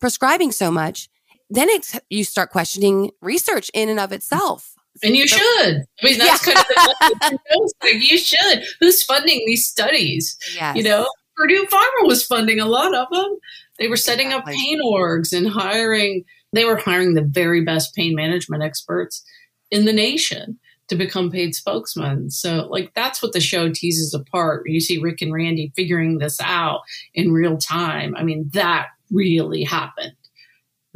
prescribing 0.00 0.52
so 0.52 0.70
much. 0.70 1.08
Then 1.48 1.68
it's, 1.68 1.98
you 2.10 2.24
start 2.24 2.50
questioning 2.50 3.10
research 3.20 3.70
in 3.72 3.88
and 3.88 4.00
of 4.00 4.12
itself. 4.12 4.74
And 5.02 5.14
you 5.14 5.28
so, 5.28 5.36
should. 5.36 5.84
I 6.02 6.06
mean, 6.06 6.18
that's 6.18 6.46
yeah. 6.46 6.54
kind 6.54 6.66
of 6.66 7.20
the 7.20 7.72
like 7.82 8.10
you 8.10 8.18
should. 8.18 8.64
Who's 8.80 9.02
funding 9.02 9.42
these 9.46 9.66
studies? 9.66 10.36
Yes. 10.54 10.76
You 10.76 10.82
know, 10.82 11.06
Purdue 11.36 11.66
Pharma 11.66 12.06
was 12.06 12.24
funding 12.24 12.60
a 12.60 12.66
lot 12.66 12.94
of 12.94 13.06
them. 13.12 13.38
They 13.78 13.88
were 13.88 13.96
setting 13.96 14.28
exactly. 14.28 14.54
up 14.54 14.58
pain 14.58 14.80
orgs 14.82 15.36
and 15.36 15.48
hiring. 15.48 16.24
They 16.52 16.64
were 16.64 16.76
hiring 16.76 17.14
the 17.14 17.22
very 17.22 17.62
best 17.62 17.94
pain 17.94 18.14
management 18.14 18.62
experts 18.62 19.22
in 19.70 19.84
the 19.84 19.92
nation 19.92 20.58
to 20.88 20.96
become 20.96 21.30
paid 21.30 21.54
spokesmen. 21.54 22.30
So, 22.30 22.66
like, 22.70 22.94
that's 22.94 23.22
what 23.22 23.32
the 23.32 23.40
show 23.40 23.70
teases 23.70 24.14
apart. 24.14 24.62
You 24.66 24.80
see 24.80 24.98
Rick 24.98 25.20
and 25.20 25.32
Randy 25.32 25.72
figuring 25.76 26.18
this 26.18 26.40
out 26.40 26.80
in 27.12 27.32
real 27.32 27.58
time. 27.58 28.14
I 28.16 28.22
mean, 28.22 28.48
that 28.54 28.86
really 29.10 29.62
happened. 29.62 30.14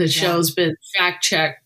The 0.01 0.07
yeah. 0.07 0.12
show's 0.12 0.51
been 0.51 0.74
fact 0.96 1.22
checked 1.22 1.62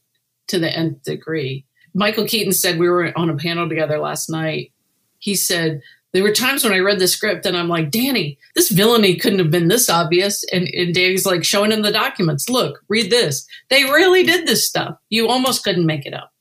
to 0.48 0.58
the 0.58 0.68
nth 0.68 1.04
degree. 1.04 1.64
Michael 1.94 2.26
Keaton 2.26 2.52
said 2.52 2.80
we 2.80 2.88
were 2.88 3.16
on 3.16 3.30
a 3.30 3.36
panel 3.36 3.68
together 3.68 3.98
last 3.98 4.28
night. 4.28 4.72
He 5.20 5.36
said, 5.36 5.80
there 6.12 6.24
were 6.24 6.32
times 6.32 6.64
when 6.64 6.72
I 6.72 6.78
read 6.78 6.98
the 6.98 7.06
script 7.06 7.46
and 7.46 7.56
I'm 7.56 7.68
like, 7.68 7.92
Danny, 7.92 8.36
this 8.56 8.70
villainy 8.70 9.14
couldn't 9.14 9.38
have 9.38 9.52
been 9.52 9.68
this 9.68 9.88
obvious. 9.88 10.42
And, 10.52 10.66
and 10.74 10.92
Danny's 10.92 11.24
like 11.24 11.44
showing 11.44 11.70
him 11.70 11.82
the 11.82 11.92
documents. 11.92 12.48
Look, 12.48 12.80
read 12.88 13.08
this. 13.08 13.46
They 13.70 13.84
really 13.84 14.24
did 14.24 14.48
this 14.48 14.66
stuff. 14.66 14.96
You 15.10 15.28
almost 15.28 15.62
couldn't 15.62 15.86
make 15.86 16.06
it 16.06 16.12
up 16.12 16.33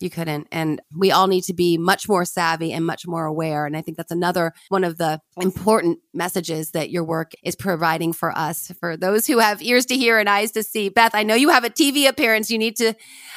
you 0.00 0.10
couldn't. 0.10 0.46
And 0.52 0.80
we 0.96 1.10
all 1.10 1.26
need 1.26 1.42
to 1.44 1.54
be 1.54 1.76
much 1.76 2.08
more 2.08 2.24
savvy 2.24 2.72
and 2.72 2.86
much 2.86 3.06
more 3.06 3.26
aware. 3.26 3.66
And 3.66 3.76
I 3.76 3.82
think 3.82 3.96
that's 3.96 4.12
another 4.12 4.52
one 4.68 4.84
of 4.84 4.98
the 4.98 5.20
important 5.40 5.98
messages 6.14 6.70
that 6.70 6.90
your 6.90 7.04
work 7.04 7.32
is 7.42 7.56
providing 7.56 8.12
for 8.12 8.36
us, 8.36 8.72
for 8.80 8.96
those 8.96 9.26
who 9.26 9.38
have 9.38 9.62
ears 9.62 9.86
to 9.86 9.96
hear 9.96 10.18
and 10.18 10.28
eyes 10.28 10.52
to 10.52 10.62
see. 10.62 10.88
Beth, 10.88 11.14
I 11.14 11.22
know 11.22 11.34
you 11.34 11.48
have 11.48 11.64
a 11.64 11.70
TV 11.70 12.08
appearance. 12.08 12.50
You 12.50 12.58
need 12.58 12.76
to 12.76 12.94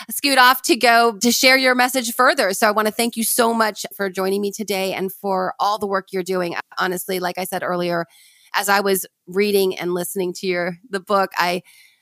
scoot 0.09 0.38
off 0.38 0.62
to 0.64 0.76
go 0.76 1.18
to 1.18 1.32
share 1.32 1.57
your 1.57 1.76
message 1.76 2.14
further. 2.14 2.53
So 2.53 2.68
I 2.68 2.72
want 2.72 2.88
to 2.88 2.93
thank 2.93 3.18
you 3.18 3.24
so 3.24 3.53
much 3.53 3.86
for 3.95 4.09
joining 4.09 4.41
me 4.41 4.51
today 4.51 4.93
and 4.93 5.12
for 5.12 5.53
all 5.59 5.80
the 5.80 5.88
work 5.88 6.07
you're 6.12 6.24
doing. 6.24 6.55
Honestly, 6.78 7.20
like 7.20 7.38
I 7.38 7.45
said 7.45 7.64
earlier, 7.64 8.05
as 8.53 8.70
I 8.70 8.82
was 8.82 9.05
reading 9.28 9.78
and 9.78 9.93
listening 9.93 10.34
to 10.34 10.47
your 10.47 10.78
the 10.89 10.99
book, 10.99 11.32
I 11.38 11.62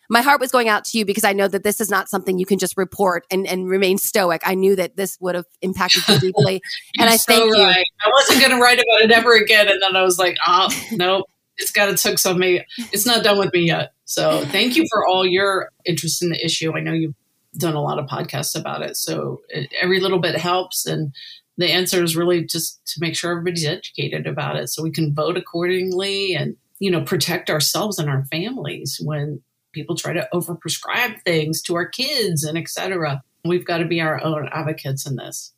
my 0.10 0.22
heart 0.22 0.41
was 0.41 0.51
going 0.51 0.68
out 0.68 0.86
to 0.86 0.97
you 0.97 1.05
because 1.05 1.24
I 1.24 1.34
know 1.34 1.47
that 1.47 1.64
this 1.64 1.80
is 1.80 1.89
not 1.89 2.10
something 2.10 2.39
you 2.39 2.45
can 2.45 2.57
just 2.57 2.76
report 2.76 3.26
and, 3.30 3.45
and 3.45 3.70
remain 3.70 3.99
stoic. 3.99 4.41
I 4.43 4.55
knew 4.55 4.76
that 4.76 4.95
this 4.95 5.18
would 5.22 5.36
have 5.36 5.45
impacted 5.62 6.07
you 6.07 6.20
deeply. 6.34 6.62
and 6.97 7.10
I 7.10 7.16
so 7.16 7.34
thank 7.34 7.53
right. 7.53 7.78
you. 7.78 7.84
I 8.03 8.10
wasn't 8.12 8.39
going 8.39 8.51
to 8.51 8.57
write 8.57 8.80
about 8.80 9.01
it 9.03 9.12
ever 9.12 9.34
again. 9.34 9.68
And 9.68 9.80
then 9.82 9.95
I 9.95 10.01
was 10.01 10.18
like, 10.18 10.38
oh, 10.47 10.70
no, 10.91 11.26
it's 11.57 11.72
got 11.72 11.89
its 11.89 12.03
hooks 12.03 12.26
on 12.26 12.39
me. 12.39 12.66
It's 12.91 13.05
not 13.05 13.24
done 13.24 13.38
with 13.38 13.53
me 13.53 13.68
yet. 13.68 13.93
So 14.05 14.43
thank 14.45 14.76
you 14.76 14.86
for 14.89 15.05
all 15.07 15.26
your 15.28 15.70
interest 15.86 16.24
in 16.24 16.30
the 16.30 16.43
issue. 16.43 16.76
I 16.76 16.80
know 16.80 16.93
you've 16.93 17.16
done 17.57 17.76
a 17.76 17.82
lot 17.82 17.99
of 17.99 18.07
podcasts 18.07 18.60
about 18.60 18.82
it. 18.82 18.97
So 18.97 19.41
it, 19.49 19.72
every 19.80 19.99
little 19.99 20.20
bit 20.20 20.36
helps. 20.38 20.88
And 20.88 21.14
the 21.57 21.72
answer 21.72 22.03
is 22.03 22.16
really 22.16 22.43
just 22.43 22.84
to 22.88 22.99
make 22.99 23.16
sure 23.16 23.32
everybody's 23.32 23.66
educated 23.66 24.26
about 24.26 24.55
it 24.55 24.70
so 24.70 24.82
we 24.82 24.91
can 24.91 25.14
vote 25.14 25.38
accordingly 25.38 26.34
and 26.34 26.55
you 26.80 26.89
know 26.89 27.01
protect 27.01 27.49
ourselves 27.49 27.99
and 27.99 28.10
our 28.10 28.24
families 28.32 28.99
when 29.03 29.41
people 29.72 29.95
try 29.95 30.13
to 30.13 30.28
overprescribe 30.34 31.22
things 31.22 31.61
to 31.63 31.76
our 31.76 31.88
kids 31.88 32.43
and 32.43 32.57
etc. 32.57 33.24
We've 33.45 33.65
got 33.65 33.78
to 33.78 33.86
be 33.86 34.01
our 34.01 34.24
own 34.24 34.49
advocates 34.51 35.05
in 35.07 35.15
this. 35.15 35.53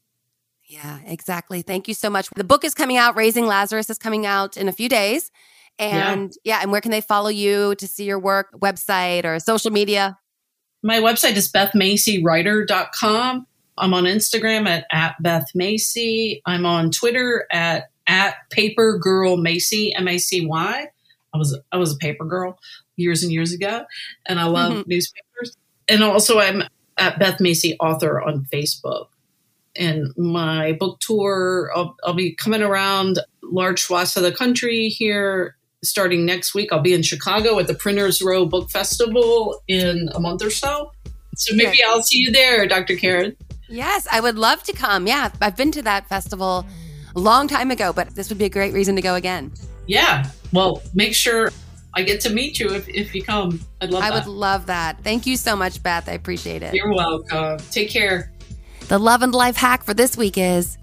Yeah, 0.66 1.00
exactly. 1.06 1.62
Thank 1.62 1.88
you 1.88 1.94
so 1.94 2.10
much. 2.10 2.30
The 2.36 2.44
book 2.44 2.64
is 2.64 2.74
coming 2.74 2.98
out, 2.98 3.18
Raising 3.18 3.46
Lazarus 3.46 3.90
is 3.90 3.98
coming 3.98 4.26
out 4.26 4.56
in 4.56 4.70
a 4.70 4.72
few 4.72 4.88
days. 4.88 5.32
And 5.78 6.32
yeah, 6.44 6.58
yeah 6.58 6.62
and 6.62 6.72
where 6.72 6.82
can 6.82 6.92
they 6.92 7.02
follow 7.02 7.30
you 7.30 7.76
to 7.76 7.88
see 7.88 8.06
your 8.06 8.20
work, 8.20 8.52
website 8.58 9.26
or 9.26 9.40
social 9.40 9.72
media? 9.72 10.18
My 10.84 11.00
website 11.00 11.36
is 11.36 11.52
bethmaceywriter.com. 11.52 13.48
I'm 13.78 13.94
on 13.94 14.04
Instagram 14.04 14.68
at, 14.68 14.86
at 14.92 15.16
Beth 15.22 15.48
Macy. 15.56 16.42
I'm 16.46 16.66
on 16.66 16.92
Twitter 16.92 17.48
at 17.52 17.90
at 18.08 18.36
Paper 18.50 18.98
Girl 18.98 19.38
Macy, 19.38 19.94
M 19.96 20.08
A 20.08 20.18
C 20.18 20.46
Y. 20.46 20.88
I 21.34 21.38
was 21.38 21.58
I 21.72 21.78
was 21.78 21.94
a 21.94 21.98
paper 21.98 22.26
girl 22.26 22.60
years 23.02 23.24
and 23.24 23.32
years 23.32 23.54
ago, 23.54 23.86
and 24.26 24.40
I 24.40 24.46
love 24.46 24.74
mm-hmm. 24.74 24.90
newspapers. 24.90 25.58
And 25.88 26.04
also, 26.04 26.40
I'm 26.40 26.64
at 26.98 27.20
Beth 27.20 27.40
Macy 27.40 27.76
Author 27.80 28.22
on 28.22 28.46
Facebook. 28.46 29.08
And 29.76 30.14
my 30.18 30.74
book 30.74 31.00
tour, 31.00 31.72
I'll, 31.76 31.96
I'll 32.04 32.14
be 32.14 32.34
coming 32.34 32.62
around 32.62 33.20
large 33.42 33.82
swaths 33.82 34.16
of 34.18 34.24
the 34.24 34.32
country 34.32 34.90
here 34.90 35.56
starting 35.84 36.26
next 36.26 36.54
week. 36.54 36.72
I'll 36.72 36.82
be 36.82 36.94
in 36.94 37.02
Chicago 37.02 37.58
at 37.60 37.68
the 37.68 37.74
Printers 37.74 38.22
Row 38.22 38.46
Book 38.46 38.70
Festival 38.70 39.62
in 39.68 40.10
a 40.14 40.20
month 40.20 40.44
or 40.44 40.52
so. 40.52 40.92
So 41.36 41.56
maybe 41.56 41.70
okay. 41.70 41.84
I'll 41.88 42.04
see 42.04 42.20
you 42.20 42.32
there, 42.32 42.68
Dr. 42.68 42.96
Karen. 42.96 43.36
Yes, 43.68 44.08
I 44.12 44.20
would 44.20 44.38
love 44.38 44.64
to 44.64 44.74
come. 44.74 45.08
Yeah, 45.08 45.32
I've 45.42 45.56
been 45.56 45.72
to 45.72 45.82
that 45.84 46.08
festival 46.08 46.66
a 47.16 47.20
long 47.20 47.48
time 47.48 47.72
ago, 47.72 47.94
but 47.94 48.14
this 48.16 48.30
would 48.30 48.38
be 48.38 48.46
a 48.46 48.50
great 48.50 48.74
reason 48.74 48.96
to 48.98 49.02
go 49.02 49.16
again. 49.16 49.52
Yeah. 49.88 50.30
Well, 50.52 50.84
make 50.94 51.16
sure 51.16 51.52
I 51.94 52.04
get 52.04 52.22
to 52.22 52.30
meet 52.30 52.60
you 52.60 52.70
if, 52.74 52.88
if 52.88 53.14
you 53.14 53.24
come. 53.24 53.60
I'd 53.82 53.92
love 53.92 54.04
I 54.04 54.10
that. 54.12 54.26
would 54.26 54.32
love 54.34 54.66
that. 54.68 55.04
Thank 55.04 55.26
you 55.26 55.36
so 55.36 55.56
much, 55.56 55.84
Beth. 55.84 56.08
I 56.08 56.14
appreciate 56.14 56.64
it. 56.64 56.74
You're 56.74 56.94
welcome. 56.94 57.58
Take 57.70 57.90
care. 57.90 58.32
The 58.88 58.98
love 58.98 59.22
and 59.22 59.34
life 59.34 59.58
hack 59.58 59.84
for 59.84 59.94
this 59.94 60.16
week 60.16 60.38
is 60.38 60.78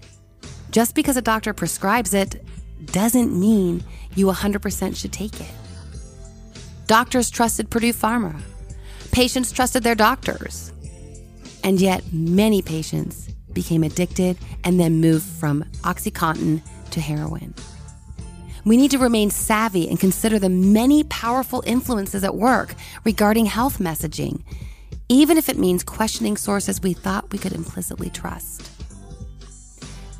just 0.70 0.94
because 0.94 1.16
a 1.16 1.22
doctor 1.22 1.52
prescribes 1.54 2.12
it 2.14 2.44
doesn't 2.86 3.38
mean 3.38 3.82
you 4.14 4.26
100% 4.26 4.96
should 4.96 5.12
take 5.12 5.40
it. 5.40 5.50
Doctors 6.86 7.30
trusted 7.30 7.70
Purdue 7.70 7.92
Pharma. 7.92 8.40
Patients 9.12 9.52
trusted 9.52 9.82
their 9.82 9.94
doctors. 9.94 10.72
And 11.64 11.80
yet, 11.80 12.02
many 12.12 12.62
patients 12.62 13.28
became 13.52 13.82
addicted 13.82 14.38
and 14.64 14.78
then 14.78 15.00
moved 15.00 15.26
from 15.26 15.64
Oxycontin 15.82 16.62
to 16.90 17.00
heroin. 17.00 17.54
We 18.64 18.76
need 18.76 18.90
to 18.92 18.98
remain 18.98 19.30
savvy 19.30 19.88
and 19.88 19.98
consider 19.98 20.38
the 20.38 20.48
many 20.48 21.04
powerful 21.04 21.62
influences 21.66 22.24
at 22.24 22.34
work 22.34 22.74
regarding 23.04 23.46
health 23.46 23.78
messaging, 23.78 24.42
even 25.08 25.38
if 25.38 25.48
it 25.48 25.58
means 25.58 25.84
questioning 25.84 26.36
sources 26.36 26.82
we 26.82 26.92
thought 26.92 27.32
we 27.32 27.38
could 27.38 27.52
implicitly 27.52 28.10
trust. 28.10 28.62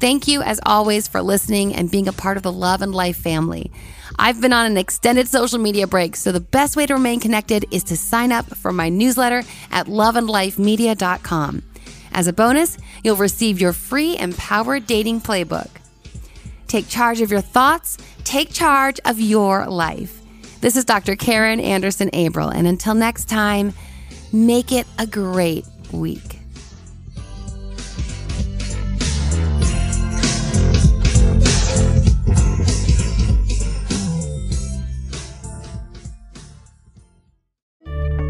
Thank 0.01 0.29
you, 0.29 0.43
as 0.43 0.61
always, 0.65 1.09
for 1.09 1.21
listening 1.21 1.75
and 1.75 1.91
being 1.91 2.07
a 2.07 2.13
part 2.13 2.37
of 2.37 2.45
the 2.45 2.53
Love 2.53 2.83
and 2.83 2.95
Life 2.95 3.17
family. 3.17 3.73
I've 4.17 4.41
been 4.41 4.53
on 4.53 4.67
an 4.67 4.77
extended 4.77 5.27
social 5.29 5.59
media 5.59 5.89
break, 5.89 6.15
so 6.15 6.31
the 6.31 6.41
best 6.41 6.77
way 6.77 6.87
to 6.87 6.95
remain 6.95 7.19
connected 7.19 7.65
is 7.73 7.83
to 7.85 7.97
sign 7.97 8.31
up 8.31 8.47
for 8.57 8.73
my 8.73 8.89
newsletter 8.89 9.43
at 9.73 9.87
loveandlifemedia.com. 9.87 11.63
As 12.13 12.27
a 12.27 12.33
bonus, 12.33 12.79
you'll 13.03 13.17
receive 13.17 13.61
your 13.61 13.73
free 13.73 14.17
Empowered 14.19 14.87
Dating 14.87 15.21
Playbook. 15.21 15.69
Take 16.69 16.89
charge 16.89 17.23
of 17.23 17.33
your 17.33 17.41
thoughts, 17.41 17.97
take 18.25 18.53
charge 18.53 19.01
of 19.05 19.19
your 19.19 19.67
life. 19.67 20.21
This 20.61 20.77
is 20.77 20.85
Dr. 20.85 21.17
Karen 21.17 21.61
Anderson 21.61 22.11
Abril, 22.11 22.55
and 22.55 22.67
until 22.67 22.95
next 22.95 23.29
time, 23.29 23.73
make 24.33 24.71
it 24.71 24.87
a 24.99 25.07
great 25.07 25.65
week. 25.93 26.39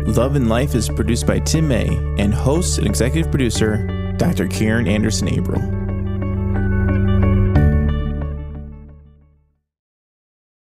Love 0.06 0.36
and 0.36 0.48
Life 0.48 0.74
is 0.74 0.88
produced 0.88 1.26
by 1.26 1.38
Tim 1.38 1.68
May 1.68 1.88
and 2.18 2.34
hosts 2.34 2.78
and 2.78 2.86
executive 2.86 3.30
producer 3.30 4.14
Dr. 4.16 4.46
Karen 4.48 4.88
Anderson 4.88 5.28
Abril. 5.28 5.87